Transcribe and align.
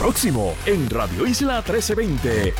próximo 0.00 0.56
en 0.64 0.88
Radio 0.88 1.26
Isla 1.26 1.56
1320. 1.56 2.54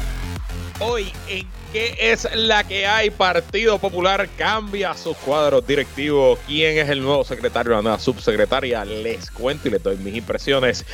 Hoy 0.78 1.10
en 1.26 1.46
¿Qué 1.72 1.96
es 2.00 2.28
la 2.34 2.64
que 2.64 2.84
hay? 2.84 3.10
Partido 3.10 3.78
Popular 3.78 4.28
cambia 4.36 4.92
sus 4.92 5.16
cuadros 5.16 5.64
directivos. 5.64 6.38
¿Quién 6.46 6.76
es 6.78 6.88
el 6.90 7.00
nuevo 7.00 7.22
secretario, 7.24 7.72
la 7.72 7.80
nueva 7.80 7.98
subsecretaria? 8.00 8.84
Les 8.84 9.30
cuento 9.30 9.68
y 9.68 9.70
les 9.70 9.82
doy 9.82 9.96
mis 9.96 10.16
impresiones. 10.16 10.84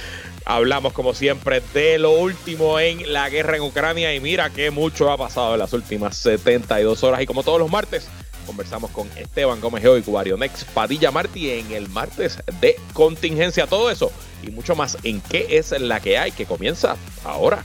Hablamos 0.44 0.92
como 0.92 1.14
siempre 1.14 1.62
de 1.72 1.98
lo 1.98 2.10
último 2.12 2.78
en 2.78 3.10
la 3.10 3.30
guerra 3.30 3.56
en 3.56 3.62
Ucrania 3.62 4.14
y 4.14 4.20
mira 4.20 4.50
que 4.50 4.70
mucho 4.70 5.10
ha 5.10 5.16
pasado 5.16 5.54
en 5.54 5.60
las 5.60 5.72
últimas 5.72 6.16
72 6.18 7.02
horas 7.02 7.22
y 7.22 7.26
como 7.26 7.42
todos 7.42 7.58
los 7.58 7.70
martes 7.70 8.06
conversamos 8.46 8.90
con 8.90 9.08
Esteban 9.16 9.60
Gómez 9.60 9.84
y 9.84 10.38
Nex 10.38 10.64
Padilla 10.64 11.10
Martí 11.10 11.50
en 11.50 11.72
el 11.72 11.88
martes 11.88 12.38
de 12.60 12.76
contingencia. 12.92 13.66
Todo 13.66 13.90
eso 13.90 14.10
y 14.42 14.50
mucho 14.50 14.74
más 14.74 14.96
en 15.02 15.20
qué 15.20 15.46
es 15.50 15.72
la 15.78 16.00
que 16.00 16.18
hay 16.18 16.32
que 16.32 16.46
comienza 16.46 16.96
ahora. 17.24 17.64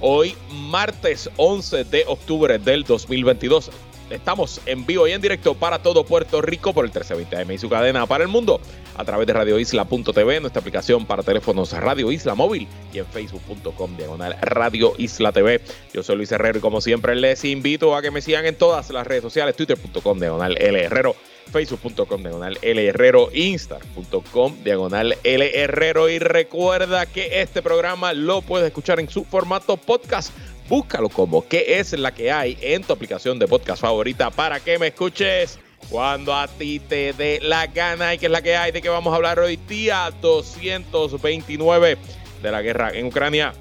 Hoy, 0.00 0.36
martes 0.70 1.28
11 1.38 1.82
de 1.82 2.04
octubre 2.06 2.56
del 2.58 2.84
2022. 2.84 3.70
Estamos 4.10 4.60
en 4.64 4.86
vivo 4.86 5.08
y 5.08 5.12
en 5.12 5.20
directo 5.20 5.54
para 5.54 5.80
todo 5.82 6.04
Puerto 6.04 6.40
Rico 6.40 6.72
por 6.72 6.84
el 6.84 6.90
1320 6.90 7.36
AM 7.36 7.50
y 7.50 7.58
su 7.58 7.68
cadena 7.68 8.06
para 8.06 8.22
el 8.22 8.28
mundo 8.28 8.60
a 8.96 9.04
través 9.04 9.26
de 9.26 9.32
radioisla.tv, 9.32 10.40
nuestra 10.40 10.60
aplicación 10.60 11.04
para 11.04 11.24
teléfonos 11.24 11.72
Radio 11.72 12.12
Isla 12.12 12.36
Móvil 12.36 12.68
y 12.92 12.98
en 12.98 13.06
facebook.com 13.06 13.96
diagonal 13.96 14.36
Radio 14.40 14.94
Isla 14.98 15.32
TV. 15.32 15.60
Yo 15.92 16.04
soy 16.04 16.16
Luis 16.16 16.30
Herrero 16.30 16.58
y 16.58 16.62
como 16.62 16.80
siempre 16.80 17.16
les 17.16 17.44
invito 17.44 17.96
a 17.96 18.00
que 18.00 18.12
me 18.12 18.22
sigan 18.22 18.46
en 18.46 18.54
todas 18.54 18.90
las 18.90 19.04
redes 19.04 19.22
sociales, 19.22 19.56
twitter.com 19.56 20.20
diagonal 20.20 20.56
L 20.58 20.80
Herrero 20.80 21.16
facebook.com 21.48 22.22
diagonal 22.22 22.58
L 22.62 22.86
Herrero, 22.86 23.28
instar.com 23.32 24.62
diagonal 24.62 25.16
L 25.24 25.62
Herrero 25.62 26.08
y 26.08 26.18
recuerda 26.18 27.06
que 27.06 27.40
este 27.40 27.62
programa 27.62 28.12
lo 28.12 28.42
puedes 28.42 28.68
escuchar 28.68 29.00
en 29.00 29.08
su 29.08 29.24
formato 29.24 29.76
podcast. 29.76 30.32
Búscalo 30.68 31.08
como 31.08 31.48
qué 31.48 31.78
es 31.78 31.92
la 31.98 32.12
que 32.12 32.30
hay 32.30 32.58
en 32.60 32.82
tu 32.82 32.92
aplicación 32.92 33.38
de 33.38 33.48
podcast 33.48 33.80
favorita 33.80 34.30
para 34.30 34.60
que 34.60 34.78
me 34.78 34.88
escuches 34.88 35.58
cuando 35.88 36.34
a 36.34 36.46
ti 36.46 36.80
te 36.80 37.12
dé 37.14 37.40
la 37.42 37.66
gana 37.66 38.14
y 38.14 38.18
qué 38.18 38.26
es 38.26 38.32
la 38.32 38.42
que 38.42 38.56
hay 38.56 38.72
de 38.72 38.82
que 38.82 38.88
vamos 38.88 39.12
a 39.12 39.16
hablar 39.16 39.38
hoy 39.38 39.56
día 39.56 40.10
229 40.20 41.98
de 42.42 42.50
la 42.50 42.62
guerra 42.62 42.90
en 42.92 43.06
Ucrania. 43.06 43.54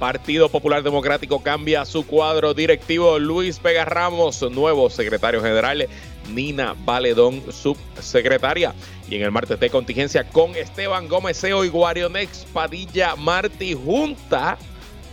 Partido 0.00 0.48
Popular 0.48 0.82
Democrático 0.82 1.42
cambia 1.42 1.84
su 1.84 2.06
cuadro 2.06 2.54
directivo. 2.54 3.18
Luis 3.18 3.60
Vega 3.62 3.84
Ramos, 3.84 4.42
nuevo 4.50 4.88
secretario 4.88 5.42
general. 5.42 5.86
Nina 6.34 6.74
Valedón, 6.84 7.42
subsecretaria. 7.50 8.74
Y 9.08 9.16
en 9.16 9.22
el 9.22 9.30
martes 9.30 9.58
de 9.58 9.70
contingencia 9.70 10.28
con 10.28 10.54
Esteban 10.54 11.08
Gómez 11.08 11.36
Seo 11.36 11.64
y 11.64 11.68
Guarionex 11.68 12.46
Padilla 12.52 13.16
Martí 13.16 13.74
Junta 13.74 14.56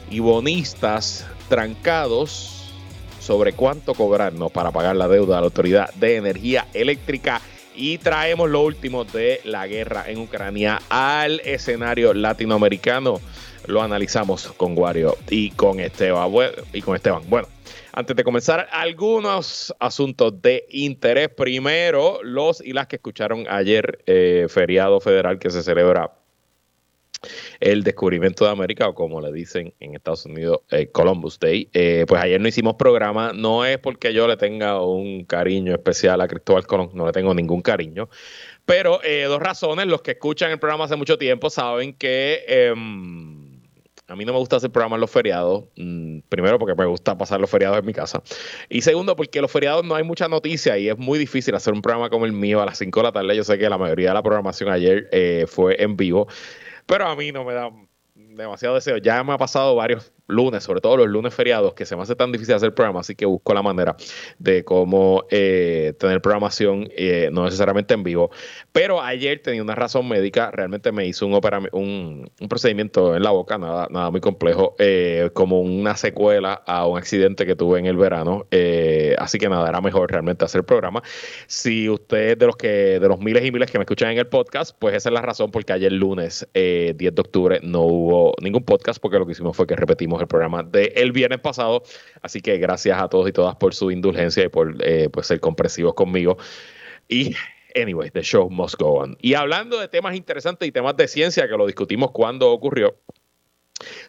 y 0.09 0.19
bonistas 0.19 1.25
trancados 1.49 2.71
sobre 3.19 3.53
cuánto 3.53 3.93
cobrarnos 3.93 4.51
para 4.51 4.71
pagar 4.71 4.95
la 4.95 5.07
deuda 5.07 5.37
a 5.37 5.41
la 5.41 5.47
Autoridad 5.47 5.93
de 5.95 6.15
Energía 6.15 6.67
Eléctrica. 6.73 7.41
Y 7.75 7.97
traemos 7.99 8.49
lo 8.49 8.61
último 8.61 9.03
de 9.03 9.41
la 9.43 9.67
guerra 9.67 10.05
en 10.07 10.19
Ucrania 10.19 10.81
al 10.89 11.41
escenario 11.41 12.13
latinoamericano. 12.13 13.19
Lo 13.67 13.83
analizamos 13.83 14.47
con 14.57 14.73
Guario 14.73 15.17
y 15.29 15.51
con 15.51 15.79
Esteban. 15.79 16.31
Y 16.73 16.81
con 16.81 16.95
Esteban. 16.95 17.23
Bueno, 17.27 17.47
antes 17.97 18.15
de 18.15 18.23
comenzar, 18.23 18.67
algunos 18.71 19.73
asuntos 19.79 20.39
de 20.43 20.67
interés. 20.69 21.29
Primero, 21.29 22.19
los 22.21 22.61
y 22.61 22.71
las 22.73 22.85
que 22.85 22.97
escucharon 22.97 23.47
ayer, 23.49 24.03
eh, 24.05 24.45
feriado 24.49 24.99
federal 24.99 25.39
que 25.39 25.49
se 25.49 25.63
celebra 25.63 26.13
el 27.59 27.83
descubrimiento 27.83 28.45
de 28.45 28.51
América, 28.51 28.87
o 28.87 28.93
como 28.93 29.19
le 29.19 29.31
dicen 29.31 29.73
en 29.79 29.95
Estados 29.95 30.27
Unidos, 30.27 30.59
eh, 30.69 30.91
Columbus 30.91 31.39
Day. 31.39 31.69
Eh, 31.73 32.05
pues 32.07 32.21
ayer 32.21 32.39
no 32.39 32.47
hicimos 32.47 32.75
programa, 32.75 33.31
no 33.33 33.65
es 33.65 33.79
porque 33.79 34.13
yo 34.13 34.27
le 34.27 34.37
tenga 34.37 34.79
un 34.79 35.25
cariño 35.25 35.73
especial 35.73 36.21
a 36.21 36.27
Cristóbal 36.27 36.67
Colón, 36.67 36.91
no 36.93 37.07
le 37.07 37.11
tengo 37.13 37.33
ningún 37.33 37.63
cariño, 37.63 38.09
pero 38.63 38.99
dos 39.27 39.39
razones, 39.39 39.87
los 39.87 40.03
que 40.03 40.11
escuchan 40.11 40.51
el 40.51 40.59
programa 40.59 40.85
hace 40.85 40.97
mucho 40.97 41.17
tiempo 41.17 41.49
saben 41.49 41.93
que 41.93 42.45
em, 42.47 43.36
a 44.07 44.15
mí 44.15 44.23
no 44.23 44.33
me 44.33 44.39
gusta 44.39 44.55
hacer 44.55 44.71
programas 44.71 44.99
los 44.99 45.11
feriados. 45.11 45.65
Mm, 45.75 46.19
primero, 46.29 46.57
porque 46.57 46.75
me 46.75 46.85
gusta 46.85 47.17
pasar 47.17 47.41
los 47.41 47.49
feriados 47.49 47.77
en 47.77 47.85
mi 47.85 47.93
casa. 47.93 48.21
Y 48.69 48.81
segundo, 48.81 49.15
porque 49.15 49.41
los 49.41 49.51
feriados 49.51 49.83
no 49.83 49.95
hay 49.95 50.03
mucha 50.03 50.27
noticia 50.27 50.77
y 50.77 50.89
es 50.89 50.97
muy 50.97 51.19
difícil 51.19 51.55
hacer 51.55 51.73
un 51.73 51.81
programa 51.81 52.09
como 52.09 52.25
el 52.25 52.31
mío 52.31 52.61
a 52.61 52.65
las 52.65 52.77
5 52.77 52.99
de 52.99 53.03
la 53.03 53.11
tarde. 53.11 53.35
Yo 53.35 53.43
sé 53.43 53.57
que 53.57 53.69
la 53.69 53.77
mayoría 53.77 54.09
de 54.09 54.13
la 54.13 54.23
programación 54.23 54.69
ayer 54.69 55.09
eh, 55.11 55.45
fue 55.47 55.81
en 55.81 55.97
vivo, 55.97 56.27
pero 56.85 57.07
a 57.07 57.15
mí 57.15 57.31
no 57.31 57.43
me 57.43 57.53
da 57.53 57.69
demasiado 58.15 58.75
deseo. 58.75 58.97
Ya 58.97 59.23
me 59.23 59.33
ha 59.33 59.37
pasado 59.37 59.75
varios 59.75 60.13
lunes, 60.27 60.63
sobre 60.63 60.81
todo 60.81 60.97
los 60.97 61.07
lunes 61.07 61.33
feriados, 61.33 61.73
que 61.73 61.85
se 61.85 61.95
me 61.95 62.01
hace 62.01 62.15
tan 62.15 62.31
difícil 62.31 62.53
hacer 62.55 62.73
programa, 62.73 62.99
así 62.99 63.15
que 63.15 63.25
busco 63.25 63.53
la 63.53 63.61
manera 63.61 63.95
de 64.39 64.63
cómo 64.63 65.23
eh, 65.31 65.93
tener 65.99 66.21
programación, 66.21 66.89
eh, 66.95 67.29
no 67.31 67.45
necesariamente 67.45 67.93
en 67.93 68.03
vivo. 68.03 68.29
Pero 68.71 69.01
ayer 69.01 69.41
tenía 69.41 69.63
una 69.63 69.75
razón 69.75 70.07
médica, 70.07 70.51
realmente 70.51 70.91
me 70.91 71.05
hizo 71.05 71.25
un, 71.25 71.33
un, 71.71 72.31
un 72.39 72.49
procedimiento 72.49 73.15
en 73.15 73.23
la 73.23 73.31
boca, 73.31 73.57
nada, 73.57 73.87
nada 73.89 74.11
muy 74.11 74.21
complejo, 74.21 74.75
eh, 74.79 75.29
como 75.33 75.61
una 75.61 75.95
secuela 75.95 76.53
a 76.53 76.85
un 76.85 76.97
accidente 76.97 77.45
que 77.45 77.55
tuve 77.55 77.79
en 77.79 77.85
el 77.85 77.97
verano. 77.97 78.45
así 79.17 79.37
que 79.37 79.49
nada, 79.49 79.69
era 79.69 79.81
mejor 79.81 80.11
realmente 80.11 80.45
hacer 80.45 80.63
programa. 80.63 81.01
Si 81.47 81.89
usted 81.89 82.37
de 82.37 82.45
los 82.45 82.57
que, 82.57 82.99
de 82.99 83.07
los 83.07 83.19
miles 83.19 83.45
y 83.45 83.51
miles 83.51 83.71
que 83.71 83.77
me 83.77 83.83
escuchan 83.83 84.11
en 84.11 84.17
el 84.17 84.27
podcast, 84.27 84.75
pues 84.77 84.95
esa 84.95 85.09
es 85.09 85.13
la 85.13 85.21
razón 85.21 85.51
porque 85.51 85.73
ayer 85.73 85.91
lunes 85.91 86.47
10 86.53 86.97
de 86.97 87.09
octubre 87.17 87.59
no 87.63 87.81
hubo 87.81 88.33
ningún 88.41 88.63
podcast, 88.63 88.99
porque 88.99 89.17
lo 89.19 89.25
que 89.25 89.31
hicimos 89.31 89.55
fue 89.55 89.65
que 89.65 89.75
repetimos 89.75 90.16
el 90.21 90.27
programa 90.27 90.63
del 90.63 90.91
el 90.95 91.11
viernes 91.11 91.39
pasado. 91.39 91.83
Así 92.21 92.41
que 92.41 92.57
gracias 92.57 93.01
a 93.01 93.07
todos 93.07 93.29
y 93.29 93.31
todas 93.31 93.55
por 93.55 93.73
su 93.73 93.91
indulgencia 93.91 94.43
y 94.43 94.49
por 94.49 94.75
eh, 94.81 95.09
pues, 95.09 95.27
ser 95.27 95.39
comprensivos 95.39 95.93
conmigo. 95.93 96.37
Y 97.07 97.35
anyway, 97.75 98.09
the 98.09 98.21
show 98.21 98.49
must 98.49 98.75
go 98.79 98.95
on. 98.99 99.17
Y 99.21 99.33
hablando 99.33 99.79
de 99.79 99.87
temas 99.87 100.15
interesantes 100.15 100.67
y 100.67 100.71
temas 100.71 100.95
de 100.97 101.07
ciencia 101.07 101.47
que 101.47 101.57
lo 101.57 101.65
discutimos 101.65 102.11
cuando 102.11 102.51
ocurrió. 102.51 102.95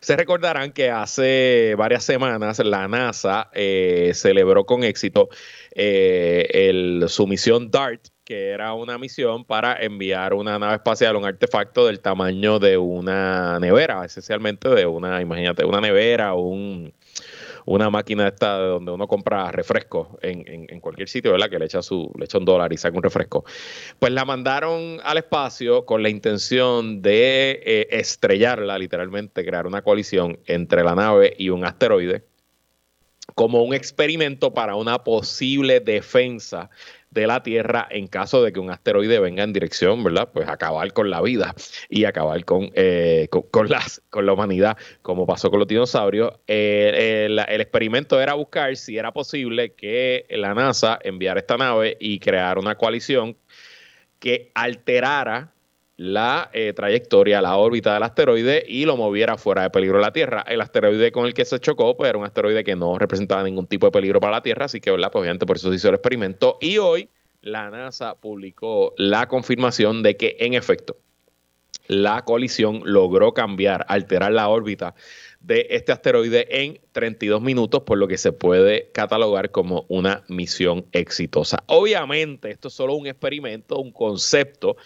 Se 0.01 0.17
recordarán 0.17 0.73
que 0.73 0.91
hace 0.91 1.75
varias 1.77 2.05
semanas 2.05 2.59
la 2.61 2.89
NASA 2.89 3.51
eh, 3.53 4.13
celebró 4.15 4.65
con 4.65 4.83
éxito 4.83 5.29
eh, 5.75 6.49
el, 6.53 7.05
su 7.09 7.27
misión 7.27 7.71
DART, 7.71 8.09
que 8.28 8.50
era 8.50 8.75
una 8.75 8.99
misión 8.99 9.43
para 9.43 9.83
enviar 9.83 10.34
una 10.34 10.59
nave 10.59 10.75
espacial, 10.75 11.16
un 11.16 11.25
artefacto 11.25 11.87
del 11.87 12.00
tamaño 12.00 12.59
de 12.59 12.77
una 12.77 13.59
nevera, 13.59 14.05
esencialmente 14.05 14.69
de 14.69 14.84
una, 14.84 15.22
imagínate, 15.22 15.65
una 15.65 15.81
nevera 15.81 16.34
o 16.34 16.43
un, 16.43 16.93
una 17.65 17.88
máquina 17.88 18.28
esta 18.28 18.59
donde 18.59 18.93
uno 18.93 19.09
compra 19.09 19.50
refrescos 19.50 20.09
en, 20.21 20.44
en, 20.47 20.78
cualquier 20.81 21.09
sitio, 21.09 21.33
¿verdad? 21.33 21.49
Que 21.49 21.59
le 21.59 21.65
echa 21.65 21.81
su, 21.81 22.12
le 22.19 22.27
echa 22.27 22.37
un 22.37 22.44
dólar 22.44 22.71
y 22.71 22.77
saca 22.77 22.99
un 22.99 23.03
refresco. 23.03 23.47
Pues 23.99 24.12
la 24.12 24.27
mandaron 24.27 25.00
al 25.05 25.17
espacio 25.17 25.87
con 25.87 26.03
la 26.03 26.11
intención 26.11 27.00
de 27.00 27.62
eh, 27.64 27.88
estrellarla, 27.93 28.76
literalmente, 28.76 29.43
crear 29.43 29.67
una 29.67 29.81
colisión 29.81 30.38
entre 30.44 30.85
la 30.85 30.94
nave 30.94 31.32
y 31.38 31.49
un 31.49 31.64
asteroide 31.64 32.26
como 33.35 33.62
un 33.62 33.73
experimento 33.73 34.53
para 34.53 34.75
una 34.75 35.05
posible 35.05 35.81
defensa 35.81 36.70
de 37.10 37.26
la 37.26 37.43
Tierra 37.43 37.87
en 37.90 38.06
caso 38.06 38.43
de 38.43 38.52
que 38.52 38.60
un 38.60 38.70
asteroide 38.70 39.19
venga 39.20 39.43
en 39.43 39.52
dirección, 39.52 40.05
¿verdad? 40.05 40.31
Pues 40.32 40.49
acabar 40.49 40.93
con 40.93 41.10
la 41.10 41.20
vida 41.22 41.55
y 41.88 42.05
acabar 42.05 42.44
con, 42.44 42.70
eh, 42.75 43.28
con, 43.50 43.69
las, 43.69 44.02
con 44.10 44.26
la 44.26 44.32
humanidad, 44.32 44.76
como 45.02 45.26
pasó 45.26 45.50
con 45.50 45.60
los 45.60 45.69
dinosaurios. 45.69 46.32
el, 46.46 47.38
experimento 47.38 48.20
era 48.20 48.34
buscar 48.34 48.76
si 48.76 48.99
era 48.99 49.12
posible 49.12 49.75
que 49.75 50.26
la 50.31 50.55
NASA 50.55 50.99
enviara 51.02 51.40
esta 51.40 51.56
nave 51.56 51.96
y 52.00 52.19
crear 52.20 52.58
una 52.58 52.76
coalición 52.76 53.37
que 54.19 54.50
alterara 54.55 55.52
la 55.99 56.49
eh, 56.53 56.73
trayectoria, 56.75 57.43
la 57.43 57.56
órbita 57.56 57.93
del 57.93 58.05
asteroide 58.05 58.65
y 58.67 58.85
lo 58.85 58.97
moviera 58.97 59.37
fuera 59.37 59.62
de 59.62 59.71
peligro 59.71 59.99
de 59.99 60.05
la 60.05 60.12
Tierra. 60.12 60.45
El 60.47 60.61
asteroide 60.61 61.11
con 61.11 61.27
el 61.27 61.35
que 61.35 61.45
se 61.45 61.59
chocó 61.59 61.97
pues, 61.97 62.09
era 62.09 62.17
un 62.17 62.25
asteroide 62.25 62.62
que 62.62 62.77
no 62.77 62.97
representaba 62.99 63.43
ningún 63.43 63.67
tipo 63.67 63.87
de 63.87 63.91
peligro 63.91 64.21
para 64.21 64.35
la 64.35 64.43
Tierra, 64.43 64.67
así 64.67 64.81
que. 64.81 64.93
Pues 64.93 65.05
obviamente 65.12 65.45
por 65.45 65.56
eso 65.56 65.71
se 65.71 65.75
hizo 65.75 65.89
el 65.89 65.97
experimento. 65.97 66.56
Y 66.61 66.79
hoy 66.79 67.11
la 67.43 67.69
NASA 67.71 68.15
publicó 68.15 68.95
la 68.97 69.27
confirmación 69.27 70.05
de 70.05 70.17
que 70.17 70.37
en 70.39 70.55
efecto 70.55 70.97
la 71.89 72.25
colisión 72.25 72.83
logró 72.85 73.35
cambiar, 73.35 73.85
alterar 73.89 74.31
la 74.31 74.49
órbita 74.49 74.94
de 75.41 75.67
este 75.71 75.91
asteroide 75.91 76.65
en 76.65 76.79
32 76.93 77.43
minutos, 77.43 77.83
por 77.83 77.99
lo 77.99 78.06
que 78.06 78.19
se 78.19 78.31
puede 78.31 78.91
catalogar 78.93 79.51
como 79.51 79.85
una 79.89 80.23
misión 80.29 80.87
exitosa. 80.93 81.65
Obviamente, 81.67 82.51
esto 82.51 82.69
es 82.69 82.75
solo 82.75 82.94
un 82.94 83.06
experimento, 83.06 83.79
un 83.79 83.91
concepto 83.91 84.77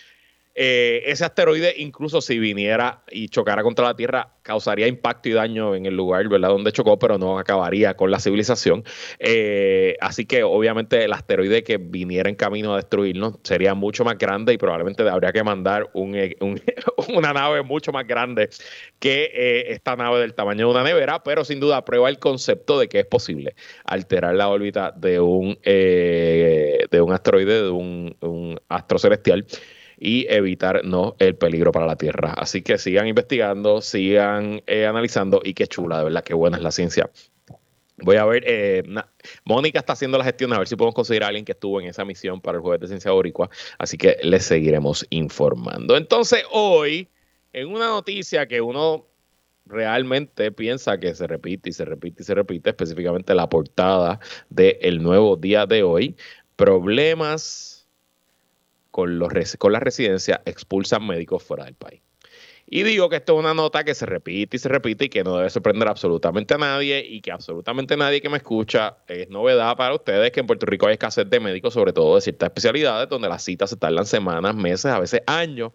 eh, 0.55 1.03
ese 1.07 1.25
asteroide, 1.25 1.75
incluso 1.79 2.21
si 2.21 2.39
viniera 2.39 3.03
y 3.11 3.29
chocara 3.29 3.63
contra 3.63 3.87
la 3.87 3.97
Tierra, 3.97 4.35
causaría 4.43 4.87
impacto 4.87 5.31
y 5.31 5.33
daño 5.33 5.75
en 5.75 5.87
el 5.87 5.97
lugar, 5.97 6.29
¿verdad? 6.29 6.51
Donde 6.51 6.73
chocó, 6.73 6.99
pero 6.99 7.17
no 7.17 7.39
acabaría 7.39 7.95
con 7.95 8.11
la 8.11 8.21
civilización. 8.21 8.85
Eh, 9.19 9.97
así 10.01 10.27
que 10.27 10.43
obviamente 10.43 11.05
el 11.05 11.13
asteroide 11.15 11.63
que 11.65 11.79
viniera 11.79 12.29
en 12.29 12.37
camino 12.37 12.75
a 12.75 12.77
destruirnos 12.77 13.39
sería 13.45 13.75
mucho 13.75 14.05
más 14.05 14.19
grande 14.19 14.53
y 14.53 14.59
probablemente 14.59 15.09
habría 15.09 15.33
que 15.33 15.43
mandar 15.43 15.91
eh, 15.95 16.37
una 17.09 17.33
nave 17.33 17.63
mucho 17.63 17.93
más 17.93 18.07
grande 18.07 18.51
que 18.99 19.65
esta 19.69 19.97
nave 19.97 20.21
del 20.21 20.35
tamaño 20.35 20.67
de 20.67 20.73
una 20.73 20.85
nevera, 20.85 21.23
pero 21.23 21.45
sin 21.45 21.61
duda 21.61 21.85
prueba 21.85 22.11
el 22.11 22.19
concepto 22.19 22.79
de 22.79 22.89
que 22.89 23.01
es 23.01 23.07
posible 23.07 23.55
alterar 23.85 24.35
la 24.35 24.49
órbita 24.49 24.93
de 24.93 25.19
un, 25.19 25.59
de 25.63 27.01
un 27.01 27.13
asteroide, 27.13 27.63
de 27.63 27.71
un, 27.71 28.17
un 28.21 28.61
astro 28.69 28.99
celestial 28.99 29.47
y 30.05 30.27
evitar 30.29 30.85
¿no? 30.85 31.15
el 31.21 31.37
peligro 31.37 31.71
para 31.71 31.87
la 31.87 31.95
Tierra. 31.95 32.33
Así 32.33 32.61
que 32.61 32.77
sigan 32.77 33.07
investigando, 33.07 33.81
sigan 33.81 34.61
eh, 34.67 34.85
analizando 34.85 35.41
y 35.45 35.55
qué 35.55 35.69
chula, 35.69 35.99
de 35.99 36.05
verdad, 36.05 36.25
qué 36.25 36.35
buena 36.35 36.57
es 36.57 36.63
la 36.65 36.73
ciencia. 36.73 37.09
Voy 37.99 38.17
a 38.17 38.25
ver, 38.25 38.43
eh, 38.45 38.83
Mónica 39.45 39.79
está 39.79 39.93
haciendo 39.93 40.19
la 40.19 40.25
gestión, 40.25 40.53
a 40.53 40.59
ver 40.59 40.67
si 40.67 40.75
podemos 40.75 40.97
conseguir 40.97 41.23
a 41.23 41.29
alguien 41.29 41.45
que 41.45 41.53
estuvo 41.53 41.81
en 41.81 41.87
esa 41.87 42.05
misión 42.05 42.41
para 42.41 42.57
el 42.57 42.63
Jueves 42.63 42.81
de 42.81 42.89
Ciencia 42.89 43.13
Boricua, 43.13 43.49
así 43.79 43.97
que 43.97 44.17
les 44.25 44.45
seguiremos 44.45 45.07
informando. 45.11 45.97
Entonces, 45.97 46.43
hoy, 46.51 47.09
en 47.53 47.69
una 47.69 47.87
noticia 47.87 48.49
que 48.49 48.61
uno 48.61 49.07
realmente 49.67 50.51
piensa 50.51 50.99
que 50.99 51.15
se 51.15 51.29
repite 51.29 51.71
y 51.71 51.73
se 51.73 51.85
repite 51.85 52.25
y 52.25 52.27
se 52.27 52.35
repite, 52.35 52.71
específicamente 52.71 53.37
la 53.37 53.49
portada 53.49 54.19
del 54.51 55.01
nuevo 55.01 55.37
día 55.37 55.65
de 55.67 55.85
hoy, 55.85 56.17
problemas 56.57 57.72
con, 58.93 59.19
los, 59.19 59.33
con 59.59 59.73
la 59.73 59.81
residencia 59.81 60.41
expulsan 60.45 61.05
médicos 61.05 61.43
fuera 61.43 61.65
del 61.65 61.75
país. 61.75 62.01
Y 62.67 62.85
digo 62.85 63.09
que 63.09 63.17
esto 63.17 63.35
es 63.35 63.41
una 63.41 63.53
nota 63.53 63.85
que 63.85 63.95
se 63.95 64.07
repite 64.07 64.57
y 64.57 64.61
se 64.61 64.69
repite 64.69 65.07
y 65.07 65.09
que 65.09 65.25
no 65.25 65.37
debe 65.37 65.51
sorprender 65.51 65.89
absolutamente 65.89 66.55
a 66.55 66.59
nadie 66.59 67.05
y 67.05 67.21
que 67.21 67.33
absolutamente 67.33 67.97
nadie 67.97 68.21
que 68.21 68.29
me 68.29 68.37
escucha 68.37 68.99
es 69.09 69.29
novedad 69.29 69.77
para 69.77 69.95
ustedes 69.95 70.31
que 70.31 70.41
en 70.41 70.47
Puerto 70.47 70.65
Rico 70.65 70.87
hay 70.87 70.95
escasez 70.95 71.29
de 71.29 71.41
médicos, 71.41 71.75
sobre 71.75 71.93
todo 71.93 72.15
de 72.15 72.21
ciertas 72.21 72.47
especialidades, 72.47 73.09
donde 73.09 73.29
las 73.29 73.43
citas 73.43 73.69
se 73.69 73.77
tardan 73.77 74.07
semanas, 74.07 74.55
meses, 74.55 74.87
a 74.87 75.01
veces 75.01 75.23
años 75.27 75.73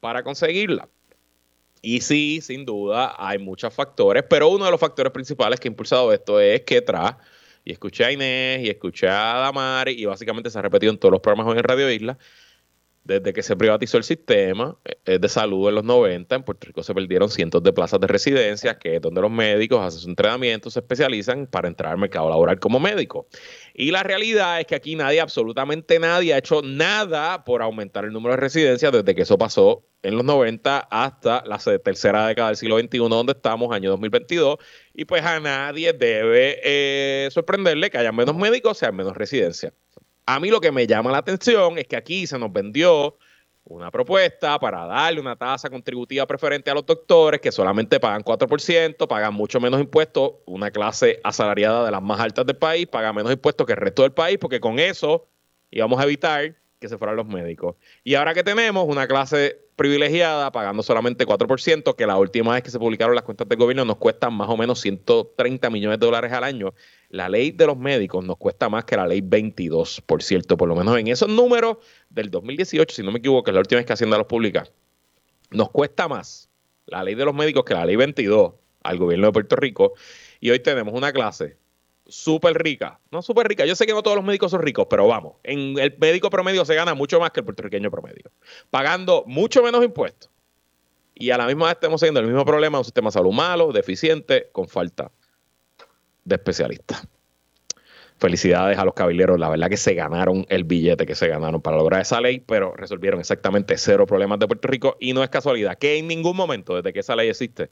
para 0.00 0.22
conseguirla. 0.22 0.88
Y 1.80 2.00
sí, 2.00 2.40
sin 2.42 2.64
duda, 2.64 3.14
hay 3.18 3.38
muchos 3.38 3.72
factores, 3.72 4.24
pero 4.28 4.48
uno 4.48 4.64
de 4.64 4.70
los 4.70 4.80
factores 4.80 5.12
principales 5.12 5.60
que 5.60 5.68
ha 5.68 5.70
impulsado 5.70 6.12
esto 6.12 6.40
es 6.40 6.62
que 6.62 6.80
tras, 6.80 7.16
y 7.64 7.72
escuché 7.72 8.04
a 8.04 8.12
Inés 8.12 8.60
y 8.64 8.70
escuché 8.70 9.08
a 9.08 9.38
Damari, 9.38 9.92
y 9.92 10.04
básicamente 10.04 10.50
se 10.50 10.58
ha 10.58 10.62
repetido 10.62 10.92
en 10.92 10.98
todos 10.98 11.12
los 11.12 11.20
programas 11.20 11.46
hoy 11.46 11.58
en 11.58 11.64
Radio 11.64 11.90
Isla, 11.90 12.18
desde 13.04 13.34
que 13.34 13.42
se 13.42 13.54
privatizó 13.54 13.98
el 13.98 14.04
sistema 14.04 14.76
eh, 15.04 15.18
de 15.18 15.28
salud 15.28 15.68
en 15.68 15.74
los 15.74 15.84
90, 15.84 16.34
en 16.34 16.42
Puerto 16.42 16.66
Rico 16.66 16.82
se 16.82 16.94
perdieron 16.94 17.28
cientos 17.28 17.62
de 17.62 17.72
plazas 17.72 18.00
de 18.00 18.06
residencia, 18.06 18.78
que 18.78 18.96
es 18.96 19.02
donde 19.02 19.20
los 19.20 19.30
médicos 19.30 19.80
hacen 19.80 20.00
su 20.00 20.08
entrenamiento, 20.08 20.70
se 20.70 20.80
especializan 20.80 21.46
para 21.46 21.68
entrar 21.68 21.92
al 21.92 21.98
mercado 21.98 22.30
laboral 22.30 22.58
como 22.58 22.80
médico. 22.80 23.28
Y 23.74 23.90
la 23.90 24.02
realidad 24.02 24.60
es 24.60 24.66
que 24.66 24.74
aquí 24.74 24.96
nadie, 24.96 25.20
absolutamente 25.20 25.98
nadie, 25.98 26.32
ha 26.32 26.38
hecho 26.38 26.62
nada 26.62 27.44
por 27.44 27.62
aumentar 27.62 28.04
el 28.06 28.12
número 28.12 28.34
de 28.34 28.40
residencias 28.40 28.90
desde 28.90 29.14
que 29.14 29.22
eso 29.22 29.36
pasó 29.36 29.84
en 30.02 30.16
los 30.16 30.24
90 30.24 30.78
hasta 30.90 31.44
la 31.46 31.58
tercera 31.58 32.26
década 32.26 32.48
del 32.48 32.56
siglo 32.56 32.78
XXI, 32.78 32.98
donde 32.98 33.32
estamos, 33.32 33.74
año 33.74 33.90
2022. 33.90 34.58
Y 34.94 35.04
pues 35.04 35.24
a 35.24 35.40
nadie 35.40 35.92
debe 35.92 36.60
eh, 36.62 37.28
sorprenderle 37.30 37.90
que 37.90 37.98
haya 37.98 38.12
menos 38.12 38.36
médicos, 38.36 38.78
sean 38.78 38.96
menos 38.96 39.16
residencias. 39.16 39.72
A 40.26 40.40
mí 40.40 40.48
lo 40.48 40.60
que 40.60 40.72
me 40.72 40.86
llama 40.86 41.10
la 41.10 41.18
atención 41.18 41.78
es 41.78 41.86
que 41.86 41.96
aquí 41.96 42.26
se 42.26 42.38
nos 42.38 42.52
vendió 42.52 43.18
una 43.64 43.90
propuesta 43.90 44.58
para 44.58 44.86
darle 44.86 45.20
una 45.20 45.36
tasa 45.36 45.70
contributiva 45.70 46.26
preferente 46.26 46.70
a 46.70 46.74
los 46.74 46.84
doctores 46.84 47.40
que 47.40 47.52
solamente 47.52 47.98
pagan 48.00 48.22
4%, 48.22 49.06
pagan 49.06 49.34
mucho 49.34 49.60
menos 49.60 49.80
impuestos, 49.80 50.32
una 50.46 50.70
clase 50.70 51.20
asalariada 51.24 51.84
de 51.84 51.90
las 51.90 52.02
más 52.02 52.20
altas 52.20 52.46
del 52.46 52.56
país, 52.56 52.86
paga 52.86 53.12
menos 53.12 53.32
impuestos 53.32 53.66
que 53.66 53.72
el 53.72 53.78
resto 53.78 54.02
del 54.02 54.12
país, 54.12 54.38
porque 54.38 54.60
con 54.60 54.78
eso 54.78 55.26
íbamos 55.70 56.00
a 56.00 56.04
evitar 56.04 56.56
que 56.78 56.88
se 56.88 56.98
fueran 56.98 57.16
los 57.16 57.26
médicos. 57.26 57.76
Y 58.02 58.14
ahora 58.14 58.34
que 58.34 58.44
tenemos 58.44 58.86
una 58.86 59.06
clase 59.06 59.58
privilegiada 59.76 60.52
pagando 60.52 60.82
solamente 60.82 61.26
4%, 61.26 61.96
que 61.96 62.06
la 62.06 62.18
última 62.18 62.54
vez 62.54 62.62
que 62.62 62.70
se 62.70 62.78
publicaron 62.78 63.14
las 63.14 63.24
cuentas 63.24 63.48
del 63.48 63.58
gobierno 63.58 63.84
nos 63.84 63.96
cuestan 63.96 64.34
más 64.34 64.48
o 64.48 64.56
menos 64.56 64.80
130 64.80 65.70
millones 65.70 65.98
de 65.98 66.06
dólares 66.06 66.32
al 66.32 66.44
año. 66.44 66.74
La 67.14 67.28
ley 67.28 67.52
de 67.52 67.64
los 67.68 67.78
médicos 67.78 68.24
nos 68.24 68.36
cuesta 68.38 68.68
más 68.68 68.86
que 68.86 68.96
la 68.96 69.06
ley 69.06 69.20
22, 69.20 70.00
por 70.00 70.20
cierto, 70.20 70.56
por 70.56 70.68
lo 70.68 70.74
menos 70.74 70.98
en 70.98 71.06
esos 71.06 71.28
números 71.28 71.76
del 72.10 72.28
2018, 72.28 72.92
si 72.92 73.04
no 73.04 73.12
me 73.12 73.20
equivoco, 73.20 73.48
es 73.48 73.54
la 73.54 73.60
última 73.60 73.78
vez 73.78 73.86
que 73.86 73.92
Hacienda 73.92 74.18
los 74.18 74.26
publica. 74.26 74.66
Nos 75.52 75.70
cuesta 75.70 76.08
más 76.08 76.50
la 76.86 77.04
ley 77.04 77.14
de 77.14 77.24
los 77.24 77.32
médicos 77.32 77.62
que 77.64 77.72
la 77.72 77.86
ley 77.86 77.94
22 77.94 78.54
al 78.82 78.98
gobierno 78.98 79.28
de 79.28 79.32
Puerto 79.32 79.54
Rico. 79.54 79.92
Y 80.40 80.50
hoy 80.50 80.58
tenemos 80.58 80.92
una 80.92 81.12
clase 81.12 81.56
súper 82.04 82.60
rica. 82.60 82.98
No 83.12 83.22
súper 83.22 83.46
rica. 83.46 83.64
Yo 83.64 83.76
sé 83.76 83.86
que 83.86 83.92
no 83.92 84.02
todos 84.02 84.16
los 84.16 84.24
médicos 84.24 84.50
son 84.50 84.62
ricos, 84.62 84.88
pero 84.90 85.06
vamos, 85.06 85.34
en 85.44 85.78
el 85.78 85.96
médico 85.96 86.30
promedio 86.30 86.64
se 86.64 86.74
gana 86.74 86.94
mucho 86.94 87.20
más 87.20 87.30
que 87.30 87.38
el 87.38 87.44
puertorriqueño 87.44 87.92
promedio, 87.92 88.32
pagando 88.70 89.22
mucho 89.28 89.62
menos 89.62 89.84
impuestos. 89.84 90.32
Y 91.14 91.30
a 91.30 91.38
la 91.38 91.46
misma 91.46 91.66
vez 91.66 91.74
estamos 91.74 92.00
teniendo 92.00 92.18
el 92.18 92.26
mismo 92.26 92.44
problema, 92.44 92.78
un 92.78 92.84
sistema 92.84 93.06
de 93.06 93.12
salud 93.12 93.32
malo, 93.32 93.70
deficiente, 93.70 94.48
con 94.50 94.66
falta 94.66 95.12
de 96.24 96.36
especialistas. 96.36 97.06
Felicidades 98.16 98.78
a 98.78 98.84
los 98.84 98.94
caballeros, 98.94 99.38
la 99.38 99.48
verdad 99.48 99.68
que 99.68 99.76
se 99.76 99.94
ganaron 99.94 100.46
el 100.48 100.64
billete 100.64 101.04
que 101.04 101.14
se 101.14 101.26
ganaron 101.28 101.60
para 101.60 101.76
lograr 101.76 102.00
esa 102.00 102.20
ley, 102.20 102.40
pero 102.40 102.74
resolvieron 102.76 103.20
exactamente 103.20 103.76
cero 103.76 104.06
problemas 104.06 104.38
de 104.38 104.46
Puerto 104.46 104.68
Rico 104.68 104.96
y 105.00 105.12
no 105.12 105.22
es 105.24 105.30
casualidad 105.30 105.76
que 105.76 105.98
en 105.98 106.06
ningún 106.06 106.36
momento 106.36 106.76
desde 106.76 106.92
que 106.92 107.00
esa 107.00 107.16
ley 107.16 107.28
existe 107.28 107.70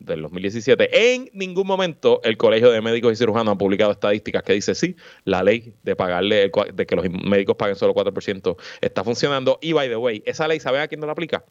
del 0.00 0.22
2017, 0.22 1.14
en 1.14 1.30
ningún 1.32 1.66
momento 1.66 2.20
el 2.24 2.36
Colegio 2.36 2.70
de 2.70 2.80
Médicos 2.80 3.12
y 3.12 3.16
Cirujanos 3.16 3.54
ha 3.54 3.58
publicado 3.58 3.92
estadísticas 3.92 4.42
que 4.42 4.54
dice 4.54 4.74
sí, 4.74 4.96
la 5.24 5.42
ley 5.42 5.74
de 5.82 5.94
pagarle, 5.94 6.50
de 6.74 6.86
que 6.86 6.96
los 6.96 7.08
médicos 7.10 7.56
paguen 7.56 7.76
solo 7.76 7.94
4% 7.94 8.56
está 8.80 9.04
funcionando. 9.04 9.58
Y 9.60 9.72
by 9.72 9.88
the 9.88 9.96
way, 9.96 10.22
esa 10.26 10.48
ley, 10.48 10.58
¿sabe 10.58 10.80
a 10.80 10.88
quién 10.88 11.00
no 11.00 11.06
la 11.06 11.12
aplica? 11.12 11.44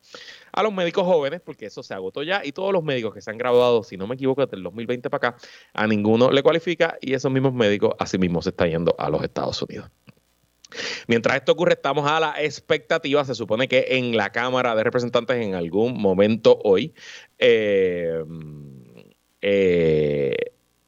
A 0.51 0.63
los 0.63 0.73
médicos 0.73 1.05
jóvenes, 1.05 1.41
porque 1.41 1.67
eso 1.67 1.83
se 1.83 1.93
agotó 1.93 2.23
ya, 2.23 2.41
y 2.43 2.51
todos 2.51 2.73
los 2.73 2.83
médicos 2.83 3.13
que 3.13 3.21
se 3.21 3.29
han 3.29 3.37
graduado, 3.37 3.83
si 3.83 3.97
no 3.97 4.07
me 4.07 4.15
equivoco, 4.15 4.43
desde 4.43 4.57
el 4.57 4.63
2020 4.63 5.09
para 5.09 5.29
acá, 5.29 5.37
a 5.73 5.87
ninguno 5.87 6.31
le 6.31 6.41
cualifica, 6.41 6.97
y 7.01 7.13
esos 7.13 7.31
mismos 7.31 7.53
médicos 7.53 7.93
así 7.99 8.17
mismo 8.17 8.41
se 8.41 8.49
están 8.49 8.69
yendo 8.69 8.95
a 8.97 9.09
los 9.09 9.23
Estados 9.23 9.61
Unidos. 9.61 9.89
Mientras 11.07 11.37
esto 11.37 11.53
ocurre, 11.53 11.73
estamos 11.73 12.09
a 12.09 12.19
la 12.19 12.35
expectativa. 12.41 13.25
Se 13.25 13.35
supone 13.35 13.67
que 13.67 13.85
en 13.89 14.15
la 14.15 14.31
Cámara 14.31 14.75
de 14.75 14.83
Representantes 14.83 15.37
en 15.37 15.55
algún 15.55 15.99
momento 15.99 16.59
hoy 16.63 16.93
eh, 17.37 18.23
eh, 19.41 20.35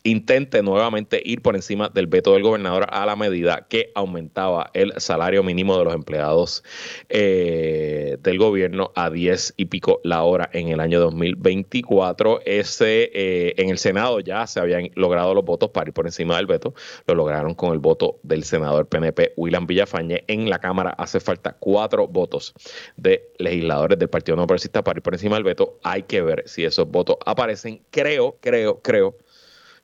intente 0.03 0.63
nuevamente 0.63 1.21
ir 1.23 1.41
por 1.41 1.55
encima 1.55 1.89
del 1.89 2.07
veto 2.07 2.33
del 2.33 2.43
gobernador 2.43 2.87
a 2.89 3.05
la 3.05 3.15
medida 3.15 3.67
que 3.69 3.91
aumentaba 3.95 4.69
el 4.73 4.93
salario 4.97 5.43
mínimo 5.43 5.77
de 5.77 5.85
los 5.85 5.93
empleados 5.93 6.63
eh, 7.09 8.17
del 8.21 8.37
gobierno 8.37 8.91
a 8.95 9.09
10 9.09 9.53
y 9.57 9.65
pico 9.65 9.99
la 10.03 10.23
hora 10.23 10.49
en 10.53 10.69
el 10.69 10.79
año 10.79 10.99
2024. 10.99 12.41
Ese 12.45 13.11
eh, 13.13 13.53
en 13.57 13.69
el 13.69 13.77
Senado 13.77 14.19
ya 14.19 14.47
se 14.47 14.59
habían 14.59 14.89
logrado 14.95 15.33
los 15.33 15.45
votos 15.45 15.69
para 15.69 15.89
ir 15.89 15.93
por 15.93 16.05
encima 16.05 16.37
del 16.37 16.47
veto. 16.47 16.73
Lo 17.07 17.15
lograron 17.15 17.53
con 17.53 17.73
el 17.73 17.79
voto 17.79 18.19
del 18.23 18.43
senador 18.43 18.87
PNP 18.87 19.33
William 19.37 19.67
Villafañe. 19.67 20.23
En 20.27 20.49
la 20.49 20.59
Cámara 20.59 20.91
hace 20.97 21.19
falta 21.19 21.55
cuatro 21.59 22.07
votos 22.07 22.53
de 22.97 23.29
legisladores 23.37 23.99
del 23.99 24.09
Partido 24.09 24.35
No 24.35 24.47
Progresista 24.47 24.83
para 24.83 24.97
ir 24.97 25.03
por 25.03 25.13
encima 25.13 25.35
del 25.35 25.43
veto. 25.43 25.79
Hay 25.83 26.03
que 26.03 26.21
ver 26.21 26.43
si 26.47 26.65
esos 26.65 26.89
votos 26.89 27.17
aparecen. 27.25 27.81
Creo, 27.91 28.37
creo, 28.41 28.81
creo 28.81 29.15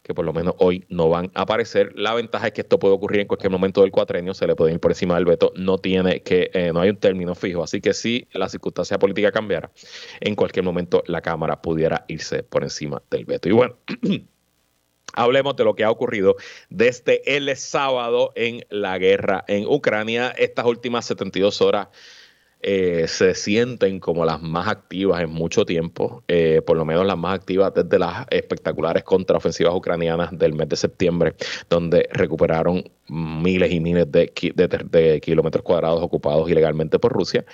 que 0.08 0.14
por 0.14 0.26
lo 0.26 0.34
menos 0.34 0.56
hoy 0.58 0.86
no 0.90 1.10
van 1.10 1.30
a 1.34 1.42
aparecer. 1.42 1.92
La 1.96 2.14
ventaja 2.14 2.48
es 2.48 2.54
que 2.54 2.62
esto 2.62 2.80
puede 2.80 2.94
ocurrir 2.94 3.22
en 3.22 3.28
cualquier 3.28 3.52
momento 3.52 3.82
del 3.82 3.92
cuatrenio, 3.92 4.34
se 4.34 4.48
le 4.48 4.56
puede 4.56 4.74
ir 4.74 4.80
por 4.80 4.92
encima 4.92 5.16
del 5.16 5.26
veto, 5.26 5.52
no 5.56 5.78
tiene 5.78 6.22
que, 6.22 6.50
eh, 6.54 6.72
no 6.74 6.80
hay 6.80 6.90
un 6.90 6.98
término 6.98 7.36
fijo, 7.36 7.62
así 7.62 7.82
que 7.82 7.94
si 7.94 8.28
la 8.32 8.48
circunstancia 8.48 8.98
política 8.98 9.32
cambiara, 9.32 9.70
en 10.22 10.36
cualquier 10.36 10.64
momento 10.64 11.04
la 11.08 11.22
Cámara 11.22 11.62
pudiera 11.62 12.06
irse 12.08 12.44
por 12.44 12.64
encima 12.64 13.02
del 13.12 13.26
veto. 13.26 13.50
Y 13.50 13.52
bueno. 13.52 13.76
Hablemos 15.14 15.56
de 15.56 15.64
lo 15.64 15.74
que 15.74 15.84
ha 15.84 15.90
ocurrido 15.90 16.36
desde 16.70 17.36
el 17.36 17.56
sábado 17.56 18.34
en 18.36 18.64
la 18.70 19.00
guerra 19.00 19.44
en 19.48 19.66
Ucrania. 19.66 20.30
Estas 20.38 20.66
últimas 20.66 21.06
72 21.06 21.60
horas 21.62 21.88
eh, 22.62 23.06
se 23.08 23.36
sienten 23.36 24.00
como 24.00 24.26
las 24.26 24.42
más 24.42 24.68
activas 24.68 25.22
en 25.22 25.30
mucho 25.30 25.66
tiempo, 25.66 26.24
eh, 26.28 26.62
por 26.66 26.76
lo 26.76 26.86
menos 26.86 27.06
las 27.06 27.18
más 27.18 27.36
activas 27.36 27.74
desde 27.74 28.00
las 28.00 28.26
espectaculares 28.30 29.04
contraofensivas 29.04 29.76
ucranianas 29.76 30.38
del 30.38 30.54
mes 30.54 30.70
de 30.70 30.76
septiembre, 30.76 31.36
donde 31.70 32.10
recuperaron 32.12 32.84
miles 33.08 33.72
y 33.72 33.80
miles 33.80 34.12
de, 34.12 34.32
de 34.90 35.22
kilómetros 35.22 35.64
cuadrados 35.64 36.02
ocupados 36.02 36.50
ilegalmente 36.50 37.00
por 37.00 37.14
Rusia. 37.14 37.46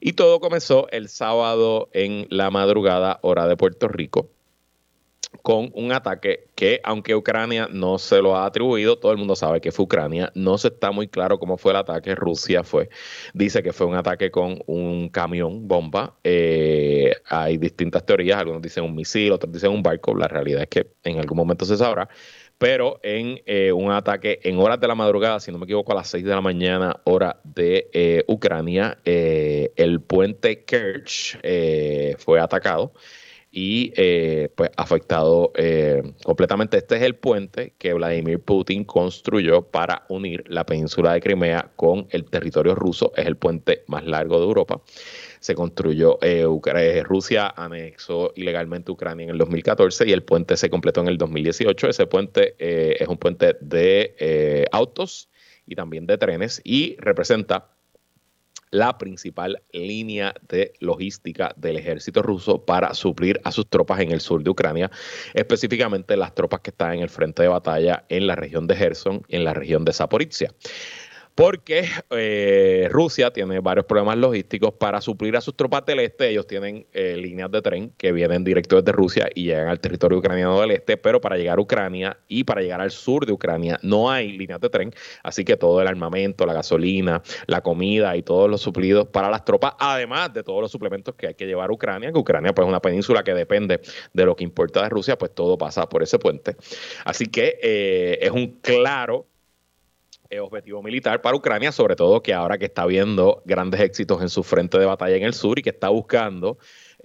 Y 0.00 0.12
todo 0.12 0.40
comenzó 0.40 0.88
el 0.90 1.08
sábado 1.08 1.88
en 1.92 2.26
la 2.30 2.50
madrugada, 2.50 3.18
hora 3.22 3.48
de 3.48 3.56
Puerto 3.56 3.88
Rico, 3.88 4.30
con 5.42 5.70
un 5.74 5.92
ataque 5.92 6.48
que, 6.54 6.80
aunque 6.84 7.14
Ucrania 7.14 7.68
no 7.70 7.98
se 7.98 8.20
lo 8.22 8.36
ha 8.36 8.46
atribuido, 8.46 8.98
todo 8.98 9.12
el 9.12 9.18
mundo 9.18 9.36
sabe 9.36 9.60
que 9.60 9.72
fue 9.72 9.84
Ucrania. 9.84 10.32
No 10.34 10.58
se 10.58 10.68
está 10.68 10.90
muy 10.90 11.08
claro 11.08 11.38
cómo 11.38 11.56
fue 11.56 11.72
el 11.72 11.78
ataque. 11.78 12.14
Rusia 12.14 12.62
fue, 12.62 12.88
dice 13.34 13.62
que 13.62 13.72
fue 13.72 13.86
un 13.86 13.94
ataque 13.94 14.30
con 14.30 14.58
un 14.66 15.08
camión 15.08 15.68
bomba. 15.68 16.16
Eh, 16.24 17.14
hay 17.28 17.58
distintas 17.58 18.04
teorías. 18.04 18.38
Algunos 18.38 18.62
dicen 18.62 18.84
un 18.84 18.94
misil, 18.94 19.32
otros 19.32 19.52
dicen 19.52 19.70
un 19.70 19.82
barco. 19.82 20.14
La 20.14 20.28
realidad 20.28 20.62
es 20.62 20.68
que 20.68 20.86
en 21.04 21.18
algún 21.18 21.36
momento 21.36 21.64
se 21.64 21.76
sabrá. 21.76 22.08
Pero 22.58 23.00
en 23.02 23.42
eh, 23.44 23.70
un 23.70 23.92
ataque 23.92 24.40
en 24.42 24.58
horas 24.58 24.80
de 24.80 24.88
la 24.88 24.94
madrugada, 24.94 25.40
si 25.40 25.52
no 25.52 25.58
me 25.58 25.64
equivoco, 25.64 25.92
a 25.92 25.96
las 25.96 26.08
6 26.08 26.24
de 26.24 26.30
la 26.30 26.40
mañana, 26.40 27.00
hora 27.04 27.38
de 27.44 27.90
eh, 27.92 28.24
Ucrania, 28.28 28.98
el 29.04 30.00
puente 30.00 30.64
Kerch 30.64 31.38
fue 32.18 32.40
atacado 32.40 32.92
y 33.56 33.90
eh, 33.96 34.50
pues 34.54 34.70
afectado 34.76 35.50
eh, 35.56 36.02
completamente. 36.22 36.76
Este 36.76 36.96
es 36.96 37.02
el 37.02 37.14
puente 37.16 37.72
que 37.78 37.94
Vladimir 37.94 38.38
Putin 38.38 38.84
construyó 38.84 39.62
para 39.62 40.04
unir 40.10 40.44
la 40.46 40.66
península 40.66 41.14
de 41.14 41.22
Crimea 41.22 41.70
con 41.74 42.06
el 42.10 42.26
territorio 42.26 42.74
ruso. 42.74 43.14
Es 43.16 43.24
el 43.24 43.36
puente 43.38 43.82
más 43.86 44.04
largo 44.04 44.38
de 44.38 44.44
Europa. 44.44 44.82
Se 45.40 45.54
construyó, 45.54 46.18
eh, 46.20 46.44
Rusia 47.02 47.48
anexó 47.56 48.34
ilegalmente 48.36 48.92
Ucrania 48.92 49.24
en 49.24 49.30
el 49.30 49.38
2014 49.38 50.06
y 50.06 50.12
el 50.12 50.22
puente 50.22 50.58
se 50.58 50.68
completó 50.68 51.00
en 51.00 51.08
el 51.08 51.16
2018. 51.16 51.88
Ese 51.88 52.06
puente 52.06 52.56
es 52.58 53.08
un 53.08 53.16
puente 53.16 53.56
de 53.62 54.68
autos 54.70 55.30
y 55.66 55.76
también 55.76 56.06
de 56.06 56.18
trenes 56.18 56.60
y 56.62 56.96
representa 56.98 57.75
la 58.70 58.98
principal 58.98 59.62
línea 59.72 60.34
de 60.48 60.72
logística 60.80 61.52
del 61.56 61.76
ejército 61.76 62.22
ruso 62.22 62.64
para 62.64 62.94
suplir 62.94 63.40
a 63.44 63.52
sus 63.52 63.68
tropas 63.68 64.00
en 64.00 64.12
el 64.12 64.20
sur 64.20 64.42
de 64.42 64.50
Ucrania, 64.50 64.90
específicamente 65.34 66.16
las 66.16 66.34
tropas 66.34 66.60
que 66.60 66.70
están 66.70 66.94
en 66.94 67.00
el 67.00 67.08
frente 67.08 67.42
de 67.42 67.48
batalla 67.48 68.04
en 68.08 68.26
la 68.26 68.34
región 68.34 68.66
de 68.66 68.76
Gerson 68.76 69.22
y 69.28 69.36
en 69.36 69.44
la 69.44 69.54
región 69.54 69.84
de 69.84 69.92
Zaporizhia 69.92 70.52
porque 71.36 71.86
eh, 72.10 72.88
Rusia 72.90 73.30
tiene 73.30 73.60
varios 73.60 73.84
problemas 73.84 74.16
logísticos 74.16 74.72
para 74.72 75.02
suplir 75.02 75.36
a 75.36 75.42
sus 75.42 75.54
tropas 75.54 75.84
del 75.84 76.00
este. 76.00 76.30
Ellos 76.30 76.46
tienen 76.46 76.86
eh, 76.94 77.14
líneas 77.14 77.50
de 77.50 77.60
tren 77.60 77.92
que 77.98 78.10
vienen 78.10 78.42
directo 78.42 78.80
desde 78.80 78.90
Rusia 78.92 79.28
y 79.34 79.44
llegan 79.44 79.68
al 79.68 79.78
territorio 79.78 80.16
ucraniano 80.16 80.58
del 80.58 80.70
este, 80.70 80.96
pero 80.96 81.20
para 81.20 81.36
llegar 81.36 81.58
a 81.58 81.60
Ucrania 81.60 82.16
y 82.26 82.44
para 82.44 82.62
llegar 82.62 82.80
al 82.80 82.90
sur 82.90 83.26
de 83.26 83.34
Ucrania 83.34 83.78
no 83.82 84.10
hay 84.10 84.32
líneas 84.32 84.60
de 84.62 84.70
tren, 84.70 84.94
así 85.22 85.44
que 85.44 85.58
todo 85.58 85.82
el 85.82 85.88
armamento, 85.88 86.46
la 86.46 86.54
gasolina, 86.54 87.22
la 87.46 87.60
comida 87.60 88.16
y 88.16 88.22
todos 88.22 88.48
los 88.48 88.62
suplidos 88.62 89.06
para 89.08 89.28
las 89.28 89.44
tropas, 89.44 89.74
además 89.78 90.32
de 90.32 90.42
todos 90.42 90.62
los 90.62 90.72
suplementos 90.72 91.14
que 91.16 91.26
hay 91.26 91.34
que 91.34 91.44
llevar 91.44 91.68
a 91.68 91.72
Ucrania, 91.74 92.12
que 92.12 92.18
Ucrania 92.18 92.54
pues 92.54 92.64
es 92.64 92.70
una 92.70 92.80
península 92.80 93.22
que 93.22 93.34
depende 93.34 93.82
de 94.14 94.24
lo 94.24 94.34
que 94.34 94.44
importa 94.44 94.82
de 94.82 94.88
Rusia, 94.88 95.18
pues 95.18 95.34
todo 95.34 95.58
pasa 95.58 95.86
por 95.86 96.02
ese 96.02 96.18
puente. 96.18 96.56
Así 97.04 97.26
que 97.26 97.58
eh, 97.62 98.20
es 98.22 98.30
un 98.30 98.58
claro 98.62 99.26
objetivo 100.40 100.82
militar 100.82 101.22
para 101.22 101.36
Ucrania, 101.36 101.72
sobre 101.72 101.96
todo 101.96 102.22
que 102.22 102.34
ahora 102.34 102.58
que 102.58 102.66
está 102.66 102.86
viendo 102.86 103.42
grandes 103.44 103.80
éxitos 103.80 104.22
en 104.22 104.28
su 104.28 104.42
frente 104.42 104.78
de 104.78 104.86
batalla 104.86 105.16
en 105.16 105.22
el 105.22 105.34
sur 105.34 105.58
y 105.58 105.62
que 105.62 105.70
está 105.70 105.88
buscando 105.88 106.58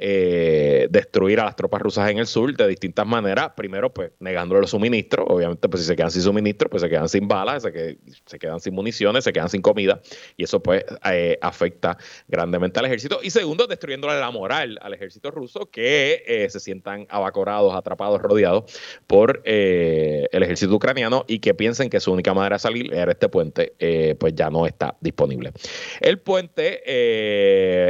eh, 0.04 0.88
destruir 0.90 1.40
a 1.40 1.46
las 1.46 1.56
tropas 1.56 1.80
rusas 1.80 2.10
en 2.10 2.18
el 2.18 2.26
sur 2.26 2.58
de 2.58 2.68
distintas 2.68 3.06
maneras. 3.06 3.52
Primero, 3.56 3.94
pues 3.94 4.10
negándole 4.20 4.62
los 4.62 4.72
suministros. 4.72 5.28
Obviamente, 5.30 5.70
pues 5.70 5.84
si 5.84 5.88
se 5.88 5.96
quedan 5.96 6.10
sin 6.10 6.24
suministros, 6.24 6.72
pues 6.72 6.82
se 6.82 6.90
quedan 6.90 7.08
sin 7.08 7.28
balas, 7.28 7.62
se, 7.62 8.40
quedan 8.40 8.60
sin 8.60 8.74
municiones, 8.74 9.24
se 9.24 9.32
quedan 9.32 9.50
sin 9.50 9.62
comida. 9.62 10.02
Y 10.38 10.46
eso 10.46 10.60
pues 10.60 10.84
eh, 11.06 11.38
afecta 11.40 12.00
grandemente 12.28 12.80
al 12.80 12.86
ejército. 12.86 13.20
Y 13.22 13.30
segundo, 13.30 13.68
destruyéndole 13.68 14.20
la 14.20 14.32
moral 14.32 14.80
al 14.82 14.96
ejército 14.96 15.30
ruso 15.30 15.70
que 15.70 16.24
eh, 16.26 16.50
se 16.50 16.60
sientan 16.60 17.06
abacorados, 17.08 17.76
atrapados, 17.76 18.24
rodeados 18.24 18.64
por 19.06 19.44
el 19.46 20.44
ejército 20.44 20.74
ucraniano 20.74 21.26
y 21.28 21.38
que 21.38 21.54
piensen 21.54 21.92
que 21.92 22.00
su 22.00 22.12
única 22.12 22.34
manera 22.34 22.56
de 22.56 22.60
salir 22.60 22.92
era 22.92 23.12
este 23.12 23.30
puente, 23.30 23.76
pues 24.20 24.34
ya 24.34 24.50
no 24.50 24.66
está 24.66 24.96
disponible. 25.00 25.52
El 26.00 26.18
puente, 26.18 26.82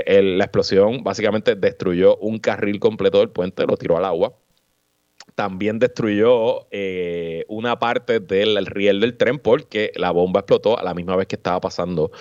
la 0.05 0.43
explosión 0.43 1.05
básicamente 1.05 1.55
destruyó 1.55 2.00
un 2.19 2.39
carril 2.39 2.79
completo 2.79 3.19
del 3.19 3.29
puente, 3.29 3.65
lo 3.65 3.77
tiró 3.77 3.97
al 3.97 4.05
agua. 4.05 4.33
También 5.35 5.79
destruyó 5.79 6.67
eh, 6.71 7.45
una 7.47 7.79
parte 7.79 8.19
del 8.19 8.65
riel 8.65 8.99
del 8.99 9.15
tren 9.17 9.39
porque 9.39 9.91
la 9.95 10.11
bomba 10.11 10.41
explotó 10.41 10.77
a 10.77 10.83
la 10.83 10.93
misma 10.93 11.15
vez 11.15 11.27
que 11.27 11.35
estaba 11.35 11.61
pasando 11.61 12.11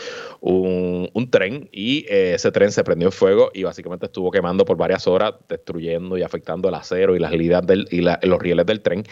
un, 0.41 1.11
tren 1.31 1.69
y 1.73 2.05
eh, 2.09 2.35
ese 2.35 2.53
tren 2.53 2.71
se 2.71 2.85
prendió 2.85 3.09
en 3.09 3.13
fuego 3.13 3.51
y 3.53 3.65
básicamente 3.65 4.07
estuvo 4.07 4.31
quemando 4.31 4.65
por 4.65 4.77
varias 4.77 5.07
horas, 5.07 5.35
destruyendo 5.49 6.19
y 6.19 6.23
afectando 6.23 6.69
el 6.69 6.75
acero 6.75 7.17
y 7.17 7.19
las 7.19 7.31
del, 7.67 7.89
y 7.91 8.01
los 8.01 8.39
rieles 8.39 8.67
del 8.67 8.81
tren. 8.81 9.05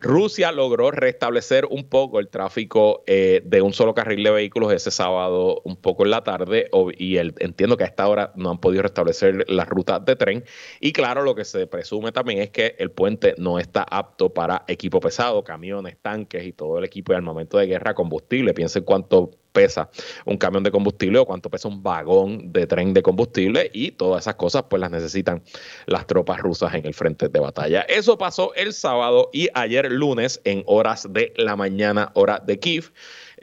Rusia 0.00 0.52
logró 0.52 0.90
restablecer 0.90 1.66
un 1.70 1.84
poco 1.84 2.20
el 2.20 2.28
tráfico 2.28 3.02
eh, 3.06 3.42
de 3.44 3.62
un 3.62 3.72
solo 3.72 3.94
carril 3.94 4.22
de 4.22 4.30
vehículos 4.30 4.72
ese 4.72 4.90
sábado 4.90 5.60
un 5.64 5.76
poco 5.76 6.04
en 6.04 6.10
la 6.10 6.22
tarde 6.22 6.70
y 6.96 7.16
entiendo 7.16 7.76
que 7.76 7.84
a 7.84 7.86
esta 7.86 8.08
hora 8.08 8.32
no 8.36 8.50
han 8.50 8.58
podido 8.58 8.82
restablecer 8.82 9.44
las 9.48 9.68
rutas 9.68 10.04
de 10.04 10.16
tren 10.16 10.44
y 10.80 10.92
claro 10.92 11.22
lo 11.22 11.34
que 11.34 11.44
se 11.44 11.66
presume 11.66 12.12
también 12.12 12.40
es 12.40 12.50
que 12.50 12.76
el 12.78 12.90
puente 12.90 13.34
no 13.38 13.58
está 13.58 13.82
apto 13.82 14.32
para 14.32 14.64
equipo 14.68 15.00
pesado, 15.00 15.44
camiones, 15.44 15.96
tanques 16.00 16.44
y 16.44 16.52
todo 16.52 16.78
el 16.78 16.84
equipo 16.84 17.12
de 17.12 17.16
armamento 17.18 17.58
de 17.58 17.66
guerra, 17.66 17.94
combustible. 17.94 18.54
Piensen 18.54 18.84
cuánto 18.84 19.30
pesa 19.54 19.88
un 20.26 20.36
camión 20.36 20.64
de 20.64 20.70
combustible 20.70 21.18
o 21.20 21.24
cuánto 21.24 21.48
pesa 21.48 21.68
un 21.68 21.82
vagón 21.82 22.52
de 22.52 22.66
tren 22.66 22.92
de 22.92 23.02
combustible 23.02 23.70
y 23.72 23.92
todas 23.92 24.24
esas 24.24 24.34
cosas 24.34 24.64
pues 24.68 24.80
las 24.80 24.90
necesitan 24.90 25.42
las 25.86 26.06
tropas 26.06 26.40
rusas 26.40 26.74
en 26.74 26.84
el 26.84 26.92
frente 26.92 27.28
de 27.28 27.40
batalla. 27.40 27.82
Eso 27.82 28.18
pasó 28.18 28.52
el 28.54 28.72
sábado 28.72 29.30
y 29.32 29.48
ayer 29.54 29.90
lunes 29.90 30.40
en 30.44 30.64
horas 30.66 31.06
de 31.10 31.32
la 31.36 31.56
mañana, 31.56 32.10
hora 32.14 32.42
de 32.44 32.58
Kiev, 32.58 32.92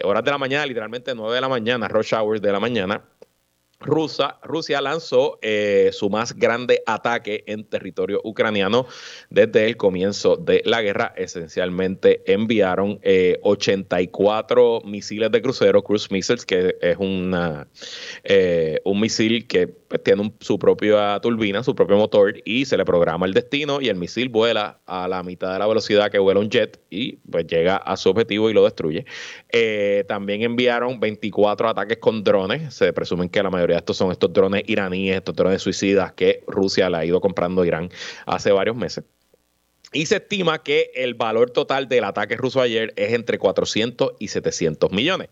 horas 0.04 0.24
de 0.24 0.32
la 0.32 0.38
mañana, 0.38 0.66
literalmente 0.66 1.16
9 1.16 1.34
de 1.34 1.42
la 1.42 1.50
mañana, 1.50 1.88
rush 1.88 2.14
hours 2.14 2.42
de 2.42 2.52
la 2.52 2.60
mañana 2.60 3.02
Rusia 3.84 4.82
lanzó 4.82 5.40
eh, 5.42 5.90
su 5.92 6.10
más 6.10 6.36
grande 6.36 6.84
ataque 6.86 7.44
en 7.48 7.64
territorio 7.64 8.22
ucraniano 8.24 8.86
desde 9.30 9.66
el 9.66 9.76
comienzo 9.76 10.36
de 10.36 10.62
la 10.66 10.82
guerra. 10.82 11.14
Esencialmente 11.18 12.22
enviaron 12.32 13.00
84 13.42 14.78
eh, 14.78 14.82
misiles 14.86 15.32
de 15.32 15.42
crucero, 15.42 15.84
cruise 15.84 16.12
missiles, 16.12 16.46
que 16.46 16.76
es 16.80 16.98
una, 16.98 17.68
eh, 18.24 18.80
un 18.86 19.00
misil 19.00 19.48
que 19.48 19.68
pues, 19.68 20.04
tiene 20.04 20.32
su 20.40 20.60
propia 20.60 21.20
turbina, 21.20 21.64
su 21.64 21.74
propio 21.74 21.98
motor, 21.98 22.36
y 22.46 22.66
se 22.66 22.78
le 22.78 22.86
programa 22.86 23.26
el 23.26 23.34
destino 23.34 23.82
y 23.82 23.90
el 23.90 23.96
misil 23.96 24.30
vuela 24.30 24.80
a 24.86 25.08
la 25.08 25.24
mitad 25.24 25.54
de 25.54 25.60
la 25.60 25.68
velocidad 25.68 26.12
que 26.12 26.20
vuela 26.20 26.40
un 26.40 26.50
jet 26.50 26.80
y 26.90 27.14
pues 27.30 27.48
llega 27.48 27.78
a 27.78 27.98
su 27.98 28.10
objetivo 28.10 28.50
y 28.50 28.54
lo 28.54 28.64
destruye. 28.64 29.06
también 30.08 30.44
enviaron 30.44 31.00
24 31.00 31.70
ataques 31.70 31.98
con 31.98 32.24
drones. 32.24 32.74
Se 32.74 32.94
presumen 32.94 33.30
que 33.30 33.42
la 33.42 33.50
mayoría 33.50 33.71
estos 33.78 33.98
son 33.98 34.12
estos 34.12 34.32
drones 34.34 34.64
iraníes, 34.68 35.18
estos 35.18 35.36
drones 35.36 35.62
suicidas 35.62 36.14
que 36.14 36.44
Rusia 36.48 36.90
le 36.90 36.98
ha 36.98 37.06
ido 37.06 37.22
comprando 37.22 37.62
a 37.62 37.68
Irán 37.68 37.90
hace 38.26 38.52
varios 38.52 38.76
meses. 38.76 39.04
Y 39.94 40.06
se 40.06 40.18
estima 40.18 40.64
que 40.64 40.92
el 40.96 41.16
valor 41.16 41.52
total 41.52 41.90
del 41.90 42.06
ataque 42.06 42.38
ruso 42.38 42.62
ayer 42.62 42.94
es 42.96 43.14
entre 43.14 43.38
400 43.38 44.14
y 44.20 44.30
700 44.30 44.92
millones. 44.92 45.30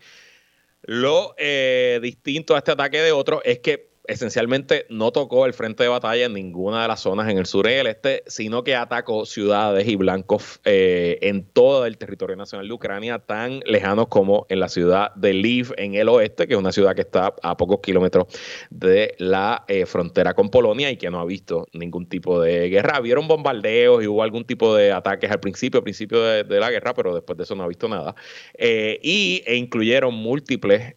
Lo 0.82 1.34
eh, 1.38 1.98
distinto 2.02 2.54
a 2.54 2.58
este 2.58 2.72
ataque 2.72 3.00
de 3.00 3.12
otros 3.12 3.40
es 3.44 3.60
que 3.60 3.89
esencialmente 4.10 4.86
no 4.88 5.12
tocó 5.12 5.46
el 5.46 5.52
frente 5.52 5.84
de 5.84 5.88
batalla 5.88 6.26
en 6.26 6.34
ninguna 6.34 6.82
de 6.82 6.88
las 6.88 7.00
zonas 7.00 7.28
en 7.28 7.38
el 7.38 7.46
sur 7.46 7.68
y 7.68 7.74
el 7.74 7.86
este, 7.86 8.24
sino 8.26 8.64
que 8.64 8.74
atacó 8.74 9.24
ciudades 9.24 9.86
y 9.86 9.94
blancos 9.94 10.60
eh, 10.64 11.18
en 11.22 11.44
todo 11.44 11.86
el 11.86 11.96
territorio 11.96 12.34
nacional 12.34 12.66
de 12.66 12.74
Ucrania, 12.74 13.20
tan 13.20 13.60
lejanos 13.60 14.08
como 14.08 14.46
en 14.48 14.58
la 14.58 14.68
ciudad 14.68 15.14
de 15.14 15.32
Lviv 15.32 15.72
en 15.76 15.94
el 15.94 16.08
oeste, 16.08 16.48
que 16.48 16.54
es 16.54 16.58
una 16.58 16.72
ciudad 16.72 16.96
que 16.96 17.02
está 17.02 17.34
a 17.40 17.56
pocos 17.56 17.78
kilómetros 17.80 18.26
de 18.70 19.14
la 19.18 19.64
eh, 19.68 19.86
frontera 19.86 20.34
con 20.34 20.50
Polonia 20.50 20.90
y 20.90 20.96
que 20.96 21.08
no 21.08 21.20
ha 21.20 21.24
visto 21.24 21.68
ningún 21.72 22.06
tipo 22.06 22.40
de 22.40 22.68
guerra. 22.68 22.98
Vieron 22.98 23.28
bombardeos 23.28 24.02
y 24.02 24.08
hubo 24.08 24.24
algún 24.24 24.44
tipo 24.44 24.74
de 24.74 24.90
ataques 24.90 25.30
al 25.30 25.38
principio, 25.38 25.78
al 25.78 25.84
principio 25.84 26.20
de, 26.20 26.60
la 26.60 26.70
guerra, 26.70 26.94
pero 26.94 27.14
después 27.14 27.36
de 27.38 27.44
eso 27.44 27.54
no 27.54 27.62
ha 27.62 27.68
visto 27.68 27.88
nada. 27.88 28.16
Eh, 28.54 28.98
y 29.02 29.42
e 29.46 29.54
incluyeron 29.54 30.14
múltiples 30.14 30.96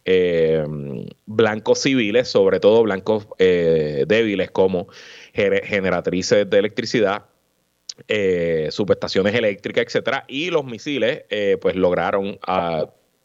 blancos 1.34 1.80
civiles, 1.80 2.28
sobre 2.28 2.60
todo 2.60 2.82
blancos 2.82 3.26
eh, 3.38 4.04
débiles 4.06 4.50
como 4.50 4.88
generatrices 5.32 6.48
de 6.48 6.58
electricidad, 6.58 7.26
eh, 8.08 8.68
subestaciones 8.70 9.34
eléctricas, 9.34 9.84
etcétera, 9.86 10.24
y 10.28 10.50
los 10.50 10.64
misiles 10.64 11.24
eh, 11.30 11.58
pues 11.60 11.76
lograron 11.76 12.38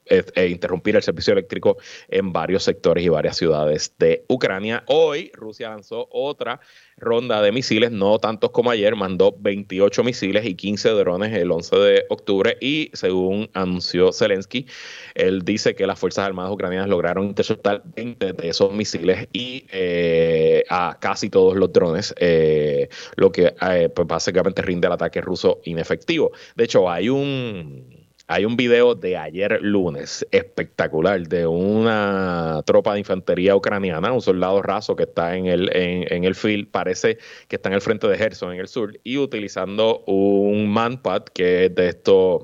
e 0.10 0.48
interrumpir 0.48 0.96
el 0.96 1.04
servicio 1.04 1.34
eléctrico 1.34 1.78
en 2.08 2.34
varios 2.34 2.64
sectores 2.64 3.04
y 3.04 3.10
varias 3.10 3.38
ciudades 3.38 3.94
de 3.98 4.26
Ucrania. 4.28 4.84
Hoy 4.88 5.32
Rusia 5.34 5.70
lanzó 5.70 6.08
otra 6.12 6.60
ronda 7.00 7.42
de 7.42 7.52
misiles, 7.52 7.92
no 7.92 8.20
tantos 8.20 8.52
como 8.52 8.72
ayer, 8.72 8.96
mandó 8.96 9.36
28 9.40 10.04
misiles 10.04 10.46
y 10.46 10.56
15 10.56 10.90
drones 10.90 11.34
el 11.34 11.52
11 11.52 11.76
de 11.78 12.06
octubre 12.10 12.58
y 12.60 12.92
según 12.94 13.50
anunció 13.54 14.12
Zelensky, 14.12 14.68
él 15.16 15.44
dice 15.44 15.76
que 15.76 15.88
las 15.88 16.00
Fuerzas 16.00 16.26
Armadas 16.26 16.52
ucranianas 16.52 16.90
lograron 16.90 17.26
interceptar 17.26 17.82
20 17.96 18.34
de 18.34 18.50
esos 18.50 18.74
misiles 18.74 19.28
y 19.32 19.66
eh, 19.72 20.64
a 20.70 20.98
casi 21.00 21.30
todos 21.30 21.56
los 21.56 21.72
drones, 21.72 22.14
eh, 22.18 22.90
lo 23.16 23.32
que 23.32 23.54
eh, 23.62 23.90
pues 23.90 24.08
básicamente 24.08 24.62
rinde 24.62 24.88
el 24.88 24.94
ataque 24.94 25.22
ruso 25.22 25.62
inefectivo. 25.64 26.32
De 26.56 26.66
hecho, 26.66 26.90
hay 26.90 27.10
un 27.10 27.99
hay 28.32 28.46
un 28.46 28.56
video 28.56 28.94
de 28.94 29.18
ayer 29.18 29.60
lunes 29.64 30.24
espectacular 30.30 31.28
de 31.28 31.48
una 31.48 32.62
tropa 32.64 32.94
de 32.94 33.00
infantería 33.00 33.56
ucraniana, 33.56 34.14
un 34.14 34.22
soldado 34.22 34.62
raso 34.62 34.96
que 34.96 35.04
está 35.04 35.36
en 35.36 35.48
el, 35.48 35.76
en, 35.76 36.24
el 36.24 36.36
field, 36.36 36.70
parece 36.70 37.18
que 37.48 37.56
está 37.56 37.70
en 37.70 37.76
el 37.76 37.82
frente 37.82 38.08
de 38.08 38.16
Gerson 38.16 38.54
en 38.54 38.60
el 38.60 38.68
sur, 38.68 39.00
y 39.04 39.18
utilizando 39.18 40.04
un 40.06 40.70
manpad 40.70 41.24
que 41.24 41.66
es 41.66 41.76
de 41.76 41.88
estos 41.88 42.44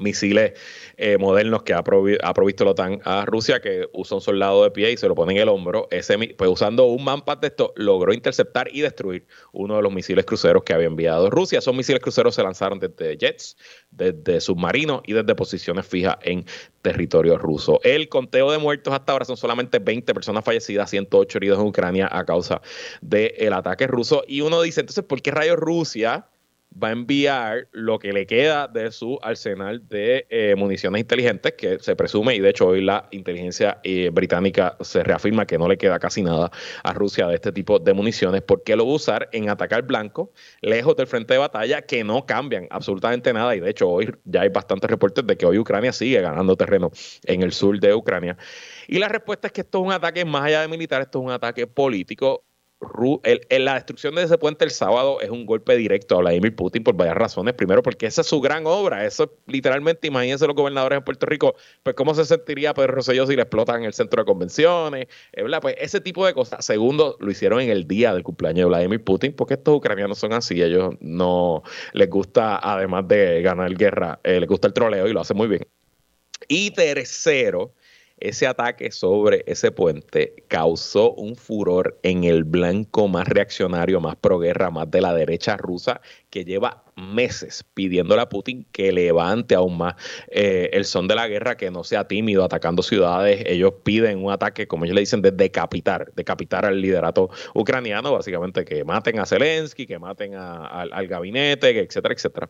misiles 0.00 0.52
eh, 0.96 1.18
modernos 1.18 1.62
que 1.62 1.74
ha, 1.74 1.82
provisto 1.82 2.64
la 2.64 2.72
OTAN 2.72 3.00
a 3.04 3.24
Rusia, 3.24 3.60
que 3.60 3.88
usa 3.92 4.16
un 4.16 4.20
soldado 4.20 4.64
de 4.64 4.70
pie 4.70 4.92
y 4.92 4.96
se 4.96 5.08
lo 5.08 5.14
pone 5.14 5.32
en 5.34 5.38
el 5.38 5.48
hombro. 5.48 5.86
Ese, 5.90 6.18
pues 6.36 6.50
usando 6.50 6.86
un 6.86 7.04
manpad 7.04 7.38
de 7.38 7.48
esto, 7.48 7.72
logró 7.76 8.12
interceptar 8.12 8.68
y 8.72 8.80
destruir 8.80 9.26
uno 9.52 9.76
de 9.76 9.82
los 9.82 9.92
misiles 9.92 10.24
cruceros 10.24 10.62
que 10.64 10.72
había 10.72 10.86
enviado 10.86 11.30
Rusia. 11.30 11.58
Esos 11.58 11.74
misiles 11.74 12.02
cruceros 12.02 12.34
se 12.34 12.42
lanzaron 12.42 12.78
desde 12.78 13.16
jets, 13.16 13.56
desde 13.90 14.40
submarinos 14.40 15.02
y 15.06 15.12
desde 15.12 15.34
posiciones 15.34 15.86
fijas 15.86 16.16
en 16.22 16.44
territorio 16.82 17.38
ruso. 17.38 17.80
El 17.82 18.08
conteo 18.08 18.50
de 18.50 18.58
muertos 18.58 18.92
hasta 18.92 19.12
ahora 19.12 19.24
son 19.24 19.36
solamente 19.36 19.78
20 19.78 20.12
personas 20.14 20.44
fallecidas, 20.44 20.90
108 20.90 21.38
heridos 21.38 21.58
en 21.58 21.66
Ucrania 21.66 22.08
a 22.10 22.24
causa 22.24 22.60
del 23.00 23.52
ataque 23.52 23.86
ruso. 23.86 24.24
Y 24.26 24.40
uno 24.40 24.62
dice, 24.62 24.80
entonces, 24.80 25.04
¿por 25.04 25.20
qué 25.22 25.30
rayos 25.30 25.56
Rusia? 25.56 26.26
Va 26.70 26.88
a 26.88 26.92
enviar 26.92 27.68
lo 27.72 27.98
que 27.98 28.12
le 28.12 28.26
queda 28.26 28.68
de 28.68 28.92
su 28.92 29.18
arsenal 29.22 29.86
de 29.88 30.26
eh, 30.30 30.54
municiones 30.56 31.00
inteligentes, 31.00 31.54
que 31.54 31.78
se 31.80 31.96
presume, 31.96 32.34
y 32.36 32.40
de 32.40 32.50
hecho 32.50 32.68
hoy 32.68 32.82
la 32.82 33.08
inteligencia 33.10 33.80
eh, 33.82 34.10
británica 34.12 34.76
se 34.80 35.02
reafirma 35.02 35.46
que 35.46 35.58
no 35.58 35.68
le 35.68 35.76
queda 35.76 35.98
casi 35.98 36.22
nada 36.22 36.50
a 36.82 36.92
Rusia 36.92 37.26
de 37.26 37.34
este 37.34 37.52
tipo 37.52 37.78
de 37.78 37.92
municiones, 37.92 38.42
porque 38.42 38.76
lo 38.76 38.86
va 38.86 38.92
a 38.92 38.96
usar 38.96 39.28
en 39.32 39.48
atacar 39.48 39.82
blanco, 39.82 40.32
lejos 40.60 40.96
del 40.96 41.06
frente 41.06 41.34
de 41.34 41.38
batalla, 41.38 41.82
que 41.82 42.04
no 42.04 42.24
cambian 42.24 42.66
absolutamente 42.70 43.32
nada, 43.32 43.56
y 43.56 43.60
de 43.60 43.70
hecho 43.70 43.88
hoy 43.88 44.14
ya 44.24 44.42
hay 44.42 44.48
bastantes 44.48 44.88
reportes 44.88 45.26
de 45.26 45.36
que 45.36 45.46
hoy 45.46 45.58
Ucrania 45.58 45.92
sigue 45.92 46.20
ganando 46.20 46.56
terreno 46.56 46.90
en 47.24 47.42
el 47.42 47.52
sur 47.52 47.78
de 47.80 47.94
Ucrania. 47.94 48.36
Y 48.86 48.98
la 48.98 49.08
respuesta 49.08 49.48
es 49.48 49.52
que 49.52 49.62
esto 49.62 49.78
es 49.78 49.84
un 49.86 49.92
ataque 49.92 50.24
más 50.24 50.44
allá 50.44 50.62
de 50.62 50.68
militar, 50.68 51.02
esto 51.02 51.18
es 51.18 51.24
un 51.24 51.32
ataque 51.32 51.66
político 51.66 52.44
el, 53.22 53.64
la 53.64 53.74
destrucción 53.74 54.14
de 54.14 54.22
ese 54.22 54.38
puente 54.38 54.64
el 54.64 54.70
sábado 54.70 55.20
es 55.20 55.30
un 55.30 55.44
golpe 55.44 55.76
directo 55.76 56.16
a 56.16 56.18
Vladimir 56.18 56.54
Putin 56.54 56.82
por 56.82 56.94
varias 56.94 57.16
razones. 57.16 57.54
Primero, 57.54 57.82
porque 57.82 58.06
esa 58.06 58.22
es 58.22 58.26
su 58.26 58.40
gran 58.40 58.66
obra. 58.66 59.04
Eso 59.04 59.32
literalmente, 59.46 60.06
imagínense 60.06 60.46
los 60.46 60.56
gobernadores 60.56 60.98
en 60.98 61.04
Puerto 61.04 61.26
Rico, 61.26 61.54
pues 61.82 61.94
cómo 61.94 62.14
se 62.14 62.24
sentiría 62.24 62.74
Pedro 62.74 62.94
Rosselló 62.94 63.26
si 63.26 63.36
le 63.36 63.42
explotan 63.42 63.84
el 63.84 63.92
centro 63.92 64.22
de 64.22 64.26
convenciones, 64.26 65.08
eh, 65.32 65.44
Pues 65.60 65.76
ese 65.78 66.00
tipo 66.00 66.26
de 66.26 66.32
cosas. 66.32 66.64
Segundo, 66.64 67.16
lo 67.20 67.30
hicieron 67.30 67.60
en 67.60 67.70
el 67.70 67.86
día 67.86 68.14
del 68.14 68.22
cumpleaños 68.22 68.64
de 68.64 68.64
Vladimir 68.66 69.04
Putin, 69.04 69.34
porque 69.34 69.54
estos 69.54 69.76
ucranianos 69.76 70.18
son 70.18 70.32
así. 70.32 70.62
Ellos 70.62 70.94
no 71.00 71.62
les 71.92 72.08
gusta, 72.08 72.58
además 72.62 73.06
de 73.08 73.42
ganar 73.42 73.74
guerra, 73.74 74.20
eh, 74.24 74.40
les 74.40 74.48
gusta 74.48 74.68
el 74.68 74.72
troleo 74.72 75.06
y 75.06 75.12
lo 75.12 75.20
hacen 75.20 75.36
muy 75.36 75.48
bien. 75.48 75.66
Y 76.48 76.70
tercero, 76.70 77.74
ese 78.20 78.46
ataque 78.46 78.90
sobre 78.92 79.44
ese 79.46 79.72
puente 79.72 80.44
causó 80.48 81.12
un 81.14 81.36
furor 81.36 81.98
en 82.02 82.24
el 82.24 82.44
blanco 82.44 83.08
más 83.08 83.26
reaccionario, 83.28 84.00
más 84.00 84.16
proguerra, 84.16 84.70
más 84.70 84.90
de 84.90 85.00
la 85.00 85.14
derecha 85.14 85.56
rusa, 85.56 86.00
que 86.30 86.44
lleva 86.44 86.84
meses 86.96 87.64
pidiéndole 87.74 88.22
a 88.22 88.28
Putin 88.28 88.66
que 88.72 88.92
levante 88.92 89.54
aún 89.54 89.78
más 89.78 89.94
eh, 90.30 90.70
el 90.72 90.84
son 90.84 91.08
de 91.08 91.14
la 91.14 91.28
guerra, 91.28 91.56
que 91.56 91.70
no 91.70 91.82
sea 91.82 92.06
tímido 92.06 92.44
atacando 92.44 92.82
ciudades. 92.82 93.42
Ellos 93.46 93.74
piden 93.82 94.24
un 94.24 94.32
ataque, 94.32 94.66
como 94.68 94.84
ellos 94.84 94.94
le 94.94 95.00
dicen, 95.00 95.22
de 95.22 95.30
decapitar, 95.30 96.12
decapitar 96.14 96.66
al 96.66 96.80
liderato 96.80 97.30
ucraniano, 97.54 98.12
básicamente 98.12 98.64
que 98.64 98.84
maten 98.84 99.18
a 99.18 99.26
Zelensky, 99.26 99.86
que 99.86 99.98
maten 99.98 100.34
al, 100.34 100.92
al 100.92 101.06
gabinete, 101.06 101.78
etcétera, 101.78 102.14
etcétera. 102.14 102.48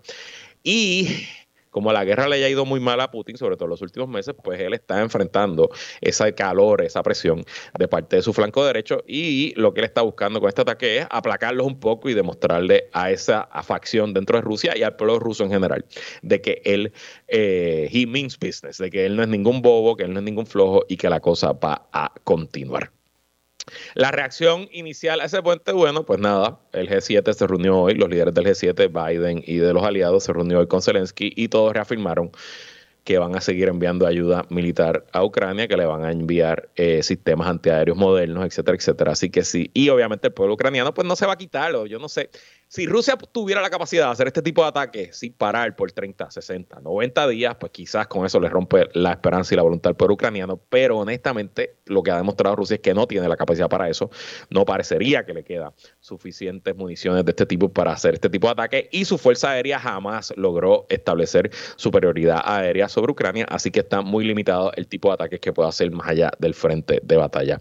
Y 0.62 1.26
como 1.70 1.92
la 1.92 2.04
guerra 2.04 2.28
le 2.28 2.36
haya 2.36 2.48
ido 2.48 2.64
muy 2.64 2.80
mal 2.80 3.00
a 3.00 3.10
Putin, 3.10 3.36
sobre 3.36 3.56
todo 3.56 3.66
en 3.66 3.70
los 3.70 3.82
últimos 3.82 4.08
meses, 4.08 4.34
pues 4.42 4.60
él 4.60 4.74
está 4.74 5.00
enfrentando 5.00 5.70
ese 6.00 6.34
calor, 6.34 6.82
esa 6.82 7.02
presión 7.02 7.44
de 7.78 7.88
parte 7.88 8.16
de 8.16 8.22
su 8.22 8.32
flanco 8.32 8.64
derecho 8.64 9.02
y 9.06 9.54
lo 9.56 9.72
que 9.72 9.80
él 9.80 9.86
está 9.86 10.02
buscando 10.02 10.40
con 10.40 10.48
este 10.48 10.62
ataque 10.62 10.98
es 10.98 11.06
aplacarlos 11.10 11.66
un 11.66 11.80
poco 11.80 12.08
y 12.08 12.14
demostrarle 12.14 12.88
a 12.92 13.10
esa 13.10 13.48
facción 13.62 14.12
dentro 14.12 14.36
de 14.36 14.42
Rusia 14.42 14.76
y 14.76 14.82
al 14.82 14.96
pueblo 14.96 15.18
ruso 15.18 15.44
en 15.44 15.50
general 15.50 15.84
de 16.22 16.40
que 16.40 16.62
él, 16.64 16.92
eh, 17.28 17.88
he 17.92 18.06
means 18.06 18.38
business, 18.38 18.78
de 18.78 18.90
que 18.90 19.06
él 19.06 19.16
no 19.16 19.22
es 19.22 19.28
ningún 19.28 19.62
bobo, 19.62 19.96
que 19.96 20.04
él 20.04 20.12
no 20.12 20.20
es 20.20 20.24
ningún 20.24 20.46
flojo 20.46 20.84
y 20.88 20.96
que 20.96 21.08
la 21.08 21.20
cosa 21.20 21.52
va 21.52 21.88
a 21.92 22.12
continuar. 22.24 22.99
La 23.94 24.10
reacción 24.10 24.68
inicial 24.72 25.20
a 25.20 25.24
ese 25.24 25.42
puente, 25.42 25.72
bueno, 25.72 26.04
pues 26.04 26.20
nada, 26.20 26.58
el 26.72 26.88
G7 26.88 27.32
se 27.32 27.46
reunió 27.46 27.78
hoy, 27.78 27.94
los 27.94 28.08
líderes 28.08 28.34
del 28.34 28.46
G7, 28.46 28.88
Biden 28.88 29.42
y 29.46 29.56
de 29.56 29.72
los 29.72 29.82
aliados 29.82 30.24
se 30.24 30.32
reunió 30.32 30.60
hoy 30.60 30.66
con 30.66 30.82
Zelensky 30.82 31.32
y 31.36 31.48
todos 31.48 31.72
reafirmaron 31.72 32.30
que 33.04 33.18
van 33.18 33.34
a 33.34 33.40
seguir 33.40 33.68
enviando 33.68 34.06
ayuda 34.06 34.44
militar 34.50 35.06
a 35.12 35.24
Ucrania, 35.24 35.66
que 35.68 35.76
le 35.76 35.86
van 35.86 36.04
a 36.04 36.12
enviar 36.12 36.68
eh, 36.76 37.02
sistemas 37.02 37.48
antiaéreos 37.48 37.96
modernos, 37.96 38.44
etcétera, 38.44 38.76
etcétera. 38.76 39.12
Así 39.12 39.30
que 39.30 39.42
sí, 39.42 39.70
y 39.74 39.88
obviamente 39.88 40.28
el 40.28 40.34
pueblo 40.34 40.54
ucraniano 40.54 40.92
pues 40.94 41.06
no 41.06 41.16
se 41.16 41.26
va 41.26 41.32
a 41.32 41.36
quitarlo, 41.36 41.86
yo 41.86 41.98
no 41.98 42.08
sé. 42.08 42.30
Si 42.72 42.86
Rusia 42.86 43.16
tuviera 43.16 43.60
la 43.60 43.68
capacidad 43.68 44.06
de 44.06 44.12
hacer 44.12 44.28
este 44.28 44.42
tipo 44.42 44.62
de 44.62 44.68
ataques 44.68 45.16
sin 45.16 45.32
parar 45.32 45.74
por 45.74 45.90
30, 45.90 46.30
60, 46.30 46.78
90 46.78 47.26
días, 47.26 47.56
pues 47.58 47.72
quizás 47.72 48.06
con 48.06 48.24
eso 48.24 48.38
le 48.38 48.48
rompe 48.48 48.88
la 48.92 49.10
esperanza 49.10 49.52
y 49.52 49.56
la 49.56 49.64
voluntad 49.64 49.90
al 49.90 49.96
pueblo 49.96 50.14
ucraniano, 50.14 50.56
pero 50.68 50.98
honestamente 50.98 51.78
lo 51.86 52.04
que 52.04 52.12
ha 52.12 52.16
demostrado 52.16 52.54
Rusia 52.54 52.76
es 52.76 52.80
que 52.80 52.94
no 52.94 53.08
tiene 53.08 53.28
la 53.28 53.36
capacidad 53.36 53.68
para 53.68 53.88
eso, 53.88 54.08
no 54.50 54.64
parecería 54.64 55.26
que 55.26 55.34
le 55.34 55.42
queda 55.42 55.74
suficientes 55.98 56.76
municiones 56.76 57.24
de 57.24 57.32
este 57.32 57.44
tipo 57.44 57.72
para 57.72 57.90
hacer 57.90 58.14
este 58.14 58.30
tipo 58.30 58.46
de 58.46 58.52
ataques 58.52 58.86
y 58.92 59.04
su 59.04 59.18
fuerza 59.18 59.50
aérea 59.50 59.80
jamás 59.80 60.32
logró 60.36 60.86
establecer 60.90 61.50
superioridad 61.74 62.40
aérea 62.44 62.88
sobre 62.88 63.10
Ucrania, 63.10 63.46
así 63.48 63.72
que 63.72 63.80
está 63.80 64.00
muy 64.00 64.24
limitado 64.24 64.70
el 64.76 64.86
tipo 64.86 65.08
de 65.08 65.14
ataques 65.14 65.40
que 65.40 65.52
puede 65.52 65.68
hacer 65.68 65.90
más 65.90 66.06
allá 66.06 66.30
del 66.38 66.54
frente 66.54 67.00
de 67.02 67.16
batalla. 67.16 67.58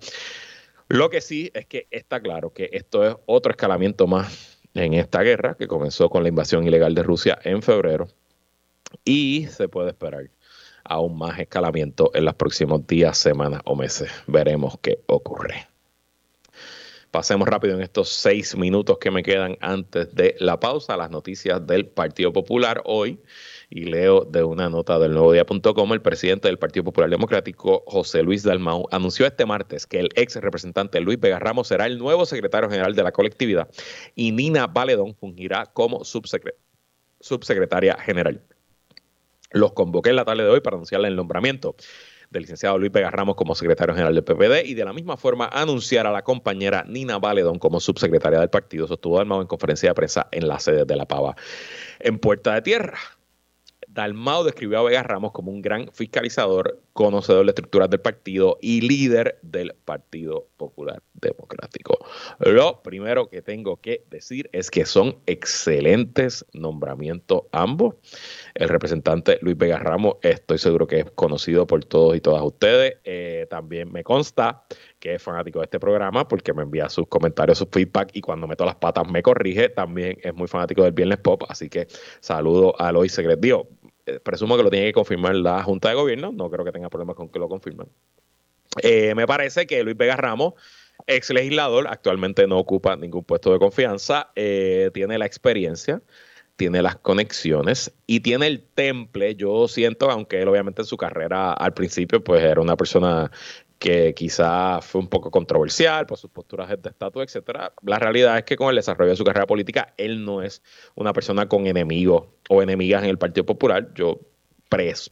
Lo 0.87 1.09
que 1.09 1.21
sí 1.21 1.49
es 1.55 1.65
que 1.65 1.87
está 1.89 2.19
claro 2.19 2.53
que 2.53 2.69
esto 2.73 3.07
es 3.07 3.15
otro 3.25 3.51
escalamiento 3.51 4.05
más 4.05 4.48
en 4.73 4.93
esta 4.93 5.21
guerra 5.21 5.55
que 5.55 5.67
comenzó 5.67 6.09
con 6.09 6.23
la 6.23 6.29
invasión 6.29 6.67
ilegal 6.67 6.95
de 6.95 7.03
Rusia 7.03 7.39
en 7.43 7.61
febrero 7.61 8.07
y 9.03 9.47
se 9.47 9.67
puede 9.67 9.89
esperar 9.89 10.29
aún 10.83 11.17
más 11.17 11.39
escalamiento 11.39 12.11
en 12.13 12.25
los 12.25 12.33
próximos 12.35 12.85
días, 12.87 13.17
semanas 13.17 13.61
o 13.65 13.75
meses. 13.75 14.09
Veremos 14.27 14.77
qué 14.81 14.99
ocurre. 15.07 15.67
Pasemos 17.11 17.47
rápido 17.47 17.75
en 17.75 17.81
estos 17.81 18.09
seis 18.09 18.55
minutos 18.55 18.97
que 18.99 19.09
me 19.09 19.23
quedan 19.23 19.57
antes 19.61 20.13
de 20.13 20.35
la 20.39 20.59
pausa 20.59 20.95
las 20.95 21.09
noticias 21.09 21.65
del 21.65 21.87
Partido 21.87 22.31
Popular 22.31 22.81
hoy 22.85 23.19
y 23.69 23.83
leo 23.83 24.25
de 24.25 24.43
una 24.43 24.69
nota 24.69 24.97
del 24.97 25.11
nuevo 25.11 25.31
día.com, 25.31 25.93
el 25.93 26.01
presidente 26.01 26.47
del 26.47 26.57
Partido 26.57 26.83
Popular 26.85 27.09
Democrático, 27.09 27.83
José 27.85 28.23
Luis 28.23 28.43
Dalmau, 28.43 28.87
anunció 28.91 29.27
este 29.27 29.45
martes 29.45 29.85
que 29.85 29.99
el 29.99 30.09
ex 30.15 30.35
representante 30.37 30.99
Luis 30.99 31.19
Vega 31.19 31.37
Ramos 31.37 31.67
será 31.67 31.85
el 31.85 31.99
nuevo 31.99 32.25
secretario 32.25 32.69
general 32.69 32.95
de 32.95 33.03
la 33.03 33.11
colectividad 33.11 33.69
y 34.15 34.31
Nina 34.31 34.65
Valedón 34.65 35.13
fungirá 35.15 35.67
como 35.67 36.03
subsecretaria 36.03 37.95
general. 37.99 38.41
Los 39.51 39.73
convoqué 39.73 40.09
en 40.09 40.15
la 40.15 40.25
tarde 40.25 40.43
de 40.43 40.49
hoy 40.49 40.61
para 40.61 40.75
anunciarle 40.75 41.07
el 41.07 41.15
nombramiento 41.15 41.75
del 42.31 42.43
licenciado 42.43 42.77
Luis 42.77 42.91
Vega 42.91 43.09
Ramos 43.11 43.35
como 43.35 43.55
secretario 43.55 43.93
general 43.93 44.13
del 44.13 44.23
PPD 44.23 44.65
y 44.65 44.73
de 44.75 44.85
la 44.85 44.93
misma 44.93 45.17
forma 45.17 45.47
anunciar 45.51 46.05
a 46.07 46.11
la 46.11 46.23
compañera 46.23 46.85
Nina 46.87 47.17
Valedón 47.17 47.59
como 47.59 47.79
subsecretaria 47.79 48.39
del 48.39 48.49
partido, 48.49 48.87
sostuvo 48.87 49.17
Dalmau 49.17 49.41
en 49.41 49.47
conferencia 49.47 49.89
de 49.89 49.95
prensa 49.95 50.27
en 50.31 50.47
la 50.47 50.59
sede 50.59 50.85
de 50.85 50.95
La 50.95 51.07
Pava 51.07 51.35
en 51.99 52.19
Puerta 52.19 52.53
de 52.53 52.61
Tierra. 52.61 52.97
Dalmao 53.99 54.45
describió 54.45 54.79
a 54.79 54.83
Vega 54.83 55.03
Ramos 55.03 55.33
como 55.33 55.51
un 55.51 55.61
gran 55.61 55.89
fiscalizador, 55.91 56.79
conocedor 56.93 57.45
de 57.45 57.49
estructuras 57.49 57.89
del 57.89 57.99
partido 57.99 58.57
y 58.61 58.79
líder 58.79 59.39
del 59.41 59.75
Partido 59.83 60.47
Popular 60.55 61.03
Democrático. 61.15 61.97
Lo 62.39 62.81
primero 62.81 63.29
que 63.29 63.41
tengo 63.41 63.75
que 63.75 64.05
decir 64.09 64.49
es 64.53 64.71
que 64.71 64.85
son 64.85 65.17
excelentes 65.25 66.45
nombramientos 66.53 67.41
ambos. 67.51 67.95
El 68.55 68.69
representante 68.69 69.37
Luis 69.41 69.57
Vega 69.57 69.79
Ramos, 69.79 70.15
estoy 70.21 70.59
seguro 70.59 70.87
que 70.87 70.99
es 70.99 71.11
conocido 71.11 71.67
por 71.67 71.83
todos 71.83 72.15
y 72.15 72.21
todas 72.21 72.41
ustedes. 72.41 72.99
Eh, 73.03 73.47
también 73.49 73.91
me 73.91 74.05
consta 74.05 74.63
que 75.01 75.15
es 75.15 75.21
fanático 75.21 75.59
de 75.59 75.65
este 75.65 75.79
programa 75.79 76.25
porque 76.25 76.53
me 76.53 76.63
envía 76.63 76.87
sus 76.87 77.07
comentarios, 77.07 77.57
sus 77.57 77.67
feedback 77.69 78.11
y 78.13 78.21
cuando 78.21 78.47
meto 78.47 78.63
las 78.63 78.75
patas 78.75 79.09
me 79.09 79.21
corrige. 79.21 79.67
También 79.67 80.17
es 80.21 80.33
muy 80.33 80.47
fanático 80.47 80.83
del 80.83 80.93
Viernes 80.93 81.17
Pop, 81.17 81.43
así 81.49 81.69
que 81.69 81.87
saludo 82.21 82.79
a 82.79 82.93
Lois 82.93 83.11
Secret 83.11 83.41
presumo 84.23 84.57
que 84.57 84.63
lo 84.63 84.69
tiene 84.69 84.87
que 84.87 84.93
confirmar 84.93 85.35
la 85.35 85.63
Junta 85.63 85.89
de 85.89 85.95
Gobierno, 85.95 86.31
no 86.31 86.49
creo 86.49 86.65
que 86.65 86.71
tenga 86.71 86.89
problemas 86.89 87.15
con 87.15 87.29
que 87.29 87.39
lo 87.39 87.47
confirmen. 87.47 87.87
Eh, 88.81 89.15
me 89.15 89.25
parece 89.25 89.65
que 89.65 89.83
Luis 89.83 89.97
Vega 89.97 90.15
Ramos, 90.15 90.53
ex 91.07 91.29
legislador, 91.31 91.87
actualmente 91.87 92.45
no 92.47 92.57
ocupa 92.57 92.95
ningún 92.95 93.23
puesto 93.23 93.51
de 93.51 93.59
confianza, 93.59 94.31
eh, 94.35 94.91
tiene 94.93 95.17
la 95.17 95.25
experiencia, 95.25 96.01
tiene 96.55 96.81
las 96.81 96.97
conexiones 96.97 97.91
y 98.05 98.19
tiene 98.19 98.47
el 98.47 98.61
temple. 98.61 99.35
Yo 99.35 99.67
siento, 99.67 100.11
aunque 100.11 100.41
él 100.41 100.47
obviamente 100.49 100.81
en 100.81 100.85
su 100.85 100.97
carrera 100.97 101.53
al 101.53 101.73
principio 101.73 102.23
pues 102.23 102.43
era 102.43 102.61
una 102.61 102.75
persona 102.75 103.31
que 103.79 104.13
quizá 104.13 104.81
fue 104.81 104.99
un 104.99 105.07
poco 105.07 105.31
controversial 105.31 106.05
por 106.05 106.17
sus 106.17 106.29
posturas 106.29 106.69
de 106.69 106.89
estatus, 106.89 107.23
etcétera. 107.23 107.73
La 107.81 107.97
realidad 107.97 108.37
es 108.37 108.43
que 108.43 108.57
con 108.57 108.69
el 108.69 108.75
desarrollo 108.75 109.11
de 109.11 109.15
su 109.15 109.23
carrera 109.23 109.47
política, 109.47 109.93
él 109.97 110.25
no 110.25 110.43
es 110.43 110.61
una 110.95 111.13
persona 111.13 111.47
con 111.47 111.65
enemigos 111.65 112.27
o 112.49 112.61
enemigas 112.61 113.03
en 113.03 113.09
el 113.09 113.17
Partido 113.17 113.45
Popular. 113.45 113.93
Yo 113.95 114.19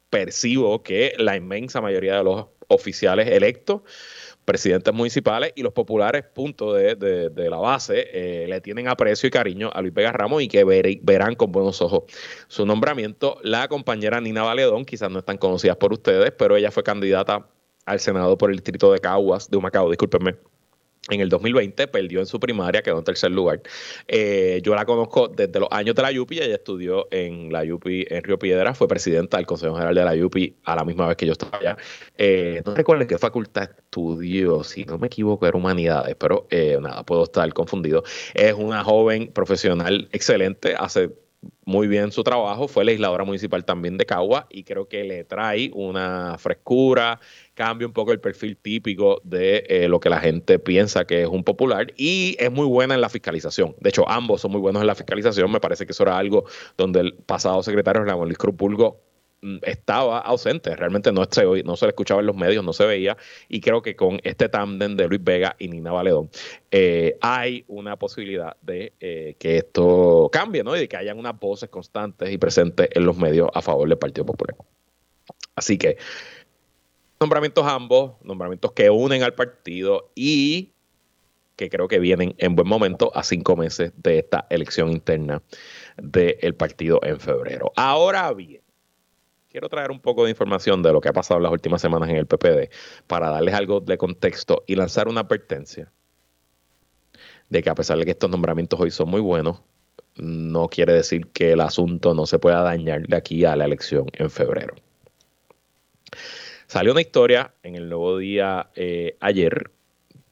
percibo 0.10 0.84
que 0.84 1.13
la 1.17 1.38
inmensa 1.38 1.82
mayoría 1.82 2.17
de 2.17 2.23
los 2.25 2.47
oficiales 2.67 3.30
electos, 3.30 3.82
presidentes 4.43 4.93
municipales 4.93 5.53
y 5.56 5.63
los 5.63 5.71
populares, 5.71 6.25
punto 6.25 6.73
de, 6.73 7.32
la 7.49 7.58
base, 7.58 8.08
eh, 8.12 8.47
le 8.47 8.60
tienen 8.60 8.89
aprecio 8.89 9.27
y 9.27 9.32
cariño 9.32 9.71
a 9.73 9.82
Luis 9.82 9.93
Vega 9.93 10.12
Ramos 10.12 10.41
y 10.41 10.49
que 10.49 10.65
verán 11.01 11.36
con 11.36 11.53
buenos 11.53 11.82
ojos 11.82 12.03
su 12.49 12.65
nombramiento. 12.65 13.39
La 13.43 13.69
compañera 13.69 14.19
Nina 14.19 14.43
Valedón, 14.43 14.84
quizás 14.84 15.10
no 15.10 15.19
están 15.19 15.38
conocidas 15.38 15.77
por 15.77 15.93
ustedes, 15.93 16.32
pero 16.32 16.58
ella 16.58 16.71
fue 16.71 16.84
candidata 16.84 17.47
al 17.88 18.00
Senado 18.00 18.38
por 18.38 18.52
el 18.52 18.58
distrito 18.58 18.91
de 18.91 19.00
Caguas, 19.00 19.50
de 19.50 19.58
Humacao, 19.58 19.89
discúlpenme, 19.89 20.36
en 21.10 21.21
el 21.21 21.30
2020 21.30 21.88
perdió 21.88 22.19
en 22.19 22.26
su 22.26 22.39
primaria, 22.39 22.82
quedó 22.82 22.97
en 22.97 23.04
tercer 23.04 23.32
lugar. 23.32 23.62
Eh, 24.08 24.60
yo 24.63 24.76
la 24.76 24.86
conozco 24.86 25.30
desde 25.30 25.60
los 25.60 25.69
años 25.71 25.95
de 25.95 26.02
la 26.02 26.12
YUPI, 26.12 26.39
ella 26.39 26.56
estudió 26.56 27.08
en 27.12 27.52
la 27.52 27.63
YUPI 27.63 28.08
en 28.10 28.23
Río 28.23 28.38
Piedra, 28.38 28.73
fue 28.73 28.88
presidenta 28.89 29.38
del 29.38 29.45
Consejo 29.45 29.76
General 29.76 29.95
de 29.95 30.04
la 30.04 30.15
YUPI 30.15 30.58
a 30.65 30.76
la 30.76 30.84
misma 30.84 31.08
vez 31.08 31.15
que 31.15 31.26
yo 31.26 31.32
estaba 31.32 31.58
allá. 31.58 31.78
Eh, 32.17 32.62
no 32.65 32.76
recuerdo 32.76 33.08
qué 33.08 33.17
facultad 33.17 33.69
estudió, 33.78 34.63
si 34.63 34.84
no 34.84 34.97
me 34.97 35.08
equivoco, 35.08 35.47
era 35.47 35.58
humanidades, 35.58 36.15
pero 36.15 36.45
eh, 36.50 36.78
nada, 36.82 37.04
puedo 37.04 37.23
estar 37.23 37.52
confundido. 37.54 38.04
Es 38.34 38.54
una 38.54 38.84
joven 38.84 39.32
profesional 39.32 40.10
excelente, 40.12 40.76
hace 40.78 41.12
muy 41.65 41.88
bien 41.88 42.12
su 42.12 42.23
trabajo, 42.23 42.67
fue 42.67 42.86
legisladora 42.86 43.23
municipal 43.23 43.63
también 43.65 43.97
de 43.97 44.06
Cagua 44.06 44.47
y 44.50 44.63
creo 44.63 44.88
que 44.88 45.04
le 45.04 45.23
trae 45.23 45.69
una 45.73 46.38
frescura, 46.38 47.19
cambia 47.54 47.88
un 47.88 47.93
poco 47.93 48.12
el 48.12 48.19
perfil 48.19 48.58
típico 48.58 49.21
de 49.23 49.65
eh, 49.67 49.88
lo 49.88 50.00
que 50.00 50.10
la 50.10 50.19
gente 50.19 50.60
piensa 50.60 51.06
que 51.06 51.23
es 51.23 51.28
un 51.28 51.43
popular 51.43 51.93
y 51.97 52.36
es 52.39 52.52
muy 52.52 52.65
buena 52.65 52.95
en 52.95 53.02
la 53.02 53.10
fiscalización. 53.10 53.76
De 53.80 53.89
hecho, 53.89 54.08
ambos 54.10 54.41
son 54.41 54.52
muy 54.52 54.62
buenos 54.62 54.82
en 54.82 54.88
la 54.88 54.95
fiscalización. 54.95 55.52
Me 55.52 55.60
parece 55.60 55.86
que 55.86 55.91
eso 55.91 56.04
era 56.04 56.17
algo 56.17 56.45
donde 56.78 57.02
el 57.02 57.13
pasado 57.13 57.62
secretario 57.63 58.04
Ramón 58.04 58.28
Luis 58.28 58.38
Cruz 58.38 58.56
Pulgo 58.56 59.07
estaba 59.62 60.19
ausente, 60.19 60.76
realmente 60.76 61.12
no 61.12 61.23
se, 61.30 61.43
no 61.63 61.76
se 61.76 61.86
le 61.86 61.89
escuchaba 61.89 62.21
en 62.21 62.28
los 62.28 62.36
medios, 62.36 62.63
no 62.63 62.73
se 62.73 62.86
veía, 62.86 63.17
y 63.47 63.62
creo 63.62 63.82
que 63.82 63.95
con 63.95 64.19
este 64.23 64.50
tándem 64.50 64.95
de 64.95 65.08
Luis 65.08 65.23
Vega 65.23 65.56
y 65.60 65.67
Nina 65.67 65.91
Valedón 65.91 66.30
eh, 66.71 67.17
hay 67.21 67.63
una 67.67 67.97
posibilidad 67.97 68.58
de 68.62 68.93
eh, 69.00 69.36
que 69.39 69.58
esto 69.58 70.30
cambie, 70.32 70.63
¿no? 70.63 70.76
Y 70.76 70.80
de 70.80 70.88
que 70.88 70.97
hayan 70.97 71.19
unas 71.19 71.39
voces 71.39 71.69
constantes 71.69 72.32
y 72.32 72.38
presentes 72.38 72.89
en 72.91 73.06
los 73.06 73.17
medios 73.17 73.50
a 73.54 73.62
favor 73.62 73.88
del 73.88 73.97
Partido 73.97 74.26
Popular. 74.26 74.56
Así 75.56 75.78
que 75.78 75.97
nombramientos 77.19 77.65
ambos, 77.65 78.13
nombramientos 78.23 78.71
que 78.71 78.89
unen 78.89 79.23
al 79.23 79.34
partido 79.34 80.12
y 80.15 80.71
que 81.56 81.69
creo 81.69 81.88
que 81.88 82.00
vienen 82.00 82.36
en 82.38 82.56
buen 82.56 82.67
momento 82.67 83.12
a 83.15 83.23
cinco 83.23 83.56
meses 83.56 83.91
de 83.97 84.19
esta 84.19 84.45
elección 84.50 84.91
interna 84.91 85.41
del 85.97 86.54
partido 86.56 87.00
en 87.04 87.19
febrero. 87.19 87.71
Ahora 87.76 88.32
bien, 88.34 88.57
quiero 89.58 89.70
traer 89.70 89.89
un 89.89 90.00
poco 90.00 90.24
de 90.24 90.30
información 90.30 90.84
de 90.84 90.93
lo 90.93 91.02
que 91.02 91.10
ha 91.10 91.13
pasado 91.13 91.39
las 91.39 91.52
últimas 91.52 91.82
semanas 91.82 92.10
en 92.10 92.17
el 92.17 92.28
PPD 92.28 92.70
para 93.08 93.32
darles 93.32 93.56
algo 93.56 93.80
de 93.80 93.98
contexto 93.98 94.63
y 94.67 94.76
lanzar 94.76 95.08
una 95.08 95.22
advertencia 95.22 95.91
de 97.50 97.63
que 97.63 97.70
a 97.72 97.74
pesar 97.74 97.98
de 97.98 98.06
que 98.06 98.12
estos 98.12 98.30
nombramientos 98.30 98.80
hoy 98.80 98.91
son 98.91 99.10
muy 99.10 99.20
buenos, 99.20 99.60
no 100.15 100.67
quiere 100.67 100.93
decir 100.93 101.26
que 101.34 101.54
el 101.54 101.62
asunto 101.62 102.13
no 102.13 102.28
se 102.28 102.38
pueda 102.38 102.62
dañar 102.62 103.08
de 103.08 103.17
aquí 103.17 103.46
a 103.46 103.56
la 103.56 103.65
elección 103.65 104.06
en 104.13 104.30
febrero. 104.30 104.76
Salió 106.67 106.91
una 106.91 107.02
historia 107.02 107.52
en 107.63 107.74
el 107.74 107.89
nuevo 107.89 108.15
día 108.20 108.70
eh, 108.76 109.17
ayer, 109.22 109.72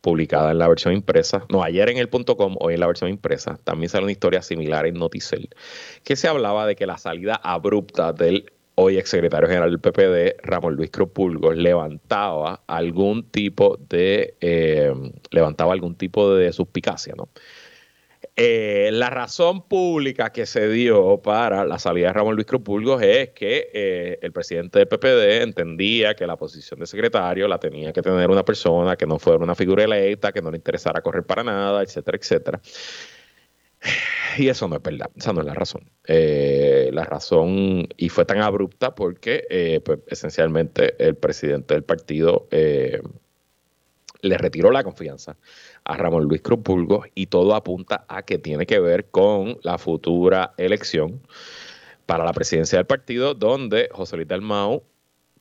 publicada 0.01 0.51
en 0.51 0.59
la 0.59 0.67
versión 0.67 0.93
impresa, 0.93 1.47
no, 1.49 1.63
ayer 1.63 1.89
en 1.89 1.97
el 1.97 2.09
.com, 2.09 2.57
hoy 2.59 2.75
en 2.75 2.79
la 2.79 2.85
versión 2.85 3.09
impresa, 3.09 3.57
también 3.63 3.89
salió 3.89 4.03
una 4.03 4.11
historia 4.11 4.43
similar 4.43 4.85
en 4.85 4.99
Noticel, 4.99 5.49
que 6.03 6.15
se 6.15 6.27
hablaba 6.27 6.67
de 6.67 6.75
que 6.75 6.85
la 6.85 6.99
salida 6.99 7.33
abrupta 7.33 8.13
del 8.13 8.51
hoy 8.75 8.97
exsecretario 8.97 9.47
general 9.47 9.71
del 9.71 9.79
PPD, 9.79 10.41
Ramón 10.43 10.75
Luis 10.75 10.91
Cropulgos, 10.91 11.55
levantaba 11.55 12.63
algún 12.67 13.29
tipo 13.31 13.77
de 13.89 14.35
eh, 14.41 14.93
levantaba 15.31 15.73
algún 15.73 15.95
tipo 15.95 16.33
de 16.35 16.51
suspicacia, 16.53 17.13
¿no? 17.17 17.29
Eh, 18.37 18.89
la 18.91 19.09
razón 19.09 19.61
pública 19.65 20.31
que 20.31 20.45
se 20.45 20.67
dio 20.67 21.21
para 21.21 21.63
la 21.63 21.79
salida 21.79 22.07
de 22.07 22.13
Ramón 22.13 22.35
Luis 22.35 22.45
Cropulgos 22.45 23.01
es 23.01 23.29
que 23.29 23.69
eh, 23.73 24.19
el 24.21 24.33
presidente 24.33 24.79
del 24.79 24.89
PPD 24.89 25.41
entendía 25.41 26.15
que 26.15 26.27
la 26.27 26.35
posición 26.35 26.81
de 26.81 26.85
secretario 26.85 27.47
la 27.47 27.59
tenía 27.59 27.93
que 27.93 28.01
tener 28.01 28.29
una 28.29 28.43
persona 28.43 28.97
que 28.97 29.05
no 29.05 29.19
fuera 29.19 29.41
una 29.41 29.55
figura 29.55 29.85
electa, 29.85 30.33
que 30.33 30.41
no 30.41 30.51
le 30.51 30.57
interesara 30.57 31.01
correr 31.01 31.23
para 31.23 31.43
nada, 31.43 31.81
etcétera, 31.81 32.17
etcétera. 32.17 32.61
Y 34.37 34.49
eso 34.49 34.67
no 34.67 34.75
es 34.75 34.81
verdad, 34.81 35.09
esa 35.15 35.31
no 35.31 35.39
es 35.39 35.45
la 35.45 35.53
razón. 35.53 35.89
La 36.95 37.03
razón, 37.03 37.87
y 37.97 38.09
fue 38.09 38.25
tan 38.25 38.39
abrupta 38.39 38.95
porque 38.95 39.45
eh, 39.49 39.81
pues, 39.83 39.99
esencialmente 40.07 40.95
el 41.05 41.15
presidente 41.15 41.75
del 41.75 41.83
partido 41.83 42.47
eh, 42.51 43.01
le 44.21 44.37
retiró 44.37 44.71
la 44.71 44.83
confianza 44.83 45.37
a 45.83 45.97
Ramón 45.97 46.23
Luis 46.23 46.41
Cruz 46.41 46.59
y 47.13 47.27
todo 47.27 47.53
apunta 47.55 48.05
a 48.07 48.23
que 48.23 48.37
tiene 48.39 48.65
que 48.65 48.79
ver 48.79 49.09
con 49.11 49.59
la 49.61 49.77
futura 49.77 50.53
elección 50.57 51.21
para 52.05 52.23
la 52.23 52.33
presidencia 52.33 52.77
del 52.77 52.87
partido, 52.87 53.33
donde 53.33 53.89
José 53.91 54.15
Luis 54.15 54.27
Dalmau, 54.27 54.83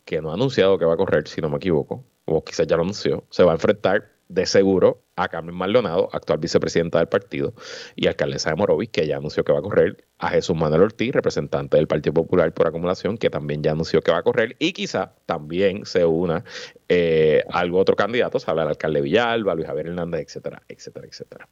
que 0.05 0.21
no 0.21 0.31
ha 0.31 0.35
anunciado 0.35 0.79
que 0.79 0.85
va 0.85 0.95
a 0.95 0.97
correr, 0.99 1.27
si 1.29 1.41
no 1.41 1.49
me 1.49 1.57
equivoco, 1.57 2.05
o 2.27 2.45
quizás 2.45 2.67
ya 2.67 2.77
lo 2.77 2.83
anunció, 2.83 3.25
se 3.31 3.43
va 3.43 3.53
a 3.53 3.55
enfrentar 3.55 4.14
de 4.29 4.47
seguro 4.47 5.03
a 5.17 5.29
Carmen 5.29 5.55
Maldonado, 5.55 6.09
actual 6.13 6.39
vicepresidenta 6.39 6.99
del 6.99 7.09
partido, 7.09 7.55
y 7.95 8.09
alcaldesa 8.09 8.51
de 8.51 8.57
Morovis, 8.57 8.89
que 8.89 9.07
ya 9.07 9.17
anunció 9.19 9.45
que 9.45 9.53
va 9.53 9.61
a 9.61 9.63
correr, 9.63 10.05
a 10.19 10.31
Jesús 10.31 10.57
Manuel 10.57 10.83
Ortiz, 10.83 11.13
representante 11.13 11.77
del 11.77 11.87
Partido 11.87 12.15
Popular 12.15 12.53
por 12.53 12.67
acumulación, 12.67 13.19
que 13.19 13.31
también 13.31 13.63
ya 13.63 13.73
anunció 13.73 14.01
que 14.01 14.11
va 14.11 14.19
a 14.19 14.23
correr, 14.23 14.57
y 14.59 14.73
quizá 14.73 15.15
también 15.27 15.85
se 15.87 16.05
una 16.05 16.45
eh, 16.89 17.45
algo 17.51 17.79
otro 17.79 17.95
candidato, 17.95 18.39
se 18.39 18.51
habla 18.51 18.63
alcalde 18.65 19.01
Villalba, 19.01 19.55
Luis 19.55 19.67
Javier 19.67 19.89
Hernández, 19.89 20.23
etcétera, 20.23 20.63
etcétera, 20.69 21.07
etcétera. 21.07 21.49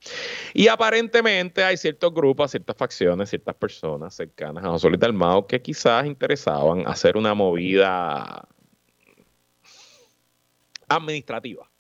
Y 0.55 0.69
aparentemente 0.69 1.63
hay 1.65 1.77
ciertos 1.77 2.13
grupos, 2.13 2.51
ciertas 2.51 2.77
facciones, 2.77 3.31
ciertas 3.31 3.55
personas 3.55 4.15
cercanas 4.15 4.65
a 4.65 4.69
José 4.69 4.89
Luis 4.89 5.01
Dalmao 5.01 5.47
que 5.47 5.61
quizás 5.61 6.07
interesaban 6.07 6.87
hacer 6.87 7.17
una 7.17 7.35
movida 7.35 8.49
administrativa 10.89 11.72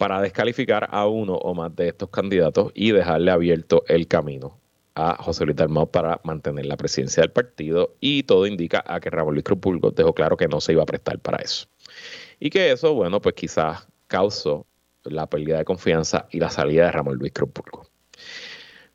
para 0.00 0.18
descalificar 0.22 0.88
a 0.92 1.06
uno 1.06 1.34
o 1.34 1.52
más 1.52 1.76
de 1.76 1.88
estos 1.88 2.08
candidatos 2.08 2.72
y 2.74 2.90
dejarle 2.90 3.32
abierto 3.32 3.84
el 3.86 4.08
camino 4.08 4.58
a 4.94 5.22
José 5.22 5.44
Luis 5.44 5.58
Dalmau 5.58 5.90
para 5.90 6.22
mantener 6.24 6.64
la 6.64 6.78
presidencia 6.78 7.20
del 7.20 7.32
partido 7.32 7.96
y 8.00 8.22
todo 8.22 8.46
indica 8.46 8.82
a 8.86 8.98
que 8.98 9.10
Ramón 9.10 9.34
Luis 9.34 9.44
Crupulgo 9.44 9.90
dejó 9.90 10.14
claro 10.14 10.38
que 10.38 10.48
no 10.48 10.58
se 10.62 10.72
iba 10.72 10.82
a 10.82 10.86
prestar 10.86 11.18
para 11.18 11.36
eso. 11.42 11.66
Y 12.38 12.48
que 12.48 12.72
eso, 12.72 12.94
bueno, 12.94 13.20
pues 13.20 13.34
quizás 13.34 13.86
causó 14.06 14.64
la 15.04 15.26
pérdida 15.26 15.58
de 15.58 15.66
confianza 15.66 16.26
y 16.30 16.40
la 16.40 16.48
salida 16.48 16.86
de 16.86 16.92
Ramón 16.92 17.16
Luis 17.18 17.32
Crupulgo. 17.34 17.86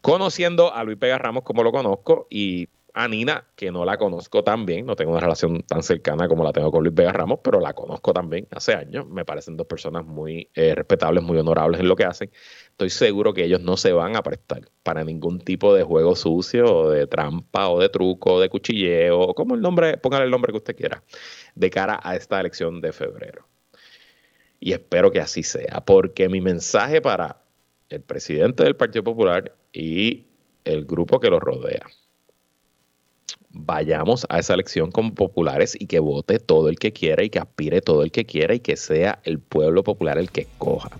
Conociendo 0.01 0.73
a 0.73 0.83
Luis 0.83 0.97
Pega 0.97 1.19
Ramos 1.19 1.43
como 1.43 1.61
lo 1.61 1.71
conozco 1.71 2.25
y 2.31 2.67
a 2.95 3.09
Nina, 3.09 3.45
que 3.57 3.71
no 3.71 3.83
la 3.83 3.97
conozco 3.97 4.41
tan 4.41 4.65
bien, 4.65 4.85
no 4.85 4.95
tengo 4.95 5.11
una 5.11 5.19
relación 5.19 5.61
tan 5.63 5.83
cercana 5.83 6.29
como 6.29 6.45
la 6.45 6.53
tengo 6.53 6.71
con 6.71 6.81
Luis 6.81 6.95
Vega 6.95 7.11
Ramos, 7.11 7.39
pero 7.43 7.59
la 7.59 7.73
conozco 7.73 8.13
también 8.13 8.47
hace 8.51 8.73
años. 8.73 9.05
Me 9.09 9.25
parecen 9.25 9.57
dos 9.57 9.67
personas 9.67 10.05
muy 10.05 10.49
eh, 10.55 10.73
respetables, 10.73 11.21
muy 11.21 11.37
honorables 11.37 11.81
en 11.81 11.89
lo 11.89 11.97
que 11.97 12.05
hacen. 12.05 12.31
Estoy 12.69 12.89
seguro 12.89 13.33
que 13.33 13.43
ellos 13.43 13.59
no 13.59 13.75
se 13.75 13.91
van 13.91 14.15
a 14.15 14.23
prestar 14.23 14.61
para 14.81 15.03
ningún 15.03 15.41
tipo 15.41 15.75
de 15.75 15.83
juego 15.83 16.15
sucio, 16.15 16.73
o 16.73 16.89
de 16.89 17.05
trampa, 17.05 17.67
o 17.67 17.81
de 17.81 17.89
truco, 17.89 18.35
o 18.35 18.39
de 18.39 18.47
cuchilleo, 18.47 19.19
o 19.19 19.35
como 19.35 19.55
el 19.55 19.61
nombre, 19.61 19.97
póngale 19.97 20.23
el 20.23 20.31
nombre 20.31 20.53
que 20.53 20.57
usted 20.57 20.75
quiera, 20.77 21.03
de 21.53 21.69
cara 21.69 21.99
a 22.01 22.15
esta 22.15 22.39
elección 22.39 22.79
de 22.79 22.93
febrero. 22.93 23.45
Y 24.61 24.71
espero 24.71 25.11
que 25.11 25.19
así 25.19 25.43
sea, 25.43 25.83
porque 25.85 26.29
mi 26.29 26.39
mensaje 26.39 27.01
para 27.01 27.41
el 27.89 28.01
presidente 28.01 28.63
del 28.63 28.77
Partido 28.77 29.03
Popular 29.03 29.53
y 29.73 30.27
el 30.63 30.85
grupo 30.85 31.19
que 31.19 31.29
lo 31.29 31.41
rodea 31.41 31.85
vayamos 33.55 34.27
a 34.29 34.39
esa 34.39 34.53
elección 34.53 34.91
como 34.91 35.15
populares 35.15 35.75
y 35.79 35.87
que 35.87 35.99
vote 35.99 36.39
todo 36.39 36.69
el 36.69 36.77
que 36.77 36.93
quiera 36.93 37.23
y 37.23 37.29
que 37.29 37.39
aspire 37.39 37.81
todo 37.81 38.03
el 38.03 38.11
que 38.11 38.25
quiera 38.25 38.53
y 38.53 38.59
que 38.59 38.75
sea 38.75 39.19
el 39.23 39.39
pueblo 39.39 39.83
popular 39.83 40.17
el 40.17 40.29
que 40.29 40.41
escoja. 40.41 40.91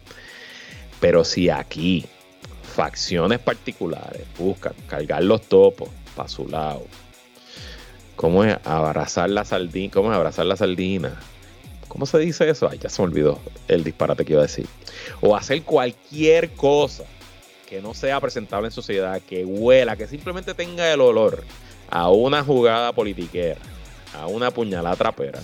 Pero 0.99 1.23
si 1.23 1.49
aquí 1.49 2.05
facciones 2.63 3.39
particulares 3.39 4.25
buscan 4.39 4.73
cargar 4.87 5.23
los 5.23 5.41
topos 5.41 5.89
para 6.15 6.29
su 6.29 6.47
lado, 6.47 6.83
¿Cómo 8.15 8.45
es? 8.45 8.55
Abrazar 8.63 9.29
la 9.29 9.43
sardina. 9.43 9.91
¿Cómo 9.93 10.11
es? 10.11 10.15
Abrazar 10.15 10.45
la 10.45 10.55
sardina. 10.55 11.19
¿Cómo 11.87 12.05
se 12.05 12.17
dice 12.19 12.49
eso? 12.49 12.69
Ay, 12.69 12.79
ya 12.81 12.89
se 12.89 13.01
me 13.01 13.09
olvidó 13.09 13.39
el 13.67 13.83
disparate 13.83 14.25
que 14.25 14.33
iba 14.33 14.41
a 14.41 14.47
decir. 14.47 14.67
O 15.21 15.35
hacer 15.35 15.63
cualquier 15.63 16.51
cosa 16.51 17.03
que 17.67 17.81
no 17.81 17.93
sea 17.93 18.19
presentable 18.21 18.67
en 18.67 18.71
sociedad, 18.71 19.21
que 19.21 19.43
huela, 19.43 19.95
que 19.95 20.07
simplemente 20.07 20.53
tenga 20.53 20.91
el 20.91 21.01
olor 21.01 21.43
a 21.89 22.09
una 22.09 22.43
jugada 22.43 22.93
politiquera, 22.93 23.59
a 24.17 24.27
una 24.27 24.51
puñalada 24.51 24.95
trapera. 24.95 25.41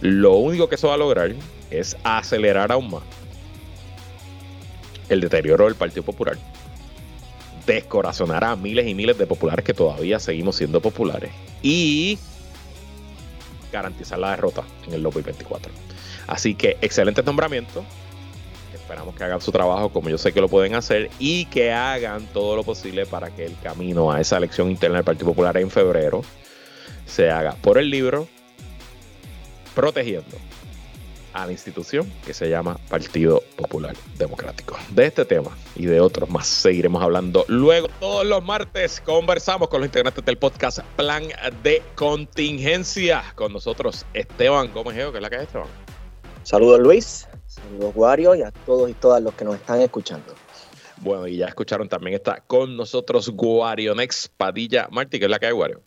Lo 0.00 0.36
único 0.36 0.68
que 0.68 0.76
eso 0.76 0.88
va 0.88 0.94
a 0.94 0.98
lograr 0.98 1.34
es 1.70 1.96
acelerar 2.04 2.72
aún 2.72 2.90
más 2.90 3.02
el 5.10 5.20
deterioro 5.20 5.64
del 5.64 5.74
Partido 5.74 6.04
Popular, 6.04 6.38
descorazonará 7.66 8.52
a 8.52 8.56
miles 8.56 8.86
y 8.86 8.94
miles 8.94 9.18
de 9.18 9.26
populares 9.26 9.64
que 9.64 9.74
todavía 9.74 10.18
seguimos 10.18 10.56
siendo 10.56 10.80
populares 10.80 11.30
y 11.62 12.18
garantizar 13.72 14.18
la 14.18 14.30
derrota 14.30 14.62
en 14.86 14.94
el 14.94 15.02
2024. 15.02 15.72
Así 16.26 16.54
que 16.54 16.78
excelente 16.80 17.22
nombramiento. 17.22 17.84
Esperamos 18.90 19.14
que 19.14 19.22
hagan 19.22 19.40
su 19.40 19.52
trabajo 19.52 19.90
como 19.90 20.08
yo 20.08 20.18
sé 20.18 20.32
que 20.32 20.40
lo 20.40 20.48
pueden 20.48 20.74
hacer 20.74 21.10
y 21.20 21.44
que 21.44 21.70
hagan 21.70 22.26
todo 22.32 22.56
lo 22.56 22.64
posible 22.64 23.06
para 23.06 23.30
que 23.30 23.44
el 23.46 23.56
camino 23.62 24.10
a 24.10 24.20
esa 24.20 24.36
elección 24.36 24.68
interna 24.68 24.96
del 24.96 25.04
Partido 25.04 25.26
Popular 25.26 25.56
en 25.58 25.70
febrero 25.70 26.22
se 27.06 27.30
haga 27.30 27.54
por 27.62 27.78
el 27.78 27.88
libro, 27.88 28.26
protegiendo 29.76 30.36
a 31.34 31.46
la 31.46 31.52
institución 31.52 32.12
que 32.26 32.34
se 32.34 32.48
llama 32.48 32.78
Partido 32.88 33.44
Popular 33.54 33.94
Democrático. 34.18 34.76
De 34.90 35.06
este 35.06 35.24
tema 35.24 35.56
y 35.76 35.86
de 35.86 36.00
otros 36.00 36.28
más 36.28 36.48
seguiremos 36.48 37.00
hablando 37.00 37.44
luego. 37.46 37.86
Todos 38.00 38.26
los 38.26 38.42
martes 38.42 39.00
conversamos 39.00 39.68
con 39.68 39.82
los 39.82 39.86
integrantes 39.86 40.24
del 40.24 40.36
podcast 40.36 40.80
Plan 40.96 41.28
de 41.62 41.80
Contingencia. 41.94 43.22
Con 43.36 43.52
nosotros 43.52 44.04
Esteban 44.14 44.72
Gómez 44.74 44.96
¿Qué 44.96 45.16
es 45.16 45.22
la 45.22 45.30
que 45.30 45.36
es 45.36 45.42
Esteban? 45.42 45.68
Saludos 46.42 46.80
Luis, 46.80 47.28
saludos 47.62 47.92
Wario 47.94 48.34
y 48.34 48.42
a 48.42 48.50
todos 48.50 48.90
y 48.90 48.94
todas 48.94 49.22
los 49.22 49.34
que 49.34 49.44
nos 49.44 49.56
están 49.56 49.80
escuchando. 49.80 50.34
Bueno, 50.98 51.26
y 51.26 51.38
ya 51.38 51.46
escucharon 51.46 51.88
también 51.88 52.14
está 52.14 52.42
con 52.46 52.76
nosotros 52.76 53.30
Guario 53.30 53.94
Next 53.94 54.32
Padilla 54.36 54.88
Martí, 54.90 55.18
que 55.18 55.24
es 55.24 55.30
la 55.30 55.38
que 55.38 55.46
hay, 55.46 55.52
Guario. 55.52 55.80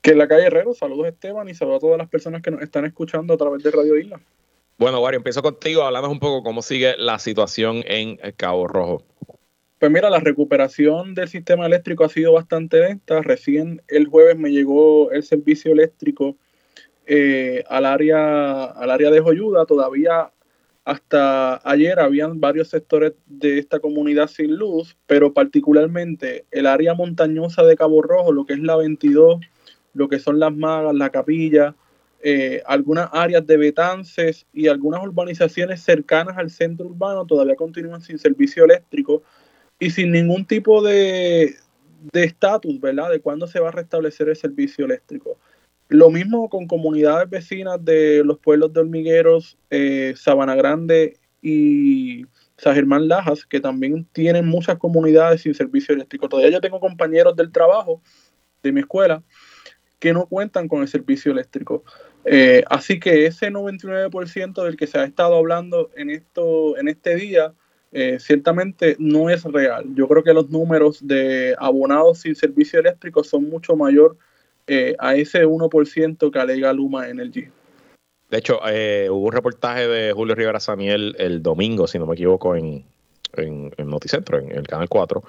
Que 0.00 0.12
en 0.12 0.18
la 0.18 0.28
calle 0.28 0.46
Herrero, 0.46 0.72
saludos 0.74 1.08
Esteban 1.08 1.48
y 1.48 1.54
saludos 1.54 1.78
a 1.78 1.80
todas 1.80 1.98
las 1.98 2.08
personas 2.08 2.40
que 2.40 2.50
nos 2.50 2.62
están 2.62 2.84
escuchando 2.84 3.34
a 3.34 3.36
través 3.36 3.62
de 3.62 3.70
Radio 3.70 3.98
Isla. 3.98 4.20
Bueno, 4.78 5.00
Wario, 5.00 5.18
empiezo 5.18 5.42
contigo, 5.42 5.82
hablando 5.82 6.08
un 6.08 6.20
poco 6.20 6.42
cómo 6.42 6.62
sigue 6.62 6.94
la 6.96 7.18
situación 7.18 7.82
en 7.84 8.16
Cabo 8.36 8.68
Rojo. 8.68 9.02
Pues 9.78 9.92
mira, 9.92 10.10
la 10.10 10.20
recuperación 10.20 11.14
del 11.14 11.28
sistema 11.28 11.66
eléctrico 11.66 12.04
ha 12.04 12.08
sido 12.08 12.32
bastante 12.32 12.80
lenta. 12.80 13.22
Recién 13.22 13.82
el 13.88 14.08
jueves 14.08 14.36
me 14.36 14.50
llegó 14.50 15.10
el 15.12 15.22
servicio 15.22 15.72
eléctrico 15.72 16.36
eh, 17.08 17.64
al, 17.68 17.86
área, 17.86 18.64
al 18.64 18.90
área 18.90 19.10
de 19.10 19.20
Joyuda. 19.20 19.66
Todavía 19.66 20.30
hasta 20.84 21.60
ayer 21.68 21.98
habían 21.98 22.40
varios 22.40 22.68
sectores 22.68 23.14
de 23.26 23.58
esta 23.58 23.80
comunidad 23.80 24.28
sin 24.28 24.56
luz, 24.56 24.96
pero 25.06 25.32
particularmente 25.34 26.46
el 26.50 26.66
área 26.66 26.94
montañosa 26.94 27.62
de 27.64 27.76
Cabo 27.76 28.02
Rojo, 28.02 28.32
lo 28.32 28.46
que 28.46 28.54
es 28.54 28.60
la 28.60 28.76
22 28.76 29.40
lo 29.98 30.08
que 30.08 30.18
son 30.18 30.38
las 30.38 30.54
magas, 30.54 30.94
la 30.94 31.10
capilla, 31.10 31.74
eh, 32.22 32.62
algunas 32.66 33.10
áreas 33.12 33.46
de 33.46 33.56
Betances 33.56 34.46
y 34.52 34.68
algunas 34.68 35.02
urbanizaciones 35.02 35.82
cercanas 35.82 36.36
al 36.38 36.50
centro 36.50 36.86
urbano 36.86 37.26
todavía 37.26 37.56
continúan 37.56 38.00
sin 38.00 38.18
servicio 38.18 38.64
eléctrico 38.64 39.22
y 39.78 39.90
sin 39.90 40.12
ningún 40.12 40.44
tipo 40.44 40.82
de 40.82 41.54
estatus, 42.12 42.80
¿verdad? 42.80 43.10
De 43.10 43.20
cuándo 43.20 43.46
se 43.46 43.60
va 43.60 43.68
a 43.68 43.72
restablecer 43.72 44.28
el 44.28 44.36
servicio 44.36 44.84
eléctrico. 44.84 45.38
Lo 45.88 46.10
mismo 46.10 46.48
con 46.50 46.66
comunidades 46.66 47.30
vecinas 47.30 47.82
de 47.82 48.22
los 48.24 48.38
pueblos 48.38 48.72
de 48.72 48.80
Hormigueros, 48.80 49.56
eh, 49.70 50.12
Sabana 50.16 50.54
Grande 50.54 51.18
y 51.40 52.26
San 52.58 52.74
Germán 52.74 53.08
Lajas, 53.08 53.46
que 53.46 53.60
también 53.60 54.06
tienen 54.12 54.46
muchas 54.46 54.76
comunidades 54.76 55.42
sin 55.42 55.54
servicio 55.54 55.94
eléctrico. 55.94 56.28
Todavía 56.28 56.52
yo 56.52 56.60
tengo 56.60 56.78
compañeros 56.78 57.34
del 57.36 57.50
trabajo 57.52 58.02
de 58.62 58.72
mi 58.72 58.80
escuela 58.80 59.22
que 59.98 60.12
no 60.12 60.26
cuentan 60.26 60.68
con 60.68 60.82
el 60.82 60.88
servicio 60.88 61.32
eléctrico. 61.32 61.84
Eh, 62.24 62.62
así 62.68 63.00
que 63.00 63.26
ese 63.26 63.50
99% 63.50 64.64
del 64.64 64.76
que 64.76 64.86
se 64.86 64.98
ha 64.98 65.04
estado 65.04 65.36
hablando 65.36 65.90
en, 65.96 66.10
esto, 66.10 66.76
en 66.76 66.88
este 66.88 67.16
día, 67.16 67.54
eh, 67.92 68.18
ciertamente 68.20 68.96
no 68.98 69.30
es 69.30 69.44
real. 69.44 69.86
Yo 69.94 70.06
creo 70.06 70.22
que 70.22 70.34
los 70.34 70.50
números 70.50 71.06
de 71.06 71.56
abonados 71.58 72.20
sin 72.20 72.34
servicio 72.34 72.78
eléctrico 72.78 73.24
son 73.24 73.48
mucho 73.48 73.74
mayor 73.76 74.18
eh, 74.68 74.94
a 74.98 75.14
ese 75.14 75.46
1% 75.46 76.30
que 76.30 76.38
alega 76.38 76.72
Luma 76.72 77.08
Energy. 77.08 77.48
De 78.30 78.38
hecho, 78.38 78.58
hubo 78.58 79.26
un 79.26 79.32
reportaje 79.32 79.88
de 79.88 80.12
Julio 80.12 80.34
Rivera 80.34 80.60
Samiel 80.60 81.16
el 81.18 81.42
domingo, 81.42 81.86
si 81.86 81.98
no 81.98 82.06
me 82.06 82.14
equivoco, 82.14 82.54
en, 82.54 82.84
en, 83.34 83.72
en, 83.76 83.88
Noticentro, 83.88 84.38
en 84.38 84.52
el 84.52 84.66
Canal 84.66 84.88
4, 84.88 85.22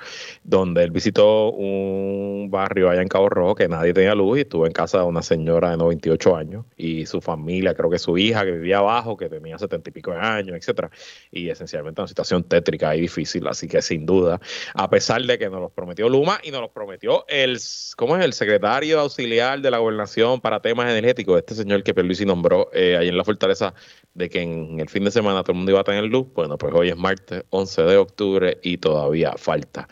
donde 0.43 0.83
él 0.83 0.91
visitó 0.91 1.49
un 1.51 2.49
barrio 2.49 2.89
allá 2.89 3.01
en 3.01 3.07
Cabo 3.07 3.29
Rojo 3.29 3.55
que 3.55 3.67
nadie 3.67 3.93
tenía 3.93 4.15
luz 4.15 4.38
y 4.38 4.41
estuvo 4.41 4.65
en 4.65 4.71
casa 4.71 4.99
de 4.99 5.03
una 5.05 5.21
señora 5.21 5.71
de 5.71 5.77
98 5.77 6.35
años 6.35 6.65
y 6.77 7.05
su 7.05 7.21
familia, 7.21 7.73
creo 7.73 7.89
que 7.89 7.99
su 7.99 8.17
hija 8.17 8.45
que 8.45 8.51
vivía 8.51 8.79
abajo, 8.79 9.17
que 9.17 9.29
tenía 9.29 9.57
70 9.57 9.89
y 9.89 9.93
pico 9.93 10.12
de 10.12 10.19
años, 10.19 10.55
etcétera, 10.57 10.89
y 11.31 11.49
esencialmente 11.49 12.01
una 12.01 12.07
situación 12.07 12.43
tétrica 12.43 12.95
y 12.95 13.01
difícil, 13.01 13.47
así 13.47 13.67
que 13.67 13.81
sin 13.81 14.05
duda, 14.05 14.39
a 14.73 14.89
pesar 14.89 15.21
de 15.21 15.38
que 15.38 15.49
nos 15.49 15.62
los 15.62 15.71
prometió 15.71 16.09
Luma 16.09 16.39
y 16.43 16.51
nos 16.51 16.62
los 16.62 16.71
prometió 16.71 17.25
el, 17.27 17.59
¿cómo 17.95 18.17
es? 18.17 18.25
El 18.25 18.33
secretario 18.33 18.99
auxiliar 18.99 19.62
de 19.62 19.71
la 19.71 19.77
gobernación 19.79 20.41
para 20.41 20.62
temas 20.62 20.89
energéticos, 20.89 21.38
este 21.38 21.55
señor 21.55 21.83
que 21.83 21.93
Perluisi 21.93 22.25
nombró 22.25 22.69
eh, 22.73 22.97
ahí 22.97 23.09
en 23.09 23.17
la 23.17 23.23
fortaleza, 23.23 23.73
de 24.13 24.29
que 24.29 24.41
en 24.41 24.79
el 24.79 24.89
fin 24.89 25.03
de 25.03 25.12
semana 25.12 25.43
todo 25.43 25.53
el 25.53 25.57
mundo 25.57 25.71
iba 25.71 25.81
a 25.81 25.83
tener 25.83 26.03
luz, 26.05 26.27
bueno, 26.33 26.57
pues 26.57 26.73
hoy 26.73 26.89
es 26.89 26.97
martes 26.97 27.43
11 27.49 27.83
de 27.83 27.88
octubre 27.97 28.60
y 28.62 28.78
todavía 28.78 29.34
falta 29.38 29.88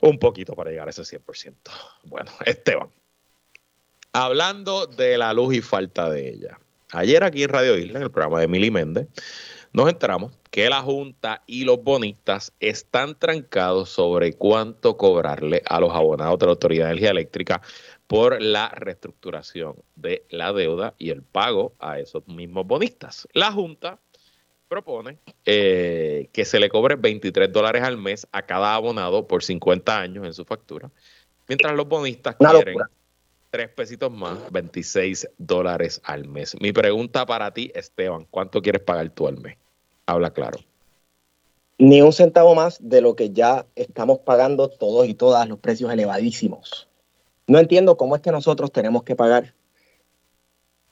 un 0.00 0.18
poquito 0.18 0.54
para 0.54 0.70
llegar 0.70 0.88
a 0.88 0.90
ese 0.90 1.02
100%. 1.02 1.54
Bueno, 2.04 2.30
Esteban, 2.46 2.88
hablando 4.12 4.86
de 4.86 5.18
la 5.18 5.32
luz 5.32 5.54
y 5.54 5.60
falta 5.60 6.08
de 6.10 6.28
ella. 6.28 6.58
Ayer 6.92 7.22
aquí 7.22 7.42
en 7.42 7.50
Radio 7.50 7.76
Isla, 7.76 7.98
en 7.98 8.04
el 8.04 8.10
programa 8.10 8.40
de 8.40 8.48
Mili 8.48 8.70
Méndez, 8.70 9.08
nos 9.72 9.90
enteramos 9.90 10.32
que 10.50 10.70
la 10.70 10.80
Junta 10.80 11.42
y 11.46 11.64
los 11.64 11.82
bonistas 11.82 12.52
están 12.58 13.18
trancados 13.18 13.90
sobre 13.90 14.32
cuánto 14.32 14.96
cobrarle 14.96 15.62
a 15.66 15.78
los 15.80 15.92
abonados 15.92 16.38
de 16.38 16.46
la 16.46 16.52
Autoridad 16.52 16.86
de 16.86 16.90
Energía 16.92 17.10
Eléctrica 17.10 17.60
por 18.06 18.40
la 18.40 18.70
reestructuración 18.70 19.76
de 19.94 20.24
la 20.30 20.54
deuda 20.54 20.94
y 20.96 21.10
el 21.10 21.22
pago 21.22 21.74
a 21.78 21.98
esos 21.98 22.26
mismos 22.26 22.66
bonistas. 22.66 23.28
La 23.34 23.52
Junta 23.52 23.98
propone 24.68 25.18
eh, 25.44 26.28
que 26.32 26.44
se 26.44 26.60
le 26.60 26.68
cobre 26.68 26.96
23 26.96 27.50
dólares 27.52 27.82
al 27.82 27.96
mes 27.96 28.26
a 28.32 28.42
cada 28.42 28.74
abonado 28.74 29.26
por 29.26 29.42
50 29.42 29.98
años 29.98 30.26
en 30.26 30.34
su 30.34 30.44
factura, 30.44 30.90
mientras 31.48 31.74
los 31.74 31.88
bonistas 31.88 32.36
quieren 32.36 32.76
tres 33.50 33.70
pesitos 33.70 34.12
más, 34.12 34.38
26 34.52 35.28
dólares 35.38 36.00
al 36.04 36.28
mes. 36.28 36.54
Mi 36.60 36.72
pregunta 36.72 37.24
para 37.24 37.52
ti, 37.52 37.72
Esteban, 37.74 38.26
¿cuánto 38.30 38.60
quieres 38.60 38.82
pagar 38.82 39.10
tú 39.10 39.26
al 39.26 39.38
mes? 39.38 39.56
Habla 40.06 40.30
claro. 40.32 40.58
Ni 41.78 42.02
un 42.02 42.12
centavo 42.12 42.54
más 42.54 42.78
de 42.80 43.00
lo 43.00 43.14
que 43.14 43.30
ya 43.30 43.64
estamos 43.76 44.18
pagando 44.18 44.68
todos 44.68 45.08
y 45.08 45.14
todas 45.14 45.48
los 45.48 45.58
precios 45.58 45.92
elevadísimos. 45.92 46.88
No 47.46 47.58
entiendo 47.58 47.96
cómo 47.96 48.16
es 48.16 48.22
que 48.22 48.32
nosotros 48.32 48.72
tenemos 48.72 49.04
que 49.04 49.16
pagar 49.16 49.54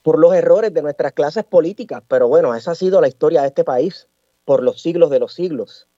por 0.07 0.19
los 0.19 0.33
errores 0.33 0.73
de 0.73 0.81
nuestras 0.81 1.11
clases 1.11 1.43
políticas, 1.43 2.01
pero 2.07 2.29
bueno, 2.29 2.55
esa 2.55 2.71
ha 2.71 2.75
sido 2.75 3.01
la 3.01 3.09
historia 3.09 3.41
de 3.41 3.47
este 3.47 3.65
país 3.65 4.07
por 4.45 4.63
los 4.63 4.81
siglos 4.81 5.09
de 5.09 5.19
los 5.19 5.33
siglos. 5.33 5.89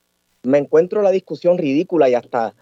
Me 0.41 0.57
encuentro 0.57 1.03
la 1.03 1.11
discusión 1.11 1.59
ridícula 1.59 2.09
y 2.09 2.15
hasta 2.15 2.55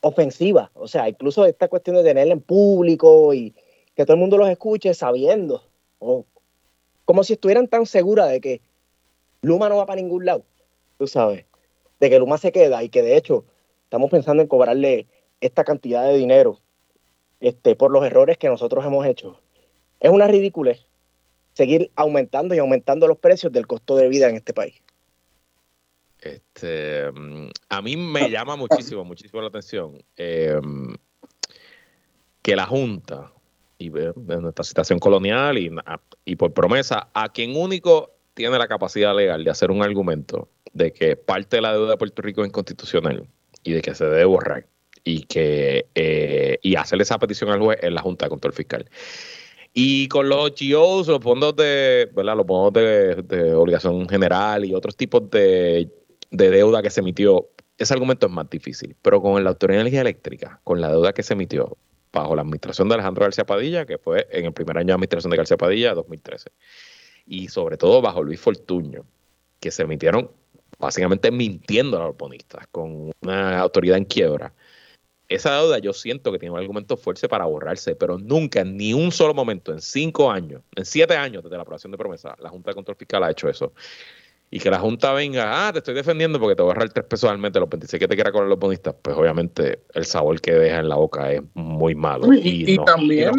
ofensiva, 0.00 0.70
o 0.74 0.86
sea, 0.86 1.08
incluso 1.08 1.44
esta 1.44 1.66
cuestión 1.66 1.96
de 1.96 2.04
tenerla 2.04 2.34
en 2.34 2.40
público 2.40 3.34
y 3.34 3.52
que 3.96 4.04
todo 4.04 4.14
el 4.14 4.20
mundo 4.20 4.38
los 4.38 4.48
escuche 4.48 4.94
sabiendo, 4.94 5.64
como 5.98 7.24
si 7.24 7.32
estuvieran 7.32 7.66
tan 7.66 7.84
seguras 7.84 8.30
de 8.30 8.40
que 8.40 8.60
Luma 9.40 9.68
no 9.68 9.78
va 9.78 9.86
para 9.86 10.00
ningún 10.00 10.24
lado, 10.24 10.44
tú 10.98 11.08
sabes, 11.08 11.46
de 11.98 12.10
que 12.10 12.20
Luma 12.20 12.38
se 12.38 12.52
queda 12.52 12.80
y 12.84 12.88
que 12.88 13.02
de 13.02 13.16
hecho 13.16 13.44
estamos 13.82 14.08
pensando 14.08 14.40
en 14.40 14.46
cobrarle 14.46 15.08
esta 15.40 15.64
cantidad 15.64 16.04
de 16.04 16.16
dinero 16.16 16.60
este, 17.40 17.74
por 17.74 17.90
los 17.90 18.04
errores 18.04 18.38
que 18.38 18.46
nosotros 18.46 18.84
hemos 18.84 19.04
hecho. 19.04 19.40
Es 19.98 20.12
una 20.12 20.28
ridiculez 20.28 20.86
seguir 21.54 21.90
aumentando 21.96 22.54
y 22.54 22.58
aumentando 22.58 23.06
los 23.06 23.18
precios 23.18 23.52
del 23.52 23.66
costo 23.66 23.96
de 23.96 24.08
vida 24.08 24.28
en 24.28 24.36
este 24.36 24.52
país. 24.52 24.74
Este, 26.20 27.10
a 27.68 27.82
mí 27.82 27.96
me 27.96 28.30
llama 28.30 28.56
muchísimo, 28.56 29.04
muchísimo 29.04 29.42
la 29.42 29.48
atención 29.48 30.02
em, 30.16 30.94
que 32.42 32.54
la 32.54 32.66
Junta, 32.66 33.32
y 33.78 33.88
en 33.88 34.42
nuestra 34.42 34.64
situación 34.64 35.00
colonial 35.00 35.58
y, 35.58 35.70
y 36.24 36.36
por 36.36 36.52
promesa, 36.52 37.08
a 37.12 37.32
quien 37.32 37.56
único 37.56 38.12
tiene 38.34 38.56
la 38.56 38.68
capacidad 38.68 39.14
legal 39.16 39.42
de 39.42 39.50
hacer 39.50 39.72
un 39.72 39.82
argumento 39.82 40.48
de 40.72 40.92
que 40.92 41.16
parte 41.16 41.56
de 41.56 41.62
la 41.62 41.72
deuda 41.72 41.90
de 41.90 41.96
Puerto 41.96 42.22
Rico 42.22 42.42
es 42.42 42.48
inconstitucional 42.48 43.26
y 43.64 43.72
de 43.72 43.82
que 43.82 43.94
se 43.94 44.04
debe 44.04 44.24
borrar 44.24 44.66
y 45.04 45.24
que 45.24 45.86
eh, 45.94 46.58
y 46.62 46.76
hacerle 46.76 47.02
esa 47.02 47.18
petición 47.18 47.50
al 47.50 47.60
juez 47.60 47.78
en 47.82 47.94
la 47.94 48.02
Junta 48.02 48.26
de 48.26 48.30
Control 48.30 48.52
Fiscal. 48.52 48.88
Y 49.74 50.08
con 50.08 50.28
los 50.28 50.52
GOs, 50.60 51.08
los 51.08 51.20
fondos 51.20 51.56
de, 51.56 52.10
¿verdad? 52.14 52.36
Los 52.36 52.46
fondos 52.46 52.72
de, 52.74 53.54
obligación 53.54 54.08
general 54.08 54.64
y 54.64 54.74
otros 54.74 54.96
tipos 54.96 55.30
de, 55.30 55.90
deuda 56.30 56.82
que 56.82 56.90
se 56.90 57.00
emitió, 57.00 57.48
ese 57.78 57.94
argumento 57.94 58.26
es 58.26 58.32
más 58.32 58.50
difícil. 58.50 58.94
Pero 59.00 59.22
con 59.22 59.42
la 59.42 59.50
Autoridad 59.50 59.78
de 59.78 59.80
Energía 59.82 60.02
Eléctrica, 60.02 60.60
con 60.64 60.80
la 60.80 60.90
deuda 60.90 61.12
que 61.14 61.22
se 61.22 61.32
emitió 61.32 61.76
bajo 62.12 62.36
la 62.36 62.42
administración 62.42 62.88
de 62.88 62.94
Alejandro 62.94 63.24
García 63.24 63.46
Padilla, 63.46 63.86
que 63.86 63.96
fue 63.96 64.28
en 64.30 64.44
el 64.44 64.52
primer 64.52 64.76
año 64.76 64.88
de 64.88 64.92
administración 64.94 65.30
de 65.30 65.36
García 65.38 65.56
Padilla, 65.56 65.94
2013, 65.94 66.50
y 67.26 67.48
sobre 67.48 67.78
todo 67.78 68.02
bajo 68.02 68.22
Luis 68.22 68.40
Fortuño, 68.40 69.06
que 69.58 69.70
se 69.70 69.84
emitieron 69.84 70.30
básicamente 70.78 71.30
mintiendo 71.30 71.96
a 71.96 72.08
los 72.08 72.16
bonistas, 72.16 72.66
con 72.70 73.12
una 73.22 73.58
autoridad 73.60 73.96
en 73.96 74.04
quiebra 74.04 74.52
esa 75.34 75.56
deuda 75.56 75.78
yo 75.78 75.92
siento 75.92 76.32
que 76.32 76.38
tiene 76.38 76.52
un 76.52 76.60
argumento 76.60 76.96
fuerte 76.96 77.28
para 77.28 77.44
borrarse, 77.44 77.94
pero 77.94 78.18
nunca, 78.18 78.64
ni 78.64 78.92
un 78.92 79.12
solo 79.12 79.34
momento, 79.34 79.72
en 79.72 79.80
cinco 79.80 80.30
años, 80.30 80.62
en 80.76 80.84
siete 80.84 81.16
años 81.16 81.42
desde 81.42 81.56
la 81.56 81.62
aprobación 81.62 81.90
de 81.92 81.98
promesa, 81.98 82.36
la 82.40 82.50
Junta 82.50 82.70
de 82.70 82.74
Control 82.74 82.96
Fiscal 82.96 83.24
ha 83.24 83.30
hecho 83.30 83.48
eso. 83.48 83.72
Y 84.50 84.58
que 84.58 84.70
la 84.70 84.78
Junta 84.78 85.14
venga, 85.14 85.66
ah, 85.66 85.72
te 85.72 85.78
estoy 85.78 85.94
defendiendo 85.94 86.38
porque 86.38 86.54
te 86.54 86.62
voy 86.62 86.70
a 86.70 86.74
ahorrar 86.74 86.90
tres 86.90 87.06
pesos 87.06 87.30
al 87.30 87.38
mes 87.38 87.54
de 87.54 87.60
los 87.60 87.70
26 87.70 87.98
que 87.98 88.06
te 88.06 88.14
quiera 88.14 88.30
con 88.30 88.48
los 88.50 88.58
bonistas, 88.58 88.94
pues 89.00 89.16
obviamente 89.16 89.80
el 89.94 90.04
sabor 90.04 90.38
que 90.42 90.52
deja 90.52 90.80
en 90.80 90.90
la 90.90 90.96
boca 90.96 91.32
es 91.32 91.42
muy 91.54 91.94
malo. 91.94 92.30
Y, 92.34 92.76
también 92.84 93.32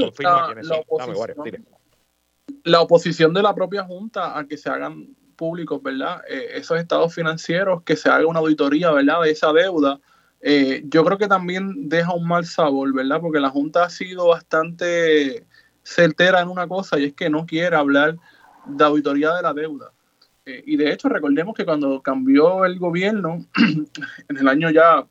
la, 2.63 2.81
oposición, 2.81 3.33
de 3.33 3.43
la 3.43 3.53
propia 3.53 3.83
Junta 3.83 4.37
a 4.37 4.47
que 4.47 4.57
se 4.57 4.69
hagan 4.69 5.15
públicos, 5.35 5.83
¿verdad? 5.83 6.21
Eh, 6.27 6.53
esos 6.55 6.79
estados 6.79 7.13
financieros, 7.13 7.83
que 7.83 7.95
se 7.95 8.09
haga 8.09 8.25
una 8.25 8.39
auditoría, 8.39 8.91
¿verdad? 8.91 9.21
De 9.21 9.29
esa 9.29 9.53
deuda 9.53 9.99
eh, 10.45 10.83
yo 10.87 11.05
creo 11.05 11.17
que 11.17 11.29
también 11.29 11.87
deja 11.87 12.13
un 12.13 12.27
mal 12.27 12.45
sabor, 12.45 12.93
¿verdad? 12.93 13.21
Porque 13.21 13.39
la 13.39 13.49
Junta 13.49 13.85
ha 13.85 13.89
sido 13.89 14.27
bastante 14.27 15.47
certera 15.83 16.41
en 16.41 16.49
una 16.49 16.67
cosa 16.67 16.99
y 16.99 17.05
es 17.05 17.13
que 17.13 17.29
no 17.29 17.45
quiere 17.45 17.77
hablar 17.77 18.17
de 18.65 18.83
auditoría 18.83 19.33
de 19.35 19.41
la 19.41 19.53
deuda. 19.53 19.93
Eh, 20.45 20.61
y 20.67 20.75
de 20.75 20.91
hecho, 20.91 21.07
recordemos 21.07 21.55
que 21.55 21.63
cuando 21.63 22.01
cambió 22.01 22.65
el 22.65 22.77
gobierno, 22.77 23.45
en 24.27 24.37
el 24.37 24.47
año 24.49 24.69
ya 24.69 25.07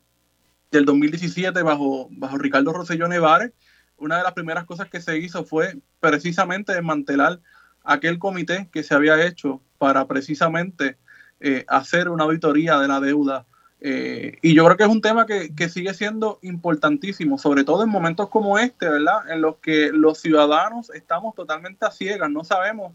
del 0.69 0.85
2017, 0.85 1.63
bajo, 1.63 2.09
bajo 2.11 2.37
Ricardo 2.37 2.71
Rosselló 2.71 3.07
Nevares, 3.07 3.53
una 3.97 4.17
de 4.17 4.23
las 4.23 4.33
primeras 4.33 4.65
cosas 4.65 4.87
que 4.87 5.01
se 5.01 5.17
hizo 5.17 5.45
fue 5.45 5.79
precisamente 5.99 6.73
desmantelar 6.73 7.39
aquel 7.83 8.19
comité 8.19 8.69
que 8.71 8.83
se 8.83 8.93
había 8.93 9.25
hecho 9.25 9.61
para 9.79 10.07
precisamente 10.07 10.97
eh, 11.39 11.65
hacer 11.67 12.09
una 12.09 12.25
auditoría 12.25 12.77
de 12.77 12.87
la 12.87 12.99
deuda 12.99 13.47
eh, 13.85 14.37
y 14.41 14.55
yo 14.55 14.63
creo 14.63 14.77
que 14.77 14.83
es 14.83 14.89
un 14.89 15.01
tema 15.01 15.25
que, 15.25 15.67
sigue 15.67 15.93
siendo 15.93 16.39
importantísimo, 16.41 17.37
sobre 17.37 17.65
todo 17.65 17.83
en 17.83 17.89
momentos 17.89 18.29
como 18.29 18.57
este, 18.57 18.87
¿verdad? 18.87 19.29
En 19.29 19.41
los 19.41 19.57
que 19.57 19.91
los 19.91 20.19
ciudadanos 20.19 20.89
estamos 20.91 21.35
totalmente 21.35 21.85
a 21.85 21.91
ciegas, 21.91 22.31
no 22.31 22.45
sabemos 22.45 22.93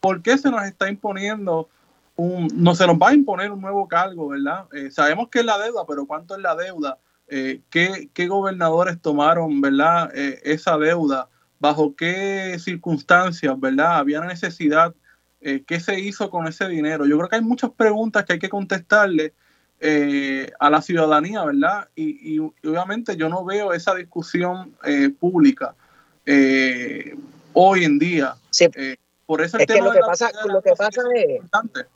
por 0.00 0.22
qué 0.22 0.36
se 0.36 0.50
nos 0.50 0.64
está 0.64 0.90
imponiendo 0.90 1.68
un, 2.16 2.48
no 2.52 2.74
se 2.74 2.84
nos 2.84 2.96
va 2.96 3.10
a 3.10 3.14
imponer 3.14 3.52
un 3.52 3.60
nuevo 3.60 3.86
cargo, 3.86 4.26
¿verdad? 4.26 4.66
Eh, 4.72 4.90
sabemos 4.90 5.28
que 5.28 5.38
es 5.38 5.44
la 5.44 5.56
deuda, 5.56 5.84
pero 5.86 6.04
¿cuánto 6.04 6.34
es 6.34 6.42
la 6.42 6.56
deuda? 6.56 6.98
Eh, 7.28 7.60
¿qué, 7.70 8.10
¿qué, 8.12 8.26
gobernadores 8.26 9.00
tomaron, 9.00 9.60
¿verdad? 9.60 10.10
esa 10.14 10.76
deuda, 10.78 11.28
bajo 11.60 11.94
qué 11.94 12.56
circunstancias, 12.58 13.58
¿verdad? 13.60 13.98
Había 13.98 14.20
necesidad, 14.20 14.96
¿qué 15.40 15.78
se 15.78 16.00
hizo 16.00 16.28
con 16.28 16.48
ese 16.48 16.66
dinero? 16.66 17.06
Yo 17.06 17.16
creo 17.18 17.28
que 17.28 17.36
hay 17.36 17.42
muchas 17.42 17.70
preguntas 17.70 18.24
que 18.24 18.32
hay 18.32 18.38
que 18.40 18.48
contestarle 18.48 19.32
eh, 19.80 20.50
a 20.58 20.70
la 20.70 20.80
ciudadanía, 20.80 21.44
¿verdad? 21.44 21.88
Y, 21.94 22.38
obviamente 22.38 23.16
yo 23.16 23.28
no 23.28 23.44
veo 23.44 23.72
esa 23.72 23.94
discusión 23.94 24.76
eh, 24.84 25.10
pública 25.10 25.74
eh, 26.24 27.16
hoy 27.52 27.84
en 27.84 27.98
día. 27.98 28.34
por 29.26 29.42
eso 29.42 29.58
el 29.58 29.66
tema 29.66 29.86
lo 29.86 29.92
que 29.92 30.00
pasa, 30.00 30.30
lo 30.46 30.62
que 30.62 30.72
pasa 30.72 31.02
es 31.14 31.30
importante. 31.30 31.86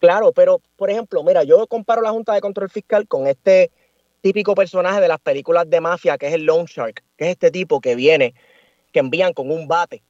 Claro, 0.00 0.32
pero 0.32 0.60
por 0.76 0.90
ejemplo, 0.90 1.22
mira, 1.22 1.44
yo 1.44 1.64
comparo 1.68 2.02
la 2.02 2.10
Junta 2.10 2.34
de 2.34 2.40
Control 2.40 2.68
Fiscal 2.68 3.06
con 3.06 3.28
este 3.28 3.70
típico 4.20 4.54
personaje 4.54 5.00
de 5.00 5.08
las 5.08 5.20
películas 5.20 5.70
de 5.70 5.80
mafia 5.80 6.18
que 6.18 6.26
es 6.26 6.34
el 6.34 6.44
Loan 6.44 6.64
Shark, 6.64 7.04
que 7.16 7.26
es 7.26 7.30
este 7.30 7.52
tipo 7.52 7.80
que 7.80 7.94
viene, 7.94 8.34
que 8.90 8.98
envían 8.98 9.32
con 9.32 9.50
un 9.50 9.68
bate 9.68 10.02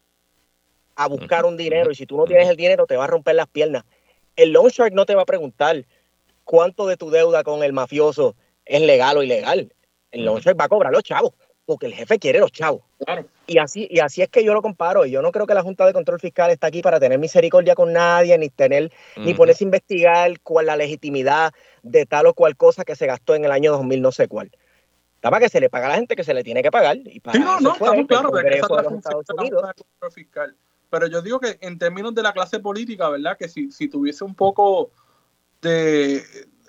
a 0.96 1.08
buscar 1.08 1.44
un 1.44 1.58
dinero 1.58 1.90
y 1.90 1.94
si 1.94 2.06
tú 2.06 2.16
no 2.16 2.24
tienes 2.24 2.48
el 2.48 2.56
dinero 2.56 2.86
te 2.86 2.96
va 2.96 3.04
a 3.04 3.08
romper 3.08 3.34
las 3.34 3.48
piernas. 3.48 3.84
El 4.36 4.52
Loan 4.52 4.70
Shark 4.70 4.94
no 4.94 5.04
te 5.04 5.14
va 5.14 5.22
a 5.22 5.26
preguntar 5.26 5.84
cuánto 6.52 6.86
de 6.86 6.98
tu 6.98 7.08
deuda 7.08 7.44
con 7.44 7.62
el 7.62 7.72
mafioso 7.72 8.36
es 8.66 8.82
legal 8.82 9.16
o 9.16 9.22
ilegal. 9.22 9.72
El 10.10 10.28
uh 10.28 10.34
va 10.34 10.64
a 10.64 10.68
cobrar 10.68 10.92
los 10.92 11.02
chavos, 11.02 11.32
porque 11.64 11.86
el 11.86 11.94
jefe 11.94 12.18
quiere 12.18 12.40
los 12.40 12.52
chavos. 12.52 12.82
Y 13.46 13.56
así, 13.56 13.88
y 13.90 14.00
así 14.00 14.20
es 14.20 14.28
que 14.28 14.44
yo 14.44 14.52
lo 14.52 14.60
comparo. 14.60 15.06
Y 15.06 15.10
yo 15.10 15.22
no 15.22 15.32
creo 15.32 15.46
que 15.46 15.54
la 15.54 15.62
Junta 15.62 15.86
de 15.86 15.94
Control 15.94 16.20
Fiscal 16.20 16.50
está 16.50 16.66
aquí 16.66 16.82
para 16.82 17.00
tener 17.00 17.18
misericordia 17.18 17.74
con 17.74 17.94
nadie, 17.94 18.36
ni 18.36 18.50
tener, 18.50 18.92
ni 19.16 19.32
ponerse 19.32 19.64
a 19.64 19.68
investigar 19.68 20.40
cuál 20.40 20.66
la 20.66 20.76
legitimidad 20.76 21.54
de 21.82 22.04
tal 22.04 22.26
o 22.26 22.34
cual 22.34 22.54
cosa 22.54 22.84
que 22.84 22.96
se 22.96 23.06
gastó 23.06 23.34
en 23.34 23.46
el 23.46 23.50
año 23.50 23.72
2000, 23.72 24.02
no 24.02 24.12
sé 24.12 24.28
cuál. 24.28 24.50
Está 25.14 25.30
para 25.30 25.40
que 25.40 25.48
se 25.48 25.58
le 25.58 25.70
paga 25.70 25.86
a 25.86 25.88
la 25.88 25.94
gente 25.94 26.16
que 26.16 26.24
se 26.24 26.34
le 26.34 26.44
tiene 26.44 26.62
que 26.62 26.70
pagar. 26.70 26.98
Y 26.98 27.20
para 27.20 27.32
sí, 27.32 27.42
no, 27.42 27.60
no, 27.60 27.72
estamos 27.72 28.06
claros 28.06 28.30
de 28.30 28.42
que 28.42 28.58
esa 28.58 28.66
es 28.66 28.70
la 28.70 28.84
función 28.84 29.22
de 29.24 29.50
la 30.02 30.10
Fiscal. 30.10 30.54
Pero 30.90 31.06
yo 31.06 31.22
digo 31.22 31.40
que 31.40 31.56
en 31.62 31.78
términos 31.78 32.14
de 32.14 32.22
la 32.22 32.34
clase 32.34 32.60
política, 32.60 33.08
¿verdad? 33.08 33.38
Que 33.38 33.48
si, 33.48 33.72
si 33.72 33.88
tuviese 33.88 34.22
un 34.24 34.34
poco 34.34 34.90
de, 35.62 36.24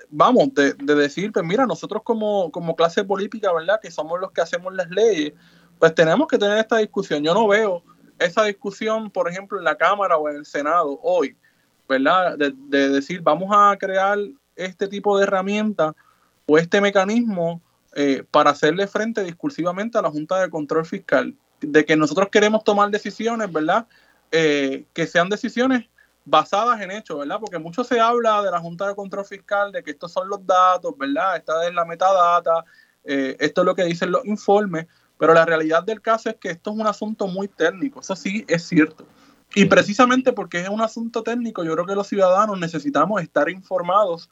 vamos, 0.09 0.53
de, 0.53 0.73
decir, 0.95 1.31
pues 1.31 1.45
mira, 1.45 1.65
nosotros 1.65 2.03
como, 2.03 2.51
como 2.51 2.75
clase 2.75 3.03
política, 3.03 3.51
¿verdad? 3.51 3.79
Que 3.81 3.91
somos 3.91 4.19
los 4.19 4.31
que 4.31 4.41
hacemos 4.41 4.73
las 4.73 4.89
leyes, 4.89 5.33
pues 5.79 5.93
tenemos 5.95 6.27
que 6.27 6.37
tener 6.37 6.59
esta 6.59 6.77
discusión. 6.77 7.23
Yo 7.23 7.33
no 7.33 7.47
veo 7.47 7.83
esa 8.19 8.43
discusión, 8.43 9.09
por 9.09 9.29
ejemplo, 9.29 9.57
en 9.57 9.65
la 9.65 9.75
Cámara 9.75 10.17
o 10.17 10.29
en 10.29 10.37
el 10.37 10.45
Senado 10.45 10.99
hoy, 11.01 11.35
¿verdad? 11.89 12.37
De, 12.37 12.89
decir, 12.89 13.21
vamos 13.21 13.49
a 13.51 13.75
crear 13.77 14.17
este 14.55 14.87
tipo 14.87 15.17
de 15.17 15.23
herramienta 15.23 15.95
o 16.45 16.57
este 16.57 16.79
mecanismo 16.79 17.61
eh, 17.95 18.23
para 18.29 18.51
hacerle 18.51 18.87
frente 18.87 19.23
discursivamente 19.23 19.97
a 19.97 20.01
la 20.01 20.11
Junta 20.11 20.39
de 20.39 20.49
Control 20.49 20.85
Fiscal, 20.85 21.35
de 21.59 21.85
que 21.85 21.95
nosotros 21.95 22.29
queremos 22.29 22.63
tomar 22.63 22.91
decisiones, 22.91 23.51
¿verdad? 23.51 23.87
Eh, 24.31 24.85
que 24.93 25.07
sean 25.07 25.29
decisiones 25.29 25.89
basadas 26.25 26.79
en 26.81 26.91
hechos, 26.91 27.19
¿verdad? 27.19 27.39
Porque 27.39 27.59
mucho 27.59 27.83
se 27.83 27.99
habla 27.99 28.41
de 28.41 28.51
la 28.51 28.59
Junta 28.59 28.87
de 28.87 28.95
Control 28.95 29.25
Fiscal, 29.25 29.71
de 29.71 29.83
que 29.83 29.91
estos 29.91 30.11
son 30.11 30.29
los 30.29 30.45
datos, 30.45 30.97
¿verdad? 30.97 31.37
Esta 31.37 31.67
es 31.67 31.73
la 31.73 31.85
metadata, 31.85 32.63
eh, 33.03 33.35
esto 33.39 33.61
es 33.61 33.65
lo 33.65 33.75
que 33.75 33.83
dicen 33.83 34.11
los 34.11 34.25
informes, 34.25 34.87
pero 35.17 35.33
la 35.33 35.45
realidad 35.45 35.83
del 35.83 36.01
caso 36.01 36.29
es 36.29 36.35
que 36.35 36.51
esto 36.51 36.71
es 36.71 36.77
un 36.77 36.87
asunto 36.87 37.27
muy 37.27 37.47
técnico, 37.47 37.99
eso 37.99 38.15
sí 38.15 38.45
es 38.47 38.63
cierto. 38.63 39.05
Y 39.55 39.65
precisamente 39.65 40.33
porque 40.33 40.61
es 40.61 40.69
un 40.69 40.81
asunto 40.81 41.21
técnico, 41.21 41.63
yo 41.63 41.73
creo 41.73 41.85
que 41.85 41.95
los 41.95 42.07
ciudadanos 42.07 42.59
necesitamos 42.59 43.21
estar 43.21 43.49
informados 43.49 44.29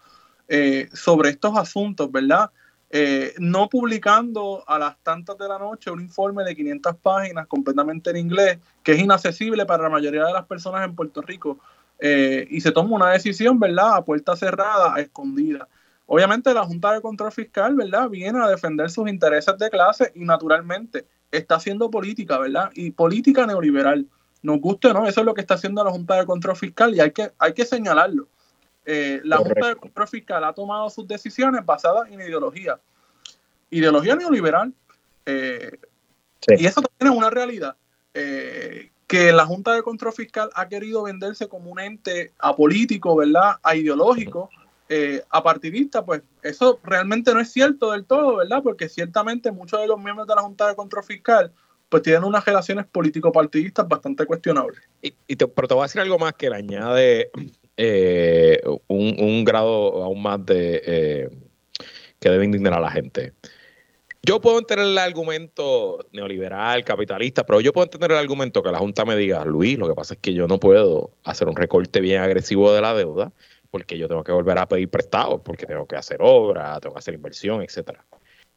eh, 0.48 0.90
sobre 0.94 1.30
estos 1.30 1.56
asuntos, 1.58 2.12
¿verdad? 2.12 2.52
Eh, 2.94 3.34
no 3.38 3.70
publicando 3.70 4.66
a 4.68 4.78
las 4.78 4.98
tantas 5.02 5.38
de 5.38 5.48
la 5.48 5.58
noche 5.58 5.90
un 5.90 6.02
informe 6.02 6.44
de 6.44 6.54
500 6.54 6.98
páginas 6.98 7.48
completamente 7.48 8.10
en 8.10 8.18
inglés, 8.18 8.60
que 8.84 8.92
es 8.92 9.00
inaccesible 9.00 9.66
para 9.66 9.84
la 9.84 9.90
mayoría 9.90 10.26
de 10.26 10.34
las 10.34 10.46
personas 10.46 10.84
en 10.84 10.94
Puerto 10.94 11.22
Rico, 11.22 11.58
eh, 12.04 12.48
y 12.50 12.60
se 12.62 12.72
toma 12.72 12.96
una 12.96 13.12
decisión, 13.12 13.60
¿verdad? 13.60 13.96
A 13.96 14.04
puerta 14.04 14.36
cerrada, 14.36 14.96
a 14.96 15.00
escondida. 15.00 15.68
Obviamente 16.08 16.52
la 16.54 16.66
Junta 16.66 16.92
de 16.94 17.02
Control 17.02 17.32
Fiscal, 17.32 17.76
¿verdad? 17.76 18.10
Viene 18.10 18.44
a 18.44 18.48
defender 18.48 18.90
sus 18.90 19.08
intereses 19.08 19.56
de 19.58 19.70
clase 19.70 20.12
y 20.16 20.26
naturalmente 20.26 21.06
está 21.32 21.56
haciendo 21.56 21.92
política, 21.92 22.40
¿verdad? 22.40 22.72
Y 22.74 22.90
política 22.90 23.46
neoliberal. 23.46 24.08
Nos 24.42 24.60
guste 24.60 24.88
o 24.88 24.94
no, 24.94 25.08
eso 25.08 25.20
es 25.20 25.26
lo 25.26 25.36
que 25.36 25.42
está 25.42 25.54
haciendo 25.54 25.84
la 25.84 25.92
Junta 25.92 26.16
de 26.16 26.26
Control 26.26 26.56
Fiscal 26.56 26.96
y 26.96 27.00
hay 27.00 27.12
que, 27.12 27.32
hay 27.38 27.54
que 27.54 27.66
señalarlo. 27.66 28.28
Eh, 28.84 29.22
la 29.24 29.38
Junta 29.38 29.68
de 29.68 29.76
Control 29.76 30.08
Fiscal 30.08 30.44
ha 30.44 30.54
tomado 30.54 30.90
sus 30.90 31.08
decisiones 31.08 31.64
basadas 31.64 32.10
en 32.10 32.20
ideología. 32.20 32.80
Ideología 33.70 34.16
neoliberal. 34.16 34.74
Eh, 35.28 35.78
y 36.48 36.66
eso 36.66 36.82
también 36.82 37.14
es 37.14 37.18
una 37.18 37.30
realidad. 37.30 37.76
Eh, 38.16 38.92
que 39.12 39.34
la 39.34 39.45
Junta 39.45 39.74
de 39.74 39.84
Control 39.84 40.13
Fiscal 40.13 40.50
ha 40.54 40.69
querido 40.69 41.04
venderse 41.04 41.50
como 41.50 41.69
un 41.69 41.82
ente 41.82 42.32
apolítico, 42.39 43.17
¿verdad? 43.17 43.56
A 43.62 43.76
ideológico, 43.76 44.50
eh, 44.88 45.21
a 45.30 45.43
partidista, 45.43 46.06
pues 46.06 46.21
eso 46.43 46.80
realmente 46.82 47.34
no 47.34 47.41
es 47.41 47.52
cierto 47.52 47.91
del 47.91 48.06
todo, 48.06 48.38
¿verdad? 48.38 48.63
Porque 48.63 48.88
ciertamente 48.88 49.52
muchos 49.52 49.82
de 49.82 49.88
los 49.88 50.00
miembros 50.02 50.30
de 50.30 50.36
la 50.36 50.43
Junta 50.43 50.69
de 50.69 50.76
Control 50.76 51.04
Fiscal 51.04 51.51
pues 51.89 52.03
tienen 52.03 52.24
unas 52.24 52.45
relaciones 52.45 52.86
político-partidistas 52.86 53.86
bastante 53.86 54.26
cuestionables. 54.26 54.80
Y, 55.01 55.12
pero 55.36 55.68
te 55.68 55.74
voy 55.74 55.82
a 55.82 55.88
decir 55.88 55.99
algo 55.99 56.18
más 56.18 56.32
que 56.36 56.49
le 56.49 56.55
añade 56.55 57.32
eh, 57.76 58.62
un, 58.88 59.43
grado 59.43 60.05
aún 60.05 60.22
más 60.22 60.45
de 60.45 60.82
eh, 60.86 61.30
que 62.18 62.30
debe 62.30 62.45
indignar 62.45 62.76
a 62.76 62.80
la 62.80 62.91
gente. 62.91 63.34
Yo 64.24 64.39
puedo 64.39 64.59
entender 64.59 64.86
el 64.86 64.97
argumento 64.97 66.05
neoliberal, 66.11 66.84
capitalista, 66.84 67.43
pero 67.43 67.59
yo 67.59 67.74
puedo 67.74 67.86
entender 67.86 68.11
el 68.11 68.17
argumento 68.17 68.61
que 68.61 68.72
la 68.72 68.78
Junta 68.78 69.03
me 69.03 69.15
diga, 69.15 69.43
Luis, 69.45 69.80
lo 69.80 69.88
que 69.88 69.95
pasa 69.95 70.13
es 70.13 70.19
que 70.19 70.34
yo 70.34 70.47
no 70.47 70.59
puedo 70.59 71.11
hacer 71.24 71.47
un 71.47 71.55
recorte 71.55 72.01
bien 72.01 72.22
agresivo 72.22 72.72
de 72.72 72.82
la 72.82 72.93
deuda 72.93 73.32
porque 73.72 73.97
yo 73.97 74.07
tengo 74.07 74.24
que 74.24 74.32
volver 74.32 74.57
a 74.59 74.67
pedir 74.67 74.89
prestado, 74.89 75.41
porque 75.41 75.65
tengo 75.65 75.88
que 75.88 75.95
hacer 75.95 76.17
obra, 76.19 76.80
tengo 76.80 76.93
que 76.93 76.99
hacer 76.99 77.13
inversión, 77.13 77.63
etcétera. 77.63 78.05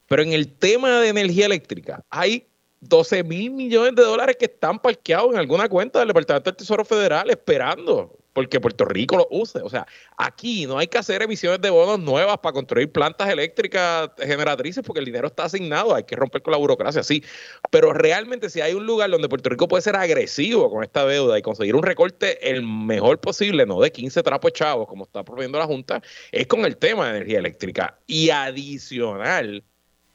Pero 0.06 0.22
en 0.22 0.32
el 0.32 0.52
tema 0.52 1.00
de 1.00 1.08
energía 1.08 1.46
eléctrica, 1.46 2.04
hay 2.10 2.46
12 2.80 3.24
mil 3.24 3.52
millones 3.52 3.94
de 3.94 4.02
dólares 4.02 4.36
que 4.38 4.46
están 4.46 4.78
parqueados 4.80 5.32
en 5.32 5.38
alguna 5.38 5.68
cuenta 5.68 6.00
del 6.00 6.08
Departamento 6.08 6.50
del 6.50 6.56
Tesoro 6.56 6.84
Federal 6.84 7.30
esperando 7.30 8.18
porque 8.34 8.60
Puerto 8.60 8.84
Rico 8.84 9.16
lo 9.16 9.26
use. 9.30 9.60
O 9.60 9.70
sea, 9.70 9.86
aquí 10.18 10.66
no 10.66 10.76
hay 10.76 10.88
que 10.88 10.98
hacer 10.98 11.22
emisiones 11.22 11.62
de 11.62 11.70
bonos 11.70 12.00
nuevas 12.00 12.36
para 12.38 12.52
construir 12.52 12.92
plantas 12.92 13.30
eléctricas 13.30 14.10
generatrices 14.18 14.84
porque 14.84 14.98
el 14.98 15.06
dinero 15.06 15.28
está 15.28 15.44
asignado, 15.44 15.94
hay 15.94 16.04
que 16.04 16.16
romper 16.16 16.42
con 16.42 16.52
la 16.52 16.58
burocracia, 16.58 17.02
sí. 17.02 17.24
Pero 17.70 17.94
realmente 17.94 18.50
si 18.50 18.60
hay 18.60 18.74
un 18.74 18.84
lugar 18.84 19.10
donde 19.10 19.28
Puerto 19.28 19.48
Rico 19.48 19.68
puede 19.68 19.82
ser 19.82 19.96
agresivo 19.96 20.70
con 20.70 20.84
esta 20.84 21.06
deuda 21.06 21.38
y 21.38 21.42
conseguir 21.42 21.76
un 21.76 21.84
recorte 21.84 22.50
el 22.50 22.62
mejor 22.62 23.20
posible, 23.20 23.64
no 23.64 23.80
de 23.80 23.90
15 23.90 24.22
trapos 24.22 24.52
chavos 24.52 24.88
como 24.88 25.04
está 25.04 25.24
proponiendo 25.24 25.58
la 25.58 25.66
Junta, 25.66 26.02
es 26.32 26.46
con 26.46 26.64
el 26.64 26.76
tema 26.76 27.04
de 27.04 27.18
energía 27.18 27.38
eléctrica. 27.38 27.98
Y 28.06 28.30
adicional, 28.30 29.62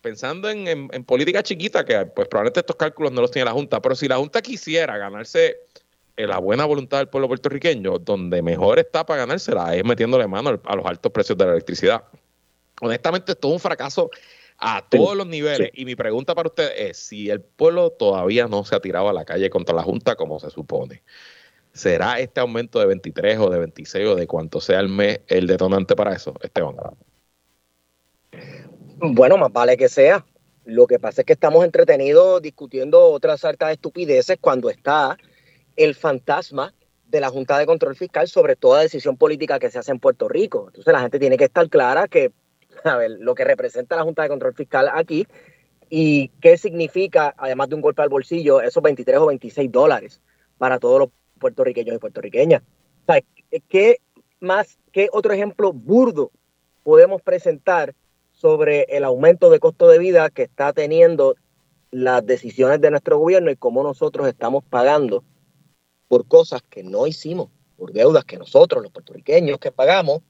pensando 0.01 0.49
en, 0.49 0.89
política 1.05 1.41
chiquita, 1.41 1.85
que 1.85 2.05
pues 2.07 2.27
probablemente 2.27 2.59
estos 2.59 2.75
cálculos 2.75 3.13
no 3.13 3.21
los 3.21 3.31
tiene 3.31 3.45
la 3.45 3.51
Junta, 3.51 3.81
pero 3.81 3.95
si 3.95 4.07
la 4.07 4.17
Junta 4.17 4.41
quisiera 4.41 4.97
ganarse 4.97 5.57
la 6.27 6.39
buena 6.39 6.65
voluntad 6.65 6.97
del 6.97 7.07
pueblo 7.07 7.27
puertorriqueño, 7.27 7.99
donde 7.99 8.41
mejor 8.41 8.79
está 8.79 9.05
para 9.05 9.21
ganársela 9.21 9.75
es 9.75 9.83
metiéndole 9.85 10.27
mano 10.27 10.59
a 10.63 10.75
los 10.75 10.85
altos 10.85 11.11
precios 11.11 11.37
de 11.37 11.45
la 11.45 11.51
electricidad. 11.51 12.03
Honestamente, 12.81 13.33
esto 13.33 13.47
es 13.47 13.53
un 13.53 13.59
fracaso 13.59 14.09
a 14.57 14.83
todos 14.87 15.15
los 15.15 15.27
niveles. 15.27 15.71
Y 15.73 15.85
mi 15.85 15.95
pregunta 15.95 16.35
para 16.35 16.49
usted 16.49 16.71
es, 16.77 16.97
si 16.97 17.29
el 17.29 17.41
pueblo 17.41 17.91
todavía 17.91 18.47
no 18.47 18.65
se 18.65 18.75
ha 18.75 18.79
tirado 18.79 19.09
a 19.09 19.13
la 19.13 19.25
calle 19.25 19.49
contra 19.49 19.75
la 19.75 19.83
Junta 19.83 20.15
como 20.15 20.39
se 20.39 20.49
supone, 20.49 21.03
¿será 21.73 22.19
este 22.19 22.41
aumento 22.41 22.79
de 22.79 22.85
23 22.87 23.39
o 23.39 23.49
de 23.49 23.59
26 23.59 24.07
o 24.07 24.15
de 24.15 24.27
cuánto 24.27 24.59
sea 24.59 24.79
el 24.79 24.89
mes 24.89 25.21
el 25.27 25.47
detonante 25.47 25.95
para 25.95 26.13
eso, 26.13 26.33
Esteban? 26.41 26.75
Bueno, 28.97 29.37
más 29.37 29.51
vale 29.51 29.77
que 29.77 29.87
sea. 29.87 30.25
Lo 30.65 30.85
que 30.85 30.99
pasa 30.99 31.21
es 31.21 31.25
que 31.25 31.33
estamos 31.33 31.63
entretenidos 31.63 32.41
discutiendo 32.41 33.01
otras 33.05 33.43
hartas 33.43 33.71
estupideces 33.71 34.37
cuando 34.39 34.69
está 34.69 35.17
el 35.79 35.95
fantasma 35.95 36.73
de 37.07 37.21
la 37.21 37.29
Junta 37.29 37.57
de 37.57 37.65
Control 37.65 37.95
Fiscal 37.95 38.27
sobre 38.27 38.57
toda 38.57 38.81
decisión 38.81 39.15
política 39.15 39.59
que 39.59 39.71
se 39.71 39.79
hace 39.79 39.91
en 39.91 39.99
Puerto 39.99 40.27
Rico. 40.27 40.65
Entonces 40.67 40.91
la 40.91 40.99
gente 40.99 41.19
tiene 41.19 41.37
que 41.37 41.45
estar 41.45 41.67
clara 41.69 42.09
que, 42.09 42.33
a 42.83 42.97
ver, 42.97 43.11
lo 43.11 43.33
que 43.33 43.45
representa 43.45 43.95
la 43.95 44.03
Junta 44.03 44.23
de 44.23 44.29
Control 44.29 44.53
Fiscal 44.53 44.89
aquí 44.93 45.25
y 45.89 46.27
qué 46.41 46.57
significa, 46.57 47.33
además 47.37 47.69
de 47.69 47.75
un 47.75 47.81
golpe 47.81 48.01
al 48.01 48.09
bolsillo, 48.09 48.61
esos 48.61 48.83
23 48.83 49.17
o 49.19 49.27
26 49.27 49.71
dólares 49.71 50.21
para 50.57 50.79
todos 50.79 50.99
los 50.99 51.09
puertorriqueños 51.39 51.95
y 51.95 51.99
puertorriqueñas. 51.99 52.61
O 53.07 53.13
sea, 53.13 53.23
¿qué 53.69 53.97
más, 54.41 54.77
qué 54.91 55.07
otro 55.13 55.31
ejemplo 55.31 55.71
burdo 55.71 56.29
podemos 56.83 57.21
presentar 57.21 57.95
sobre 58.33 58.83
el 58.89 59.05
aumento 59.05 59.49
de 59.49 59.59
costo 59.59 59.87
de 59.87 59.97
vida 59.97 60.29
que 60.29 60.43
está 60.43 60.73
teniendo 60.73 61.35
las 61.89 62.25
decisiones 62.25 62.81
de 62.81 62.91
nuestro 62.91 63.17
gobierno 63.17 63.49
y 63.49 63.55
cómo 63.55 63.81
nosotros 63.81 64.27
estamos 64.27 64.63
pagando 64.65 65.23
por 66.09 66.27
cosas 66.27 66.61
que 66.69 66.83
no 66.83 67.07
hicimos, 67.07 67.49
por 67.77 67.93
deudas 67.93 68.25
que 68.25 68.37
nosotros, 68.37 68.83
los 68.83 68.91
puertorriqueños 68.91 69.59
que 69.59 69.71
pagamos, 69.71 70.21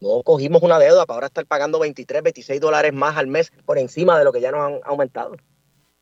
no 0.00 0.22
cogimos 0.22 0.62
una 0.62 0.78
deuda 0.78 1.06
para 1.06 1.14
ahora 1.14 1.26
estar 1.28 1.46
pagando 1.46 1.78
23, 1.78 2.22
26 2.22 2.60
dólares 2.60 2.92
más 2.92 3.16
al 3.16 3.28
mes 3.28 3.50
por 3.64 3.78
encima 3.78 4.18
de 4.18 4.24
lo 4.24 4.32
que 4.32 4.40
ya 4.40 4.50
nos 4.50 4.60
han 4.60 4.80
aumentado. 4.84 5.36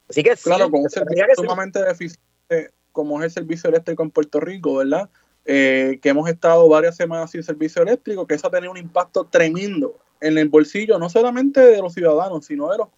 Así 0.09 0.25
que 0.25 0.35
claro, 0.37 0.69
con 0.71 0.81
un 0.81 0.91
servicio 0.91 1.27
sumamente 1.37 1.85
deficiente 1.85 2.73
como 2.93 3.21
es 3.21 3.27
el 3.27 3.31
servicio 3.31 3.71
eléctrico 3.71 4.03
en 4.03 4.11
Puerto 4.11 4.41
Rico, 4.41 4.77
¿verdad? 4.77 5.09
Eh, 5.45 5.99
que 6.03 6.09
hemos 6.09 6.29
estado 6.29 6.69
varias 6.69 6.97
semanas 6.97 7.31
sin 7.31 7.43
servicio 7.43 7.83
eléctrico, 7.83 8.27
que 8.27 8.35
eso 8.35 8.49
ha 8.49 8.51
tenido 8.51 8.73
un 8.73 8.79
impacto 8.79 9.25
tremendo 9.25 9.97
en 10.21 10.37
el 10.39 10.49
bolsillo 10.49 10.99
no 10.99 11.09
solamente 11.09 11.61
de 11.61 11.79
los 11.79 11.95
ciudadanos, 11.95 12.47
sino 12.47 12.71
de 12.71 12.79
los 12.79 12.89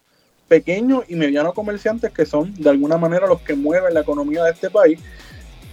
pequeños 0.47 1.03
y 1.07 1.15
medianos 1.15 1.53
comerciantes 1.53 2.11
que 2.11 2.25
son 2.25 2.53
de 2.55 2.69
alguna 2.69 2.97
manera 2.97 3.27
los 3.27 3.41
que 3.41 3.55
mueven 3.55 3.93
la 3.93 4.01
economía 4.01 4.43
de 4.43 4.51
este 4.51 4.69
país 4.69 4.99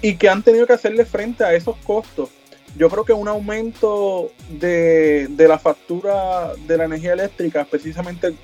y 0.03 0.17
que 0.17 0.29
han 0.29 0.43
tenido 0.43 0.67
que 0.67 0.73
hacerle 0.73 1.05
frente 1.05 1.45
a 1.45 1.55
esos 1.55 1.77
costos. 1.79 2.31
Yo 2.77 2.89
creo 2.89 3.05
que 3.05 3.13
un 3.13 3.29
aumento 3.29 4.31
de, 4.49 5.29
la 5.37 5.59
factura 5.59 6.55
de 6.67 6.77
la 6.77 6.85
energía 6.85 7.15
eléctrica, 7.15 7.67
precisamente 7.69 8.35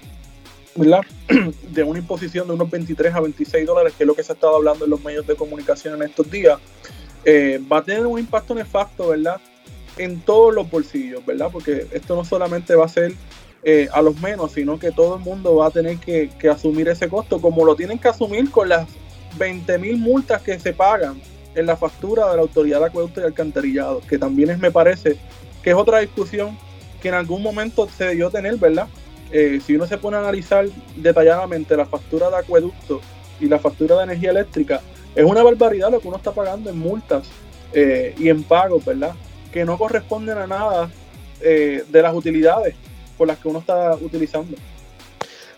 de 1.70 1.82
una 1.82 1.98
imposición 1.98 2.46
de 2.48 2.54
unos 2.54 2.70
23 2.70 3.14
a 3.14 3.20
26 3.20 3.66
dólares, 3.66 3.94
que 3.96 4.04
es 4.04 4.06
lo 4.06 4.14
que 4.14 4.22
se 4.22 4.32
ha 4.32 4.34
estado 4.34 4.56
hablando 4.56 4.84
en 4.84 4.90
los 4.90 5.02
medios 5.02 5.26
de 5.26 5.36
comunicación 5.36 5.94
en 5.94 6.08
estos 6.08 6.30
días, 6.30 6.58
eh, 7.24 7.60
va 7.70 7.78
a 7.78 7.84
tener 7.84 8.06
un 8.06 8.18
impacto 8.18 8.54
nefasto, 8.54 9.08
¿verdad? 9.08 9.40
en 9.98 10.20
todos 10.20 10.54
los 10.54 10.70
bolsillos, 10.70 11.24
¿verdad? 11.24 11.48
Porque 11.50 11.86
esto 11.92 12.16
no 12.16 12.24
solamente 12.24 12.74
va 12.74 12.84
a 12.84 12.88
ser 12.88 13.14
eh, 13.62 13.88
a 13.92 14.02
los 14.02 14.20
menos, 14.20 14.52
sino 14.52 14.78
que 14.78 14.92
todo 14.92 15.16
el 15.16 15.22
mundo 15.22 15.56
va 15.56 15.66
a 15.66 15.70
tener 15.70 15.98
que, 15.98 16.30
asumir 16.48 16.88
ese 16.88 17.08
costo, 17.08 17.40
como 17.40 17.64
lo 17.64 17.74
tienen 17.74 17.98
que 17.98 18.08
asumir 18.08 18.50
con 18.50 18.68
las 18.68 18.88
20 19.38 19.78
mil 19.78 19.98
multas 19.98 20.42
que 20.42 20.58
se 20.58 20.72
pagan 20.72 21.20
en 21.56 21.66
la 21.66 21.76
factura 21.76 22.30
de 22.30 22.36
la 22.36 22.42
Autoridad 22.42 22.78
de 22.80 22.86
Acueducto 22.86 23.20
y 23.20 23.24
Alcantarillado, 23.24 24.00
que 24.08 24.18
también 24.18 24.50
es, 24.50 24.58
me 24.58 24.70
parece, 24.70 25.16
que 25.62 25.70
es 25.70 25.76
otra 25.76 25.98
discusión 25.98 26.56
que 27.02 27.08
en 27.08 27.14
algún 27.14 27.42
momento 27.42 27.88
se 27.88 28.04
debió 28.04 28.30
tener, 28.30 28.56
¿verdad? 28.56 28.86
Eh, 29.32 29.58
si 29.66 29.74
uno 29.74 29.86
se 29.86 29.98
pone 29.98 30.16
a 30.16 30.20
analizar 30.20 30.66
detalladamente 30.94 31.76
la 31.76 31.86
factura 31.86 32.30
de 32.30 32.36
acueducto 32.36 33.00
y 33.40 33.46
la 33.46 33.58
factura 33.58 33.96
de 33.96 34.04
energía 34.04 34.30
eléctrica, 34.30 34.80
es 35.14 35.24
una 35.24 35.42
barbaridad 35.42 35.90
lo 35.90 35.98
que 35.98 36.06
uno 36.06 36.18
está 36.18 36.30
pagando 36.30 36.70
en 36.70 36.78
multas 36.78 37.26
eh, 37.72 38.14
y 38.18 38.28
en 38.28 38.44
pagos, 38.44 38.84
¿verdad? 38.84 39.14
que 39.56 39.64
no 39.64 39.78
corresponden 39.78 40.36
a 40.36 40.46
nada 40.46 40.90
eh, 41.40 41.82
de 41.88 42.02
las 42.02 42.14
utilidades 42.14 42.74
por 43.16 43.26
las 43.26 43.38
que 43.38 43.48
uno 43.48 43.60
está 43.60 43.94
utilizando. 43.94 44.54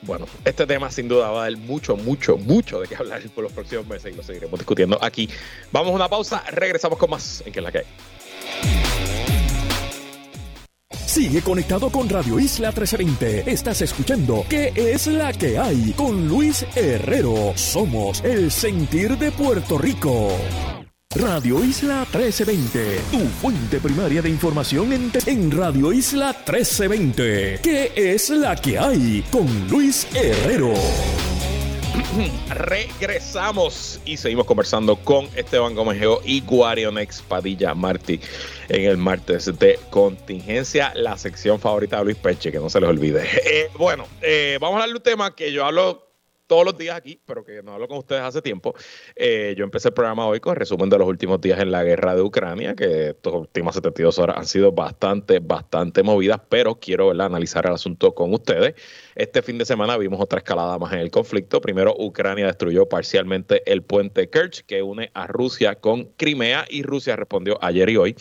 Bueno, 0.02 0.26
este 0.44 0.66
tema 0.66 0.90
sin 0.90 1.08
duda 1.08 1.30
va 1.30 1.42
a 1.42 1.50
dar 1.50 1.58
mucho, 1.58 1.96
mucho, 1.96 2.36
mucho 2.36 2.80
de 2.80 2.88
qué 2.88 2.96
hablar 2.96 3.20
por 3.34 3.44
los 3.44 3.52
próximos 3.52 3.86
meses 3.86 4.12
y 4.12 4.16
lo 4.16 4.22
seguiremos 4.22 4.58
discutiendo 4.58 4.98
aquí. 5.02 5.28
Vamos 5.72 5.92
a 5.92 5.94
una 5.94 6.08
pausa, 6.08 6.44
regresamos 6.50 6.98
con 6.98 7.10
más 7.10 7.42
en 7.44 7.52
que 7.52 7.58
es 7.58 7.64
la 7.64 7.72
que 7.72 7.78
hay. 7.78 7.84
Sigue 11.08 11.42
conectado 11.42 11.90
con 11.90 12.08
Radio 12.08 12.38
Isla 12.38 12.68
1320. 12.68 13.50
Estás 13.50 13.82
escuchando 13.82 14.44
¿Qué 14.48 14.72
es 14.76 15.06
la 15.08 15.32
que 15.32 15.58
hay? 15.58 15.92
Con 15.96 16.28
Luis 16.28 16.64
Herrero. 16.76 17.54
Somos 17.56 18.22
el 18.22 18.50
sentir 18.50 19.16
de 19.18 19.32
Puerto 19.32 19.78
Rico. 19.78 20.28
Radio 21.16 21.64
Isla 21.64 22.06
1320, 22.12 23.00
tu 23.10 23.18
fuente 23.40 23.80
primaria 23.80 24.20
de 24.20 24.28
información 24.28 24.92
en, 24.92 25.10
en, 25.24 25.50
Radio 25.50 25.90
Isla 25.90 26.34
1320. 26.34 27.60
¿Qué 27.62 27.92
es 27.96 28.28
la 28.28 28.54
que 28.54 28.78
hay? 28.78 29.24
Con 29.30 29.46
Luis 29.70 30.06
Herrero. 30.14 30.74
Regresamos 32.50 34.02
y 34.04 34.18
seguimos 34.18 34.44
conversando 34.44 34.96
con 34.96 35.30
Esteban 35.34 35.74
Gómez 35.74 35.98
y 36.26 36.42
Guarionex 36.42 37.22
Padilla 37.22 37.74
Martí 37.74 38.20
en 38.68 38.84
el 38.84 38.98
martes 38.98 39.46
de 39.58 39.80
contingencia, 39.88 40.92
la 40.94 41.16
sección 41.16 41.58
favorita 41.58 41.96
de 42.00 42.04
Luis 42.04 42.16
Peche, 42.18 42.52
que 42.52 42.58
no 42.58 42.68
se 42.68 42.80
les 42.80 42.90
olvide. 42.90 43.26
Eh, 43.46 43.70
bueno, 43.78 44.06
eh, 44.20 44.58
vamos 44.60 44.76
a 44.76 44.80
darle 44.80 44.96
un 44.96 45.02
tema 45.02 45.34
que 45.34 45.52
yo 45.52 45.64
hablo 45.64 46.07
todos 46.48 46.64
los 46.64 46.76
días 46.76 46.96
aquí, 46.96 47.20
pero 47.24 47.44
que 47.44 47.62
no 47.62 47.74
hablo 47.74 47.86
con 47.86 47.98
ustedes 47.98 48.22
hace 48.22 48.42
tiempo. 48.42 48.74
Eh, 49.14 49.54
yo 49.56 49.64
empecé 49.64 49.88
el 49.88 49.94
programa 49.94 50.26
hoy 50.26 50.40
con 50.40 50.52
el 50.52 50.56
resumen 50.56 50.88
de 50.88 50.98
los 50.98 51.06
últimos 51.06 51.40
días 51.40 51.60
en 51.60 51.70
la 51.70 51.84
guerra 51.84 52.16
de 52.16 52.22
Ucrania, 52.22 52.74
que 52.74 53.10
estas 53.10 53.34
últimas 53.34 53.74
72 53.74 54.18
horas 54.18 54.38
han 54.38 54.46
sido 54.46 54.72
bastante, 54.72 55.38
bastante 55.38 56.02
movidas, 56.02 56.40
pero 56.48 56.74
quiero 56.80 57.10
analizar 57.10 57.66
el 57.66 57.74
asunto 57.74 58.14
con 58.14 58.32
ustedes. 58.32 58.74
Este 59.14 59.42
fin 59.42 59.58
de 59.58 59.66
semana 59.66 59.96
vimos 59.98 60.20
otra 60.20 60.38
escalada 60.38 60.78
más 60.78 60.92
en 60.92 61.00
el 61.00 61.10
conflicto. 61.10 61.60
Primero, 61.60 61.94
Ucrania 61.98 62.46
destruyó 62.46 62.88
parcialmente 62.88 63.62
el 63.70 63.82
puente 63.82 64.30
Kerch, 64.30 64.64
que 64.64 64.82
une 64.82 65.10
a 65.12 65.26
Rusia 65.26 65.74
con 65.74 66.06
Crimea, 66.16 66.64
y 66.70 66.82
Rusia 66.82 67.14
respondió 67.16 67.58
ayer 67.60 67.90
y 67.90 67.96
hoy 67.98 68.16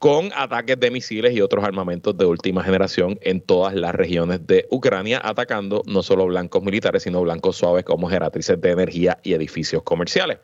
con 0.00 0.30
ataques 0.34 0.80
de 0.80 0.90
misiles 0.90 1.32
y 1.32 1.40
otros 1.40 1.64
armamentos 1.64 2.16
de 2.16 2.24
última 2.24 2.64
generación 2.64 3.20
en 3.22 3.40
todas 3.40 3.74
las 3.74 3.94
regiones 3.94 4.44
de 4.48 4.66
Ucrania, 4.70 5.20
atacando 5.22 5.82
no 5.86 6.02
solo 6.02 6.26
blancos 6.26 6.62
militares, 6.64 7.04
sino 7.04 7.22
blancos 7.22 7.56
suaves 7.56 7.67
como 7.84 8.08
geratrices 8.08 8.60
de 8.60 8.70
energía 8.70 9.18
y 9.22 9.34
edificios 9.34 9.82
comerciales. 9.82 10.38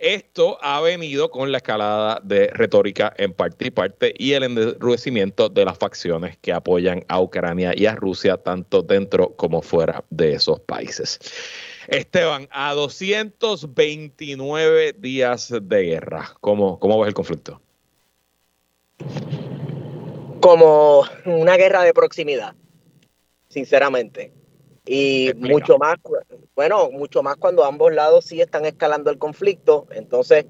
Esto 0.00 0.58
ha 0.62 0.80
venido 0.80 1.30
con 1.30 1.52
la 1.52 1.58
escalada 1.58 2.20
de 2.24 2.46
retórica 2.46 3.12
en 3.18 3.34
parte 3.34 3.66
y 3.66 3.70
parte 3.70 4.14
y 4.16 4.32
el 4.32 4.44
endurecimiento 4.44 5.50
de 5.50 5.66
las 5.66 5.76
facciones 5.76 6.38
que 6.38 6.54
apoyan 6.54 7.04
a 7.08 7.20
Ucrania 7.20 7.74
y 7.76 7.84
a 7.84 7.94
Rusia 7.94 8.38
tanto 8.38 8.80
dentro 8.80 9.36
como 9.36 9.60
fuera 9.60 10.02
de 10.08 10.32
esos 10.32 10.58
países. 10.60 11.18
Esteban, 11.86 12.48
a 12.50 12.72
229 12.72 14.94
días 14.96 15.52
de 15.62 15.82
guerra, 15.82 16.34
¿cómo, 16.40 16.78
cómo 16.78 16.98
ves 16.98 17.08
el 17.08 17.14
conflicto? 17.14 17.60
Como 20.40 21.04
una 21.26 21.58
guerra 21.58 21.82
de 21.82 21.92
proximidad, 21.92 22.54
sinceramente. 23.48 24.39
Y 24.92 25.32
mucho 25.36 25.78
más, 25.78 25.98
bueno, 26.56 26.90
mucho 26.90 27.22
más 27.22 27.36
cuando 27.36 27.64
ambos 27.64 27.94
lados 27.94 28.24
sí 28.24 28.40
están 28.40 28.64
escalando 28.64 29.08
el 29.12 29.18
conflicto. 29.18 29.86
Entonces, 29.92 30.46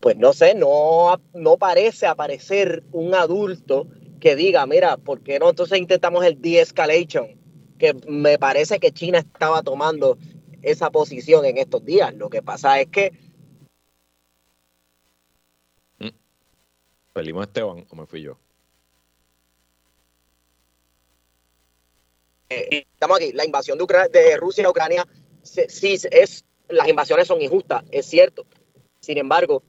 pues 0.00 0.18
no 0.18 0.34
sé, 0.34 0.54
no, 0.54 1.18
no 1.32 1.56
parece 1.56 2.06
aparecer 2.06 2.82
un 2.92 3.14
adulto 3.14 3.88
que 4.20 4.36
diga, 4.36 4.66
mira, 4.66 4.98
¿por 4.98 5.22
qué 5.22 5.38
no 5.38 5.48
entonces 5.48 5.78
intentamos 5.78 6.26
el 6.26 6.42
de-escalation? 6.42 7.40
que 7.78 7.94
me 8.06 8.38
parece 8.38 8.78
que 8.78 8.92
China 8.92 9.20
estaba 9.20 9.62
tomando 9.62 10.18
esa 10.60 10.90
posición 10.90 11.46
en 11.46 11.56
estos 11.56 11.82
días. 11.86 12.14
Lo 12.14 12.28
que 12.28 12.42
pasa 12.42 12.80
es 12.80 12.88
que 12.88 13.12
¿Pelimos 17.14 17.46
Esteban 17.46 17.86
o 17.88 17.96
me 17.96 18.06
fui 18.06 18.20
yo? 18.20 18.38
Eh, 22.52 22.84
estamos 22.92 23.16
aquí. 23.18 23.32
La 23.32 23.44
invasión 23.44 23.78
de, 23.78 23.84
de 24.12 24.36
Rusia 24.36 24.66
a 24.66 24.70
Ucrania, 24.70 25.06
sí, 25.42 25.98
es, 26.10 26.44
las 26.68 26.88
invasiones 26.88 27.26
son 27.26 27.40
injustas, 27.42 27.84
es 27.90 28.06
cierto. 28.06 28.46
Sin 29.00 29.18
embargo, 29.18 29.62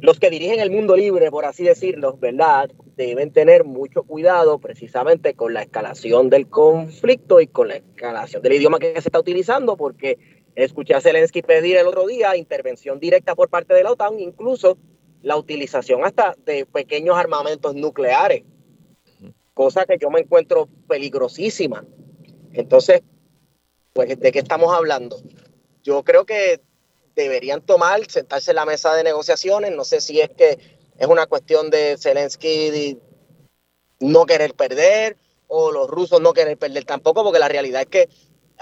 los 0.00 0.20
que 0.20 0.30
dirigen 0.30 0.60
el 0.60 0.70
mundo 0.70 0.96
libre, 0.96 1.30
por 1.30 1.44
así 1.44 1.64
decirlo, 1.64 2.16
¿verdad? 2.16 2.70
Deben 2.96 3.32
tener 3.32 3.64
mucho 3.64 4.04
cuidado 4.04 4.58
precisamente 4.58 5.34
con 5.34 5.52
la 5.52 5.62
escalación 5.62 6.30
del 6.30 6.48
conflicto 6.48 7.40
y 7.40 7.46
con 7.46 7.68
la 7.68 7.76
escalación 7.76 8.42
del 8.42 8.54
idioma 8.54 8.78
que 8.78 8.92
se 9.00 9.08
está 9.08 9.20
utilizando, 9.20 9.76
porque 9.76 10.18
escuché 10.54 10.94
a 10.94 11.00
Zelensky 11.00 11.42
pedir 11.42 11.76
el 11.76 11.86
otro 11.86 12.06
día 12.06 12.36
intervención 12.36 12.98
directa 12.98 13.34
por 13.34 13.50
parte 13.50 13.74
de 13.74 13.82
la 13.82 13.92
OTAN, 13.92 14.18
incluso 14.18 14.78
la 15.22 15.36
utilización 15.36 16.04
hasta 16.04 16.34
de 16.44 16.66
pequeños 16.66 17.16
armamentos 17.16 17.74
nucleares, 17.74 18.44
cosa 19.56 19.86
que 19.86 19.96
yo 19.96 20.10
me 20.10 20.20
encuentro 20.20 20.68
peligrosísima. 20.86 21.82
Entonces, 22.52 23.00
pues, 23.94 24.20
¿de 24.20 24.30
qué 24.30 24.38
estamos 24.40 24.74
hablando? 24.74 25.18
Yo 25.82 26.04
creo 26.04 26.26
que 26.26 26.60
deberían 27.14 27.62
tomar, 27.62 28.04
sentarse 28.04 28.50
en 28.50 28.56
la 28.56 28.66
mesa 28.66 28.94
de 28.94 29.02
negociaciones. 29.02 29.74
No 29.74 29.84
sé 29.84 30.02
si 30.02 30.20
es 30.20 30.28
que 30.28 30.58
es 30.98 31.06
una 31.06 31.26
cuestión 31.26 31.70
de 31.70 31.96
Zelensky 31.98 32.98
no 33.98 34.26
querer 34.26 34.52
perder 34.52 35.16
o 35.48 35.72
los 35.72 35.88
rusos 35.88 36.20
no 36.20 36.34
querer 36.34 36.58
perder 36.58 36.84
tampoco, 36.84 37.24
porque 37.24 37.38
la 37.38 37.48
realidad 37.48 37.80
es 37.80 37.88
que 37.88 38.08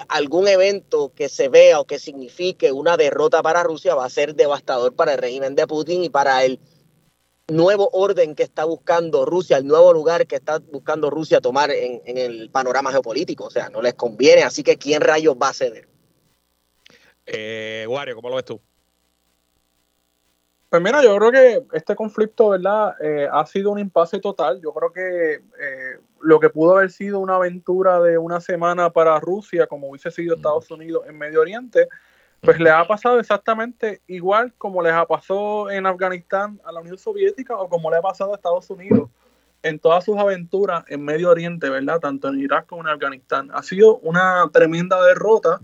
algún 0.06 0.46
evento 0.46 1.12
que 1.12 1.28
se 1.28 1.48
vea 1.48 1.80
o 1.80 1.86
que 1.86 1.98
signifique 1.98 2.70
una 2.70 2.96
derrota 2.96 3.42
para 3.42 3.64
Rusia 3.64 3.96
va 3.96 4.04
a 4.04 4.10
ser 4.10 4.36
devastador 4.36 4.94
para 4.94 5.14
el 5.14 5.18
régimen 5.18 5.56
de 5.56 5.66
Putin 5.66 6.04
y 6.04 6.08
para 6.08 6.44
el 6.44 6.60
nuevo 7.48 7.88
orden 7.92 8.34
que 8.34 8.42
está 8.42 8.64
buscando 8.64 9.24
Rusia, 9.24 9.58
el 9.58 9.66
nuevo 9.66 9.92
lugar 9.92 10.26
que 10.26 10.36
está 10.36 10.58
buscando 10.58 11.10
Rusia 11.10 11.40
tomar 11.40 11.70
en, 11.70 12.00
el 12.04 12.50
panorama 12.50 12.90
geopolítico. 12.90 13.44
O 13.44 13.50
sea, 13.50 13.68
no 13.68 13.82
les 13.82 13.94
conviene, 13.94 14.42
así 14.42 14.62
que 14.62 14.76
¿quién 14.76 15.00
rayos 15.00 15.36
va 15.40 15.50
a 15.50 15.54
ceder? 15.54 15.88
Eh, 17.26 17.86
Wario, 17.88 18.14
¿cómo 18.14 18.30
lo 18.30 18.36
ves 18.36 18.44
tú? 18.44 18.60
Pues 20.68 20.82
mira, 20.82 21.02
yo 21.04 21.16
creo 21.16 21.30
que 21.30 21.76
este 21.76 21.94
conflicto, 21.94 22.48
¿verdad? 22.48 22.96
Eh, 23.00 23.28
ha 23.30 23.46
sido 23.46 23.70
un 23.70 23.78
impasse 23.78 24.18
total. 24.18 24.60
Yo 24.60 24.72
creo 24.72 24.92
que 24.92 25.34
eh, 25.34 25.98
lo 26.20 26.40
que 26.40 26.50
pudo 26.50 26.76
haber 26.76 26.90
sido 26.90 27.20
una 27.20 27.36
aventura 27.36 28.00
de 28.00 28.18
una 28.18 28.40
semana 28.40 28.90
para 28.90 29.20
Rusia, 29.20 29.68
como 29.68 29.88
hubiese 29.88 30.10
sido 30.10 30.34
Estados 30.34 30.68
Unidos 30.72 31.04
en 31.06 31.16
Medio 31.16 31.42
Oriente, 31.42 31.88
pues 32.44 32.60
le 32.60 32.70
ha 32.70 32.86
pasado 32.86 33.18
exactamente 33.18 34.02
igual 34.06 34.52
como 34.58 34.82
les 34.82 34.92
ha 34.92 35.06
pasado 35.06 35.70
en 35.70 35.86
Afganistán 35.86 36.60
a 36.64 36.72
la 36.72 36.80
Unión 36.80 36.98
Soviética 36.98 37.56
o 37.56 37.68
como 37.68 37.90
le 37.90 37.96
ha 37.96 38.02
pasado 38.02 38.32
a 38.32 38.36
Estados 38.36 38.68
Unidos 38.70 39.10
en 39.62 39.78
todas 39.78 40.04
sus 40.04 40.18
aventuras 40.18 40.84
en 40.88 41.02
Medio 41.02 41.30
Oriente, 41.30 41.70
¿verdad? 41.70 41.98
Tanto 41.98 42.28
en 42.28 42.38
Irak 42.38 42.66
como 42.66 42.82
en 42.82 42.88
Afganistán. 42.88 43.50
Ha 43.54 43.62
sido 43.62 43.96
una 43.98 44.48
tremenda 44.52 45.02
derrota. 45.02 45.60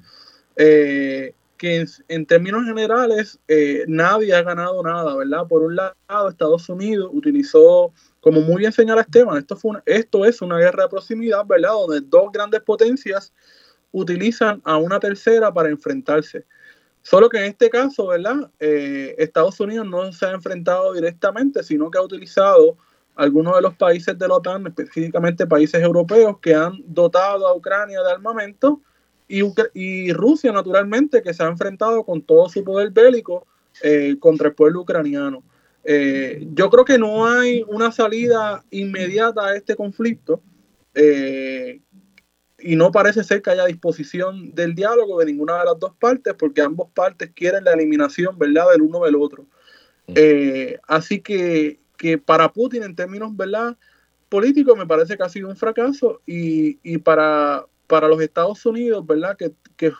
Eh, 0.56 1.34
que 1.60 1.84
en, 2.08 2.24
términos 2.24 2.64
generales 2.64 3.38
eh, 3.46 3.84
nadie 3.86 4.34
ha 4.34 4.42
ganado 4.42 4.82
nada, 4.82 5.14
¿verdad? 5.14 5.46
Por 5.46 5.62
un 5.62 5.76
lado, 5.76 6.30
Estados 6.30 6.66
Unidos 6.70 7.10
utilizó, 7.12 7.92
como 8.22 8.40
muy 8.40 8.60
bien 8.60 8.72
señala 8.72 9.02
Esteban, 9.02 9.36
esto, 9.36 9.56
fue 9.56 9.72
esto 9.84 10.24
es 10.24 10.40
una 10.40 10.56
guerra 10.56 10.84
de 10.84 10.88
proximidad, 10.88 11.44
¿verdad? 11.44 11.72
Donde 11.72 12.00
dos 12.00 12.32
grandes 12.32 12.62
potencias 12.62 13.34
utilizan 13.92 14.62
a 14.64 14.78
una 14.78 14.98
tercera 14.98 15.52
para 15.52 15.68
enfrentarse. 15.68 16.46
Solo 17.02 17.28
que 17.28 17.38
en 17.38 17.44
este 17.44 17.70
caso, 17.70 18.08
¿verdad? 18.08 18.50
Eh, 18.60 19.14
Estados 19.18 19.58
Unidos 19.60 19.86
no 19.86 20.12
se 20.12 20.26
ha 20.26 20.32
enfrentado 20.32 20.92
directamente, 20.92 21.62
sino 21.62 21.90
que 21.90 21.98
ha 21.98 22.02
utilizado 22.02 22.76
algunos 23.16 23.56
de 23.56 23.62
los 23.62 23.74
países 23.74 24.18
de 24.18 24.28
la 24.28 24.34
OTAN, 24.34 24.66
específicamente 24.66 25.46
países 25.46 25.82
europeos, 25.82 26.38
que 26.40 26.54
han 26.54 26.82
dotado 26.86 27.46
a 27.46 27.54
Ucrania 27.54 28.02
de 28.02 28.12
armamento 28.12 28.80
y, 29.28 30.12
Rusia, 30.12 30.52
naturalmente, 30.52 31.22
que 31.22 31.32
se 31.32 31.42
ha 31.42 31.46
enfrentado 31.46 32.04
con 32.04 32.22
todo 32.22 32.48
su 32.48 32.64
poder 32.64 32.90
bélico 32.90 33.46
eh, 33.82 34.16
contra 34.18 34.48
el 34.48 34.54
pueblo 34.54 34.80
ucraniano. 34.80 35.42
Eh, 35.84 36.46
yo 36.52 36.68
creo 36.68 36.84
que 36.84 36.98
no 36.98 37.26
hay 37.26 37.64
una 37.68 37.92
salida 37.92 38.64
inmediata 38.70 39.46
a 39.46 39.56
este 39.56 39.76
conflicto 39.76 40.42
eh, 40.94 41.80
y 42.62 42.76
no 42.76 42.90
parece 42.92 43.24
ser 43.24 43.42
que 43.42 43.50
haya 43.50 43.66
disposición 43.66 44.54
del 44.54 44.74
diálogo 44.74 45.18
de 45.18 45.26
ninguna 45.26 45.58
de 45.58 45.64
las 45.66 45.78
dos 45.78 45.94
partes 45.98 46.34
porque 46.34 46.62
ambas 46.62 46.88
partes 46.94 47.30
quieren 47.34 47.64
la 47.64 47.72
eliminación 47.72 48.38
¿verdad? 48.38 48.70
del 48.72 48.82
uno 48.82 49.04
del 49.04 49.16
otro. 49.16 49.46
así 50.86 51.20
que, 51.20 51.80
que, 51.96 52.18
para 52.18 52.52
Putin 52.52 52.82
en 52.82 52.94
términos 52.94 53.36
¿verdad? 53.36 53.76
políticos 54.28 54.76
me 54.76 54.86
parece 54.86 55.16
que 55.16 55.22
ha 55.22 55.28
sido 55.28 55.48
un 55.48 55.56
fracaso 55.56 56.20
y, 56.26 56.78
y 56.82 56.98
para, 56.98 57.64
para 57.90 58.06
los 58.06 58.22
Estados 58.22 58.64
Unidos, 58.64 59.04
¿verdad? 59.04 59.36
Que, 59.36 59.52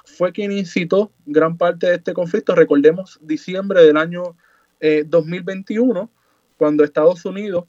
fue 0.04 0.30
quien 0.30 0.52
incitó 0.52 1.10
gran 1.26 1.56
parte 1.56 1.88
de 1.88 1.94
este 1.96 2.12
conflicto. 2.12 2.54
Recordemos 2.54 3.18
diciembre 3.20 3.82
del 3.82 3.96
año 3.96 4.36
2021, 5.06 6.00
eh, 6.00 6.08
cuando 6.56 6.84
Estados 6.84 7.24
Unidos 7.24 7.64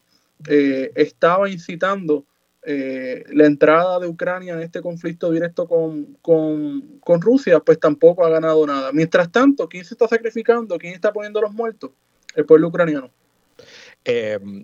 eh, 0.48 0.92
estaba 0.96 1.50
incitando 1.50 2.26
eh, 2.64 3.24
la 3.34 3.46
entrada 3.46 4.00
de 4.00 4.08
Ucrania 4.08 4.54
en 4.54 4.62
este 4.62 4.82
conflicto 4.82 5.32
directo 5.32 5.68
con, 5.68 6.18
con, 6.22 7.22
Rusia, 7.22 7.60
pues 7.60 7.80
tampoco 7.80 8.26
ha 8.26 8.30
ganado 8.30 8.66
nada. 8.68 8.92
Mientras 8.92 9.32
tanto, 9.32 9.68
¿quién 9.68 9.84
se 9.84 9.96
está 9.96 10.08
sacrificando? 10.08 10.78
¿Quién 10.78 10.94
está 10.94 11.12
poniendo 11.12 11.42
los 11.42 11.54
muertos? 11.54 11.92
El 12.36 12.46
pueblo 12.46 12.68
ucraniano. 12.68 13.10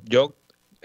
yo 0.06 0.36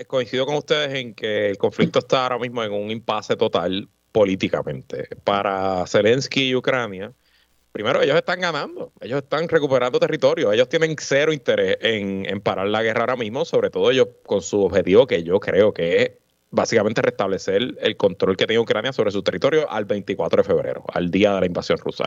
coincido 0.06 0.46
con 0.46 0.56
ustedes 0.56 0.94
en 0.94 1.14
que 1.14 1.50
el 1.50 1.58
conflicto 1.58 1.98
está 1.98 2.24
ahora 2.24 2.38
mismo 2.38 2.62
en 2.64 2.72
un 2.72 2.90
impasse 2.90 3.36
total 3.36 3.88
políticamente. 4.10 5.08
Para 5.24 5.86
Zelensky 5.86 6.48
y 6.48 6.54
Ucrania, 6.54 7.12
primero 7.72 8.02
ellos 8.02 8.16
están 8.16 8.40
ganando, 8.40 8.92
ellos 9.00 9.22
están 9.22 9.48
recuperando 9.48 9.98
territorio, 9.98 10.52
ellos 10.52 10.68
tienen 10.68 10.94
cero 10.98 11.32
interés 11.32 11.78
en, 11.80 12.26
en 12.26 12.40
parar 12.40 12.68
la 12.68 12.82
guerra 12.82 13.00
ahora 13.00 13.16
mismo, 13.16 13.44
sobre 13.44 13.70
todo 13.70 13.90
ellos 13.90 14.08
con 14.24 14.42
su 14.42 14.62
objetivo 14.62 15.06
que 15.06 15.22
yo 15.22 15.40
creo 15.40 15.72
que 15.72 16.02
es 16.02 16.10
básicamente 16.52 17.00
restablecer 17.00 17.76
el 17.80 17.96
control 17.96 18.36
que 18.36 18.46
tiene 18.46 18.60
Ucrania 18.60 18.92
sobre 18.92 19.10
su 19.10 19.22
territorio 19.22 19.68
al 19.70 19.86
24 19.86 20.42
de 20.42 20.46
febrero, 20.46 20.84
al 20.92 21.10
día 21.10 21.34
de 21.34 21.40
la 21.40 21.46
invasión 21.46 21.78
rusa. 21.78 22.04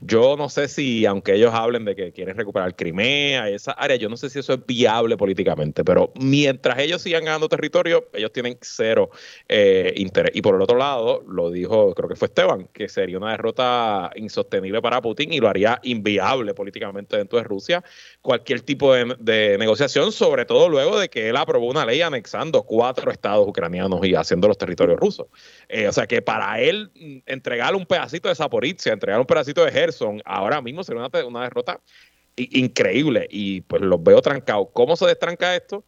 Yo 0.00 0.36
no 0.36 0.50
sé 0.50 0.68
si, 0.68 1.06
aunque 1.06 1.34
ellos 1.34 1.52
hablen 1.54 1.86
de 1.86 1.96
que 1.96 2.12
quieren 2.12 2.36
recuperar 2.36 2.76
Crimea, 2.76 3.48
esa 3.48 3.72
área, 3.72 3.96
yo 3.96 4.10
no 4.10 4.18
sé 4.18 4.28
si 4.28 4.38
eso 4.38 4.52
es 4.52 4.66
viable 4.66 5.16
políticamente, 5.16 5.82
pero 5.82 6.12
mientras 6.20 6.78
ellos 6.78 7.00
sigan 7.00 7.24
ganando 7.24 7.48
territorio, 7.48 8.08
ellos 8.12 8.30
tienen 8.32 8.58
cero 8.60 9.10
eh, 9.48 9.94
interés. 9.96 10.32
Y 10.34 10.42
por 10.42 10.54
el 10.54 10.60
otro 10.60 10.76
lado, 10.76 11.24
lo 11.26 11.50
dijo, 11.50 11.94
creo 11.94 12.08
que 12.08 12.16
fue 12.16 12.26
Esteban, 12.28 12.68
que 12.74 12.86
sería 12.88 13.16
una 13.16 13.30
derrota 13.30 14.10
insostenible 14.14 14.82
para 14.82 15.00
Putin 15.00 15.32
y 15.32 15.40
lo 15.40 15.48
haría 15.48 15.80
inviable 15.84 16.52
políticamente 16.52 17.16
dentro 17.16 17.38
de 17.38 17.44
Rusia 17.44 17.82
cualquier 18.20 18.60
tipo 18.60 18.92
de, 18.92 19.16
de 19.18 19.56
negociación, 19.56 20.12
sobre 20.12 20.44
todo 20.44 20.68
luego 20.68 20.98
de 20.98 21.08
que 21.08 21.30
él 21.30 21.36
aprobó 21.38 21.66
una 21.66 21.86
ley 21.86 22.02
anexando 22.02 22.62
cuatro 22.64 23.10
estados 23.10 23.48
ucranianos 23.48 23.69
y 24.02 24.14
haciendo 24.14 24.48
los 24.48 24.58
territorios 24.58 24.98
rusos. 24.98 25.26
Eh, 25.68 25.88
o 25.88 25.92
sea 25.92 26.06
que 26.06 26.22
para 26.22 26.60
él 26.60 26.90
mm, 26.94 27.18
entregarle 27.26 27.78
un 27.78 27.86
pedacito 27.86 28.28
de 28.28 28.34
Zaporizhia, 28.34 28.92
entregar 28.92 29.20
un 29.20 29.26
pedacito 29.26 29.64
de 29.64 29.72
Gerson, 29.72 30.20
ahora 30.24 30.60
mismo 30.60 30.82
sería 30.84 31.08
una, 31.26 31.42
derrota 31.42 31.80
increíble 32.36 33.26
y 33.30 33.60
pues 33.62 33.82
los 33.82 34.02
veo 34.02 34.22
trancados. 34.22 34.68
¿Cómo 34.72 34.96
se 34.96 35.06
destranca 35.06 35.54
esto? 35.54 35.84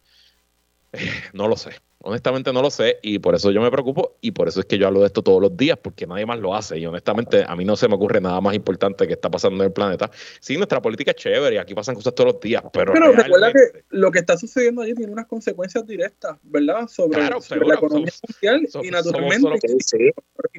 no 1.33 1.47
lo 1.47 1.57
sé. 1.57 1.71
Honestamente 2.05 2.51
no 2.51 2.61
lo 2.61 2.69
sé 2.69 2.99
y 3.01 3.19
por 3.19 3.33
eso 3.33 3.49
yo 3.51 3.61
me 3.61 3.71
preocupo 3.71 4.17
y 4.19 4.31
por 4.31 4.49
eso 4.49 4.59
es 4.59 4.65
que 4.65 4.77
yo 4.77 4.87
hablo 4.87 4.99
de 4.99 5.05
esto 5.07 5.21
todos 5.21 5.41
los 5.41 5.55
días 5.55 5.79
porque 5.81 6.05
nadie 6.05 6.25
más 6.25 6.37
lo 6.37 6.53
hace 6.53 6.77
y 6.77 6.85
honestamente 6.85 7.45
a 7.47 7.55
mí 7.55 7.63
no 7.63 7.77
se 7.77 7.87
me 7.87 7.95
ocurre 7.95 8.19
nada 8.19 8.41
más 8.41 8.53
importante 8.55 9.07
que 9.07 9.13
está 9.13 9.31
pasando 9.31 9.63
en 9.63 9.67
el 9.67 9.73
planeta. 9.73 10.11
Sí, 10.41 10.57
nuestra 10.57 10.81
política 10.81 11.11
es 11.11 11.17
chévere 11.17 11.55
y 11.55 11.59
aquí 11.59 11.73
pasan 11.73 11.95
cosas 11.95 12.13
todos 12.13 12.33
los 12.33 12.41
días, 12.41 12.61
pero... 12.73 12.91
Pero 12.91 13.13
recuerda 13.13 13.53
que 13.53 13.85
lo 13.89 14.11
que 14.11 14.19
está 14.19 14.37
suciediendo 14.37 14.81
allí 14.81 14.93
tiene 14.93 15.13
unas 15.13 15.27
consecuencias 15.27 15.87
directas, 15.87 16.37
¿verdad? 16.43 16.87
Sobre, 16.87 17.21
la 17.21 17.75
economía 17.75 18.11
mundial 18.27 18.67
y 18.83 18.91
naturalmente... 18.91 19.59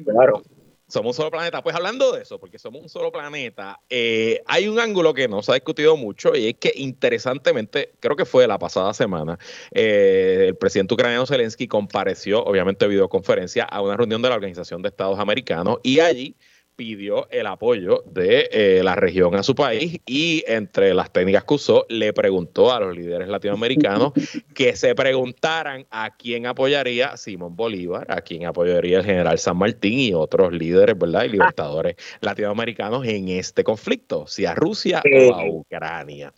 claro 0.03 0.41
somos 0.87 1.11
un 1.11 1.13
solo 1.15 1.31
planeta. 1.31 1.61
Pues 1.63 1.75
hablando 1.75 2.11
de 2.11 2.21
eso, 2.21 2.39
porque 2.39 2.59
somos 2.59 2.81
un 2.81 2.89
solo 2.89 3.11
planeta, 3.11 3.79
eh, 3.89 4.41
hay 4.45 4.67
un 4.67 4.79
ángulo 4.79 5.13
que 5.13 5.27
no 5.27 5.41
se 5.41 5.51
ha 5.51 5.55
discutido 5.55 5.97
mucho 5.97 6.35
y 6.35 6.47
es 6.47 6.55
que 6.55 6.73
interesantemente, 6.75 7.93
creo 7.99 8.15
que 8.15 8.25
fue 8.25 8.47
la 8.47 8.59
pasada 8.59 8.93
semana, 8.93 9.39
eh, 9.71 10.45
el 10.47 10.55
presidente 10.55 10.93
ucraniano 10.93 11.25
Zelensky 11.25 11.67
compareció, 11.67 12.43
obviamente 12.43 12.87
videoconferencia, 12.87 13.63
a 13.63 13.81
una 13.81 13.97
reunión 13.97 14.21
de 14.21 14.29
la 14.29 14.35
Organización 14.35 14.81
de 14.81 14.89
Estados 14.89 15.19
Americanos 15.19 15.79
y 15.83 15.99
allí 15.99 16.35
pidió 16.75 17.29
el 17.29 17.47
apoyo 17.47 18.03
de 18.05 18.49
eh, 18.51 18.81
la 18.83 18.95
región 18.95 19.35
a 19.35 19.43
su 19.43 19.55
país 19.55 19.99
y 20.05 20.43
entre 20.47 20.93
las 20.93 21.11
técnicas 21.11 21.43
que 21.43 21.53
usó 21.53 21.85
le 21.89 22.13
preguntó 22.13 22.71
a 22.71 22.79
los 22.79 22.95
líderes 22.95 23.27
latinoamericanos 23.27 24.13
que 24.53 24.75
se 24.75 24.93
preguntaran 24.95 25.85
a 25.89 26.15
quién 26.15 26.45
apoyaría 26.45 27.17
Simón 27.17 27.55
Bolívar, 27.55 28.11
a 28.11 28.21
quién 28.21 28.45
apoyaría 28.45 28.99
el 28.99 29.05
general 29.05 29.39
San 29.39 29.57
Martín 29.57 29.99
y 29.99 30.13
otros 30.13 30.53
líderes, 30.53 30.97
¿verdad? 30.97 31.23
Y 31.23 31.29
libertadores 31.29 31.95
latinoamericanos 32.21 33.05
en 33.05 33.29
este 33.29 33.63
conflicto, 33.63 34.27
si 34.27 34.45
a 34.45 34.53
Rusia 34.53 35.01
o 35.03 35.33
a 35.33 35.45
Ucrania. 35.49 36.33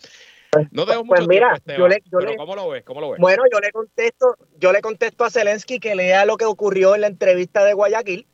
No 0.72 0.86
tengo 0.86 1.04
pues, 1.06 1.22
mucho 1.22 1.30
mira, 1.30 1.60
yo 1.78 1.88
le, 1.88 2.02
¿cómo 2.38 2.56
lo 2.56 2.70
ves? 2.70 2.84
¿Cómo 2.84 3.02
lo 3.02 3.12
ves? 3.12 3.20
Bueno, 3.20 3.44
yo 3.52 3.60
le 3.60 3.72
contesto, 3.72 4.38
yo 4.58 4.72
le 4.72 4.82
contesto 4.82 5.26
a 5.26 5.30
Zelensky 5.30 5.80
que 5.80 5.96
lea 5.96 6.26
lo 6.26 6.38
que 6.38 6.46
ocurrió 6.46 6.96
en 6.96 7.02
la 7.02 7.08
entrevista 7.08 7.64
de 7.64 7.74
Guayaquil, 7.74 8.26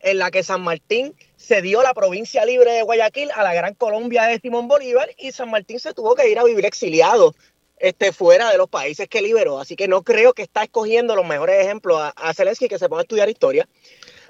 en 0.00 0.18
la 0.18 0.30
que 0.30 0.42
San 0.42 0.62
Martín 0.62 1.14
cedió 1.44 1.82
la 1.82 1.94
provincia 1.94 2.44
libre 2.44 2.72
de 2.72 2.82
Guayaquil 2.82 3.30
a 3.34 3.42
la 3.42 3.54
Gran 3.54 3.74
Colombia 3.74 4.24
de 4.24 4.40
Simón 4.40 4.66
Bolívar 4.66 5.10
y 5.18 5.32
San 5.32 5.50
Martín 5.50 5.78
se 5.78 5.92
tuvo 5.94 6.14
que 6.14 6.28
ir 6.28 6.38
a 6.38 6.44
vivir 6.44 6.64
exiliado 6.64 7.34
este, 7.78 8.12
fuera 8.12 8.50
de 8.50 8.58
los 8.58 8.68
países 8.68 9.08
que 9.08 9.20
liberó. 9.20 9.60
Así 9.60 9.76
que 9.76 9.88
no 9.88 10.02
creo 10.02 10.32
que 10.32 10.42
está 10.42 10.62
escogiendo 10.62 11.14
los 11.14 11.26
mejores 11.26 11.62
ejemplos 11.62 12.00
a, 12.00 12.34
Zelensky 12.34 12.68
que 12.68 12.78
se 12.78 12.88
ponga 12.88 13.00
a 13.00 13.02
estudiar 13.02 13.28
historia, 13.28 13.68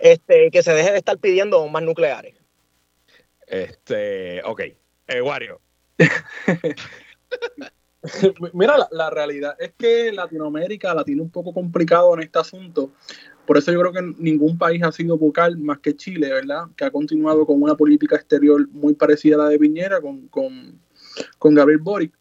este, 0.01 0.51
que 0.51 0.63
se 0.63 0.73
deje 0.73 0.93
de 0.93 0.99
estar 0.99 1.19
pidiendo 1.19 1.61
bombas 1.61 1.83
nucleares. 1.83 2.35
Este, 3.47 4.43
ok. 4.45 4.61
Eh, 5.07 5.21
Wario. 5.21 5.61
Mira, 8.53 8.77
la, 8.91 9.11
realidad 9.11 9.57
es 9.59 9.73
que 9.79 10.13
Latinoamérica 10.13 10.93
la 10.95 11.05
tiene 11.05 11.23
un 11.23 11.31
poco 11.31 11.55
complicado 11.55 12.15
en 12.15 12.23
este 12.23 12.39
asunto. 12.39 12.91
Por 13.47 13.59
eso 13.59 13.73
yo 13.73 13.81
creo 13.81 13.93
que 13.93 14.15
ningún 14.19 14.57
país 14.57 14.83
ha 14.83 14.93
sido 14.93 15.19
vocal 15.19 15.59
más 15.59 15.79
que 15.79 15.97
Chile, 15.97 16.33
¿verdad? 16.33 16.65
Que 16.77 16.85
ha 16.85 16.91
continuado 16.91 17.45
con 17.47 17.63
una 17.63 17.75
política 17.75 18.17
exterior 18.17 18.69
muy 18.71 18.95
parecida 18.95 19.37
a 19.37 19.39
la 19.39 19.49
de 19.49 19.59
Piñera, 19.59 20.01
con, 20.01 20.29
con, 20.29 20.81
con 21.39 21.55
Gabriel 21.55 21.81
Boric, 21.81 22.13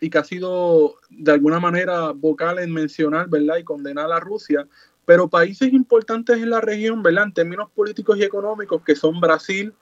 y 0.00 0.08
que 0.08 0.18
ha 0.18 0.24
sido 0.24 0.94
de 1.10 1.32
alguna 1.32 1.60
manera 1.60 2.12
vocal 2.12 2.58
en 2.58 2.72
mencionar, 2.72 3.28
¿verdad? 3.28 3.58
Y 3.58 3.64
condenar 3.64 4.10
a 4.10 4.20
Rusia. 4.20 4.66
Pero 5.04 5.28
países 5.28 5.72
importantes 5.72 6.38
en 6.38 6.50
la 6.50 6.60
región, 6.60 7.02
¿verdad? 7.02 7.24
En 7.24 7.34
términos 7.34 7.70
políticos 7.70 8.16
y 8.18 8.22
económicos, 8.22 8.82
que 8.82 8.96
son 8.96 9.20
Brasil, 9.20 9.74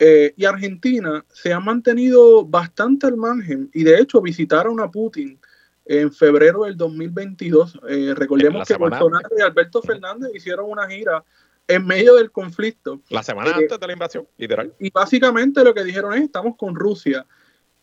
eh, 0.00 0.32
y 0.36 0.44
Argentina 0.44 1.24
se 1.32 1.52
ha 1.52 1.58
mantenido 1.58 2.44
bastante 2.44 3.08
al 3.08 3.16
margen 3.16 3.68
y 3.74 3.82
de 3.82 3.98
hecho 3.98 4.20
visitaron 4.20 4.78
a 4.78 4.88
Putin 4.88 5.40
en 5.88 6.12
febrero 6.12 6.64
del 6.64 6.76
2022. 6.76 7.80
Eh, 7.88 8.12
recordemos 8.14 8.68
que 8.68 8.76
Bolsonaro 8.76 9.28
y 9.36 9.40
Alberto 9.40 9.82
Fernández 9.82 10.30
hicieron 10.34 10.70
una 10.70 10.86
gira 10.86 11.24
en 11.66 11.86
medio 11.86 12.14
del 12.16 12.30
conflicto. 12.30 13.00
La 13.08 13.22
semana 13.22 13.50
eh, 13.50 13.54
antes 13.54 13.80
de 13.80 13.86
la 13.86 13.92
invasión, 13.94 14.28
literal. 14.36 14.72
Y 14.78 14.90
básicamente 14.90 15.64
lo 15.64 15.74
que 15.74 15.84
dijeron 15.84 16.12
es, 16.14 16.22
estamos 16.22 16.56
con 16.56 16.74
Rusia. 16.74 17.26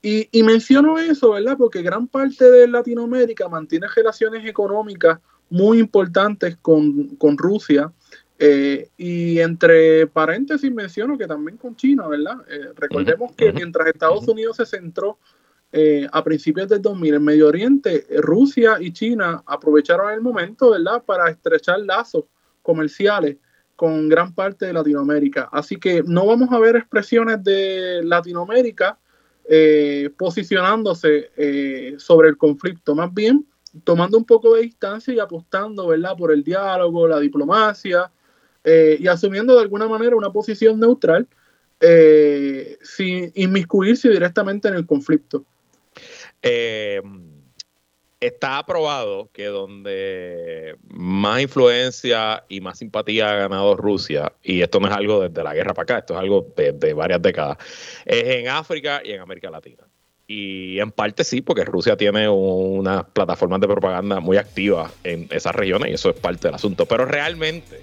Y, 0.01 0.29
y 0.31 0.43
menciono 0.43 0.99
eso, 0.99 1.31
¿verdad? 1.31 1.57
Porque 1.57 1.81
gran 1.81 2.07
parte 2.07 2.49
de 2.49 2.67
Latinoamérica 2.67 3.49
mantiene 3.49 3.87
relaciones 3.87 4.45
económicas 4.45 5.19
muy 5.49 5.79
importantes 5.79 6.57
con, 6.57 7.15
con 7.15 7.37
Rusia. 7.37 7.91
Eh, 8.37 8.89
y 8.97 9.39
entre 9.39 10.07
paréntesis 10.07 10.71
menciono 10.71 11.17
que 11.17 11.25
también 11.25 11.57
con 11.57 11.75
China, 11.75 12.07
¿verdad? 12.07 12.35
Eh, 12.49 12.71
recordemos 12.75 13.33
que 13.33 13.51
mientras 13.53 13.87
Estados 13.87 14.27
Unidos 14.27 14.57
se 14.57 14.65
centró 14.65 15.17
eh, 15.77 16.07
a 16.11 16.23
principios 16.23 16.69
del 16.69 16.81
2000 16.81 17.15
en 17.15 17.23
Medio 17.23 17.47
Oriente, 17.47 18.07
Rusia 18.21 18.77
y 18.79 18.93
China 18.93 19.43
aprovecharon 19.45 20.13
el 20.13 20.21
momento, 20.21 20.71
¿verdad?, 20.71 21.03
para 21.03 21.29
estrechar 21.29 21.79
lazos 21.81 22.23
comerciales 22.61 23.37
con 23.75 24.07
gran 24.07 24.33
parte 24.33 24.67
de 24.67 24.73
Latinoamérica. 24.73 25.49
Así 25.51 25.75
que 25.75 26.01
no 26.03 26.25
vamos 26.25 26.49
a 26.51 26.59
ver 26.59 26.77
expresiones 26.77 27.43
de 27.43 28.01
Latinoamérica 28.03 28.97
posicionándose 30.17 31.29
sobre 31.97 32.29
el 32.29 32.37
conflicto, 32.37 32.95
más 32.95 33.13
bien 33.13 33.45
tomando 33.83 34.17
un 34.17 34.25
poco 34.25 34.55
de 34.55 34.61
distancia 34.61 35.13
y 35.13 35.19
apostando, 35.19 35.87
¿verdad?, 35.87 36.15
por 36.17 36.31
el 36.31 36.43
diálogo, 36.43 37.07
la 37.07 37.19
diplomacia, 37.19 38.09
eh, 38.63 38.97
y 38.99 39.07
asumiendo 39.07 39.55
de 39.55 39.61
alguna 39.61 39.87
manera 39.87 40.15
una 40.15 40.31
posición 40.31 40.79
neutral 40.79 41.27
eh, 41.79 42.77
sin 42.81 43.31
inmiscuirse 43.35 44.09
directamente 44.09 44.67
en 44.67 44.73
el 44.73 44.87
conflicto. 44.87 45.45
Eh, 46.47 47.01
está 48.19 48.59
aprobado 48.59 49.31
que 49.33 49.45
donde 49.45 50.77
más 50.87 51.41
influencia 51.41 52.43
y 52.47 52.61
más 52.61 52.77
simpatía 52.77 53.31
ha 53.31 53.35
ganado 53.35 53.75
Rusia, 53.75 54.31
y 54.43 54.61
esto 54.61 54.79
no 54.79 54.87
es 54.87 54.93
algo 54.93 55.21
desde 55.21 55.43
la 55.43 55.55
guerra 55.55 55.73
para 55.73 55.83
acá, 55.83 55.97
esto 55.99 56.13
es 56.13 56.19
algo 56.19 56.53
de, 56.55 56.93
varias 56.93 57.21
décadas, 57.21 57.57
es 58.05 58.23
en 58.23 58.47
África 58.47 59.01
y 59.03 59.11
en 59.11 59.21
América 59.21 59.49
Latina. 59.49 59.83
Y 60.27 60.79
en 60.79 60.91
parte 60.91 61.23
sí, 61.23 61.41
porque 61.41 61.65
Rusia 61.65 61.97
tiene 61.97 62.29
unas 62.29 63.05
plataformas 63.05 63.59
de 63.61 63.67
propaganda 63.67 64.19
muy 64.19 64.37
activas 64.37 64.91
en 65.03 65.27
esas 65.31 65.55
regiones 65.55 65.91
y 65.91 65.93
eso 65.93 66.09
es 66.11 66.19
parte 66.19 66.47
del 66.47 66.55
asunto. 66.55 66.85
Pero 66.87 67.05
realmente 67.05 67.81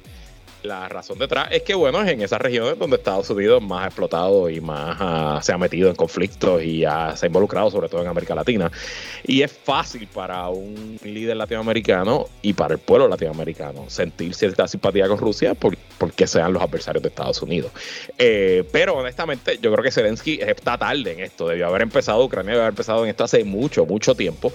la 0.63 0.89
razón 0.89 1.19
detrás 1.19 1.49
es 1.51 1.63
que, 1.63 1.75
bueno, 1.75 2.03
es 2.03 2.11
en 2.11 2.23
esas 2.23 2.41
regiones 2.41 2.79
donde 2.79 2.97
Estados 2.97 3.29
Unidos 3.31 3.63
más 3.63 3.85
ha 3.85 3.87
explotado 3.87 4.49
y 4.49 4.61
más 4.61 4.97
ah, 5.01 5.41
se 5.43 5.53
ha 5.53 5.59
metido 5.59 5.89
en 5.89 5.97
conflictos 5.97 6.63
y 6.63 6.81
ya 6.81 7.17
se 7.17 7.27
ha 7.27 7.29
involucrado, 7.29 7.71
sobre 7.71 7.89
todo 7.89 8.03
en 8.03 8.09
América 8.09 8.35
Latina. 8.35 8.71
Y 9.25 9.43
es 9.43 9.53
fácil 9.53 10.07
para 10.07 10.49
un 10.49 10.99
líder 11.05 11.37
latinoamericano 11.37 12.27
y 12.43 12.53
para 12.53 12.75
el 12.75 12.81
pueblo 12.81 13.09
latinoamericano 13.09 13.85
sentir 13.89 14.35
cierta 14.35 14.69
simpatía 14.69 15.09
con 15.09 15.19
Rusia 15.19 15.55
porque 15.55 16.27
sean 16.27 16.53
los 16.53 16.63
adversarios 16.63 17.03
de 17.03 17.09
Estados 17.09 17.43
Unidos. 17.43 17.73
Eh, 18.19 18.65
pero 18.73 18.97
honestamente, 18.97 19.59
yo 19.61 19.73
creo 19.73 19.83
que 19.83 19.91
Zelensky 19.91 20.41
está 20.41 20.79
tarde 20.79 21.13
en 21.13 21.21
esto. 21.21 21.49
Debió 21.49 21.67
haber 21.67 21.83
empezado, 21.83 22.25
Ucrania 22.25 22.51
debió 22.51 22.63
haber 22.63 22.73
empezado 22.73 23.05
en 23.05 23.11
esto 23.11 23.25
hace 23.25 23.45
mucho, 23.45 23.85
mucho 23.87 24.15
tiempo 24.15 24.53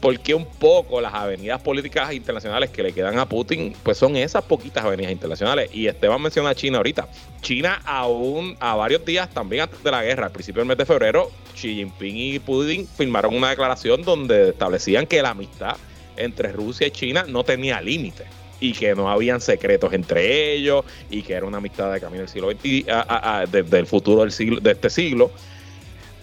porque 0.00 0.34
un 0.34 0.46
poco 0.46 1.00
las 1.00 1.12
avenidas 1.12 1.60
políticas 1.60 2.12
internacionales 2.12 2.70
que 2.70 2.82
le 2.82 2.92
quedan 2.92 3.18
a 3.18 3.26
Putin, 3.26 3.74
pues 3.82 3.98
son 3.98 4.16
esas 4.16 4.42
poquitas 4.42 4.84
avenidas 4.84 5.12
internacionales. 5.12 5.49
Y 5.72 5.86
Esteban 5.86 6.20
menciona 6.22 6.50
a 6.50 6.54
China 6.54 6.78
ahorita. 6.78 7.08
China 7.40 7.80
aún 7.84 8.56
a 8.60 8.74
varios 8.74 9.04
días, 9.04 9.30
también 9.30 9.62
antes 9.62 9.82
de 9.82 9.90
la 9.90 10.02
guerra, 10.02 10.26
al 10.26 10.32
principio 10.32 10.60
del 10.60 10.68
mes 10.68 10.78
de 10.78 10.86
febrero, 10.86 11.30
Xi 11.54 11.74
Jinping 11.74 12.16
y 12.16 12.38
Putin 12.38 12.86
firmaron 12.86 13.34
una 13.34 13.50
declaración 13.50 14.02
donde 14.02 14.50
establecían 14.50 15.06
que 15.06 15.22
la 15.22 15.30
amistad 15.30 15.76
entre 16.16 16.52
Rusia 16.52 16.86
y 16.86 16.90
China 16.90 17.24
no 17.26 17.44
tenía 17.44 17.80
límites 17.80 18.26
y 18.60 18.72
que 18.72 18.94
no 18.94 19.10
habían 19.10 19.40
secretos 19.40 19.92
entre 19.94 20.52
ellos 20.52 20.84
y 21.08 21.22
que 21.22 21.32
era 21.32 21.46
una 21.46 21.58
amistad 21.58 21.92
de 21.92 22.00
camino 22.00 22.20
del 22.20 22.28
siglo 22.28 22.50
XX, 22.50 23.50
desde 23.50 23.78
el 23.78 23.86
futuro 23.86 24.20
del 24.20 24.32
siglo, 24.32 24.60
de 24.60 24.72
este 24.72 24.90
siglo 24.90 25.30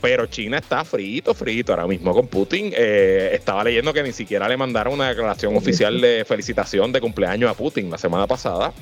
pero 0.01 0.28
China 0.28 0.57
está 0.57 0.84
frito, 0.86 1.34
frito 1.34 1.73
ahora 1.73 1.88
mismo 1.88 2.13
con 2.13 2.28
Putin. 2.28 2.71
Eh, 2.75 3.32
estaba 3.34 3.63
leyendo 3.63 3.93
que 3.93 4.03
ni 4.03 4.11
siquiera 4.11 4.47
le 4.47 4.57
mandaron 4.57 4.93
una 4.93 5.09
declaración 5.09 5.55
oficial 5.55 5.99
de 5.99 6.23
felicitación 6.25 6.91
de 6.91 7.01
cumpleaños 7.01 7.49
a 7.49 7.53
Putin 7.53 7.89
la 7.89 7.97
semana 7.97 8.28
pasada. 8.28 8.73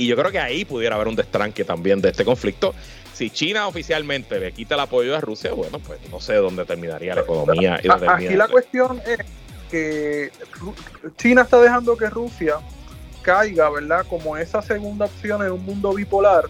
Y 0.00 0.06
yo 0.06 0.16
creo 0.16 0.32
que 0.32 0.38
ahí 0.38 0.64
pudiera 0.64 0.94
haber 0.94 1.08
un 1.08 1.14
destranque 1.14 1.62
también 1.62 2.00
de 2.00 2.08
este 2.08 2.24
conflicto. 2.24 2.74
Si 3.12 3.28
China 3.28 3.68
oficialmente 3.68 4.40
le 4.40 4.50
quita 4.52 4.74
el 4.74 4.80
apoyo 4.80 5.14
a 5.14 5.20
Rusia, 5.20 5.52
bueno, 5.52 5.78
pues 5.78 6.00
no 6.10 6.20
sé 6.20 6.36
dónde 6.36 6.64
terminaría 6.64 7.14
la 7.14 7.20
economía. 7.20 7.78
Y 7.82 7.88
Aquí 8.08 8.34
la 8.34 8.48
cuestión 8.48 9.02
es 9.06 9.18
que 9.70 10.30
China 11.18 11.42
está 11.42 11.60
dejando 11.60 11.98
que 11.98 12.08
Rusia 12.08 12.54
caiga, 13.20 13.68
¿verdad? 13.68 14.06
Como 14.08 14.38
esa 14.38 14.62
segunda 14.62 15.04
opción 15.04 15.44
en 15.44 15.52
un 15.52 15.66
mundo 15.66 15.92
bipolar 15.92 16.44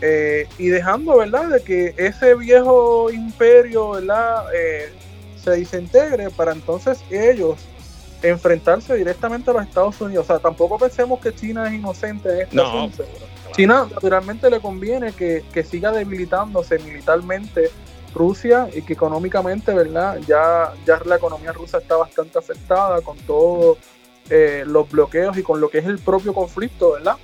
eh, 0.00 0.48
y 0.56 0.68
dejando, 0.68 1.18
¿verdad?, 1.18 1.50
de 1.50 1.60
que 1.62 1.94
ese 1.98 2.34
viejo 2.36 3.10
imperio, 3.10 3.90
¿verdad?, 3.90 4.46
eh, 4.54 4.88
se 5.44 5.50
desintegre 5.50 6.30
para 6.30 6.52
entonces 6.52 7.04
ellos 7.10 7.58
enfrentarse 8.22 8.94
directamente 8.94 9.50
a 9.50 9.54
los 9.54 9.62
Estados 9.64 10.00
Unidos. 10.00 10.24
O 10.24 10.26
sea, 10.26 10.38
tampoco 10.38 10.78
pensemos 10.78 11.20
que 11.20 11.34
China 11.34 11.66
es 11.68 11.74
inocente 11.74 12.28
en 12.28 12.40
este 12.42 12.56
no, 12.56 12.90
China 13.52 13.88
naturalmente 13.92 14.50
le 14.50 14.60
conviene 14.60 15.12
que, 15.12 15.64
siga 15.68 15.90
debilitándose 15.92 16.78
militarmente 16.78 17.70
Rusia 18.14 18.68
y 18.74 18.82
que 18.82 18.94
económicamente, 18.94 19.72
¿verdad? 19.72 20.18
Ya, 20.26 20.72
ya 20.86 21.00
la 21.04 21.16
economía 21.16 21.52
rusa 21.52 21.78
está 21.78 21.96
bastante 21.96 22.38
afectada 22.38 23.00
con 23.00 23.16
todos 23.18 23.78
eh, 24.30 24.64
los 24.66 24.90
bloqueos 24.90 25.36
y 25.36 25.42
con 25.42 25.60
lo 25.60 25.68
que 25.68 25.78
es 25.78 25.86
el 25.86 25.98
propio 25.98 26.32
conflicto, 26.32 26.92
¿verdad? 26.92 27.16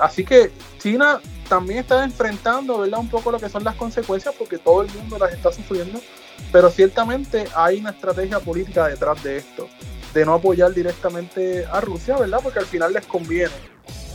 así 0.00 0.24
que 0.24 0.50
China 0.78 1.20
también 1.46 1.80
está 1.80 2.02
enfrentando, 2.04 2.78
¿verdad? 2.78 3.00
Un 3.00 3.10
poco 3.10 3.30
lo 3.30 3.38
que 3.38 3.50
son 3.50 3.62
las 3.62 3.74
consecuencias 3.74 4.34
porque 4.38 4.56
todo 4.56 4.80
el 4.80 4.90
mundo 4.94 5.18
las 5.18 5.34
está 5.34 5.52
sufriendo, 5.52 6.00
pero 6.52 6.70
ciertamente 6.70 7.46
hay 7.56 7.80
una 7.80 7.90
estrategia 7.90 8.38
política 8.38 8.86
detrás 8.86 9.22
de 9.24 9.38
esto, 9.38 9.68
de 10.12 10.24
no 10.26 10.34
apoyar 10.34 10.72
directamente 10.72 11.64
a 11.64 11.80
Rusia, 11.80 12.16
¿verdad? 12.18 12.40
Porque 12.42 12.58
al 12.58 12.66
final 12.66 12.92
les 12.92 13.06
conviene 13.06 13.50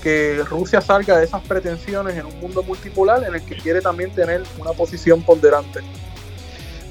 que 0.04 0.44
Rusia 0.48 0.80
salga 0.80 1.18
de 1.18 1.26
esas 1.26 1.42
pretensiones 1.42 2.16
en 2.16 2.28
un 2.28 2.40
mundo 2.40 2.62
multipolar 2.62 3.24
en 3.24 3.34
el 3.34 3.42
que 3.42 3.56
quiere 3.56 3.82
también 3.82 4.12
tener 4.12 4.44
una 4.60 4.72
posición 4.72 5.24
ponderante. 5.24 5.80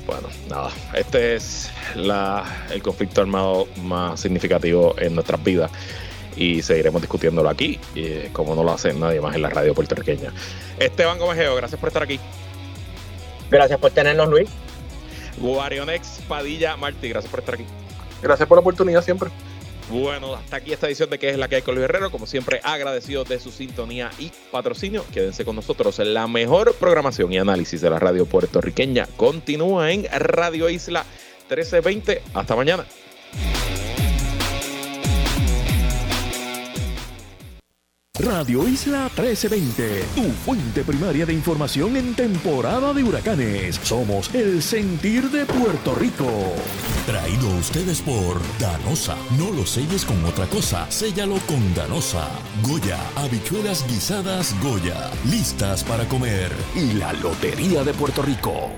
Bueno, 0.07 0.29
nada, 0.49 0.71
este 0.95 1.37
es 1.37 1.71
la, 1.95 2.45
el 2.71 2.83
conflicto 2.83 3.21
armado 3.21 3.69
más 3.83 4.21
significativo 4.21 4.95
en 4.99 5.15
nuestras 5.15 5.43
vidas. 5.43 5.71
y 6.37 6.61
seguiremos 6.61 7.01
discutiéndolo 7.01 7.49
aquí, 7.49 7.81
y, 7.95 8.29
como 8.29 8.55
no 8.55 8.63
lo 8.63 8.73
hace 8.73 8.93
nadie 8.93 9.23
más 9.23 9.35
en 9.35 9.41
la 9.41 9.49
radio 9.49 9.75
puertorriqueña. 9.75 10.33
Esteban 10.79 11.19
Gomejeo, 11.19 11.57
gracias 11.57 11.81
por 11.81 11.89
estar 11.89 12.03
aquí. 12.03 12.21
Gracias 13.51 13.79
por 13.81 13.91
tenernos, 13.91 14.29
Luis. 14.29 14.51
Guarionex 15.39 16.21
Padilla 16.29 16.77
Martí, 16.77 17.09
gracias 17.09 17.31
por 17.31 17.41
estar 17.41 17.55
aquí. 17.55 17.65
Gracias 18.23 18.49
por 18.49 18.57
la 18.57 18.61
oportunidad 18.61 19.03
siempre. 19.03 19.31
Bueno, 19.89 20.35
hasta 20.35 20.57
aquí 20.57 20.73
esta 20.73 20.89
edición 20.89 21.11
de 21.11 21.19
que 21.19 21.31
es 21.31 21.39
la 21.39 21.49
que 21.49 21.57
hay 21.57 21.63
con 21.63 21.75
Luis 21.75 21.85
Herrero. 21.85 22.11
Como 22.11 22.27
siempre, 22.27 22.61
agradecido 22.65 23.25
de 23.25 23.39
su 23.39 23.53
sintonía 23.53 24.11
y 24.19 24.33
patrocinio. 24.51 25.05
Quédense 25.13 25.45
con 25.45 25.55
nosotros. 25.55 25.99
La 26.01 26.27
mejor 26.27 26.75
programación 26.75 27.33
y 27.33 27.39
análisis 27.39 27.81
de 27.81 27.91
la 27.91 27.99
radio 27.99 28.27
puertorriqueña 28.27 29.07
continúa 29.17 29.93
en 29.93 30.07
Radio 30.11 30.69
Isla 30.69 31.05
1320. 31.49 32.23
Hasta 32.35 32.57
mañana. 32.57 32.85
Radio 38.19 38.67
Isla 38.67 39.11
1320, 39.15 40.05
tu 40.15 40.23
fuente 40.33 40.83
primaria 40.85 41.27
de 41.27 41.35
información 41.35 41.97
en 41.99 42.15
temporada 42.15 42.95
de 42.95 43.05
huracanes. 43.05 43.79
Somos 43.83 44.35
el 44.35 44.63
sentir 44.63 45.31
de 45.31 45.45
Puerto 45.45 45.95
Rico. 45.95 46.27
Traído 47.05 47.51
a 47.51 47.57
ustedes 47.57 48.01
por 48.01 48.41
Danosa. 48.59 49.17
No 49.39 49.51
lo 49.51 49.67
selles 49.67 50.07
con 50.07 50.25
otra 50.25 50.47
cosa, 50.47 50.91
séllalo 50.91 51.37
con 51.47 51.75
Danosa. 51.75 52.27
Goya, 52.63 52.99
habichuelas 53.17 53.87
guisadas 53.87 54.55
Goya, 54.63 55.11
listas 55.31 55.85
para 55.85 56.09
comer. 56.09 56.51
Y 56.75 56.95
la 56.95 57.13
Lotería 57.13 57.85
de 57.85 57.93
Puerto 57.93 58.23
Rico. 58.23 58.71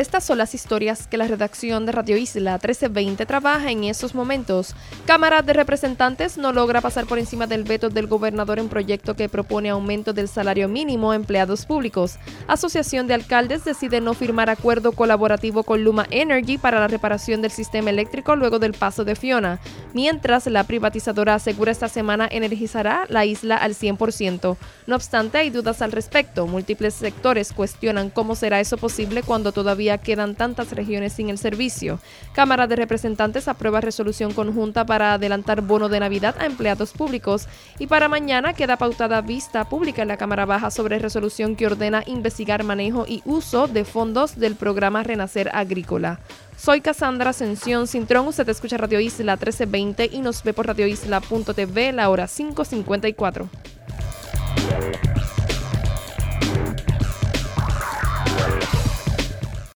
Estas 0.00 0.24
son 0.24 0.38
las 0.38 0.56
historias 0.56 1.06
que 1.06 1.16
la 1.16 1.28
redacción 1.28 1.86
de 1.86 1.92
Radio 1.92 2.16
Isla 2.16 2.54
1320 2.54 3.26
trabaja 3.26 3.70
en 3.70 3.84
esos 3.84 4.12
momentos. 4.12 4.74
Cámara 5.06 5.40
de 5.40 5.52
Representantes 5.52 6.36
no 6.36 6.52
logra 6.52 6.80
pasar 6.80 7.06
por 7.06 7.20
encima 7.20 7.46
del 7.46 7.62
veto 7.62 7.90
del 7.90 8.08
gobernador 8.08 8.58
en 8.58 8.68
proyecto 8.68 9.14
que 9.14 9.28
propone 9.28 9.70
aumento 9.70 10.12
del 10.12 10.26
salario 10.26 10.68
mínimo 10.68 11.12
a 11.12 11.14
empleados 11.14 11.64
públicos. 11.64 12.16
Asociación 12.48 13.06
de 13.06 13.14
Alcaldes 13.14 13.64
decide 13.64 14.00
no 14.00 14.14
firmar 14.14 14.50
acuerdo 14.50 14.90
colaborativo 14.90 15.62
con 15.62 15.84
Luma 15.84 16.08
Energy 16.10 16.58
para 16.58 16.80
la 16.80 16.88
reparación 16.88 17.40
del 17.40 17.52
sistema 17.52 17.90
eléctrico 17.90 18.34
luego 18.34 18.58
del 18.58 18.72
paso 18.72 19.04
de 19.04 19.14
Fiona, 19.14 19.60
mientras 19.92 20.48
la 20.48 20.64
privatizadora 20.64 21.36
asegura 21.36 21.70
esta 21.70 21.88
semana 21.88 22.26
energizará 22.28 23.06
la 23.08 23.26
isla 23.26 23.58
al 23.58 23.76
100%. 23.76 24.56
No 24.88 24.96
obstante, 24.96 25.38
hay 25.38 25.50
dudas 25.50 25.82
al 25.82 25.92
respecto. 25.92 26.48
Múltiples 26.48 26.94
sectores 26.94 27.52
cuestionan 27.52 28.10
cómo 28.10 28.34
será 28.34 28.58
eso 28.58 28.76
posible 28.76 29.22
cuando 29.22 29.52
todavía 29.84 29.98
quedan 29.98 30.34
tantas 30.34 30.70
regiones 30.72 31.12
sin 31.12 31.28
el 31.28 31.36
servicio. 31.36 31.98
Cámara 32.32 32.66
de 32.66 32.76
Representantes 32.76 33.48
aprueba 33.48 33.82
resolución 33.82 34.32
conjunta 34.32 34.86
para 34.86 35.12
adelantar 35.12 35.60
bono 35.60 35.90
de 35.90 36.00
Navidad 36.00 36.34
a 36.38 36.46
empleados 36.46 36.92
públicos 36.92 37.48
y 37.78 37.86
para 37.86 38.08
mañana 38.08 38.54
queda 38.54 38.78
pautada 38.78 39.20
vista 39.20 39.68
pública 39.68 40.00
en 40.00 40.08
la 40.08 40.16
Cámara 40.16 40.46
Baja 40.46 40.70
sobre 40.70 40.98
resolución 40.98 41.54
que 41.54 41.66
ordena 41.66 42.02
investigar 42.06 42.64
manejo 42.64 43.04
y 43.06 43.20
uso 43.26 43.66
de 43.66 43.84
fondos 43.84 44.38
del 44.38 44.56
programa 44.56 45.02
Renacer 45.02 45.50
Agrícola. 45.52 46.18
Soy 46.56 46.80
Cassandra 46.80 47.30
Ascensión 47.30 47.86
Cintrón, 47.86 48.28
usted 48.28 48.48
escucha 48.48 48.78
Radio 48.78 49.00
Isla 49.00 49.34
1320 49.34 50.08
y 50.12 50.20
nos 50.20 50.42
ve 50.42 50.54
por 50.54 50.66
radioisla.tv 50.66 51.92
la 51.92 52.08
hora 52.08 52.26
554. 52.26 53.50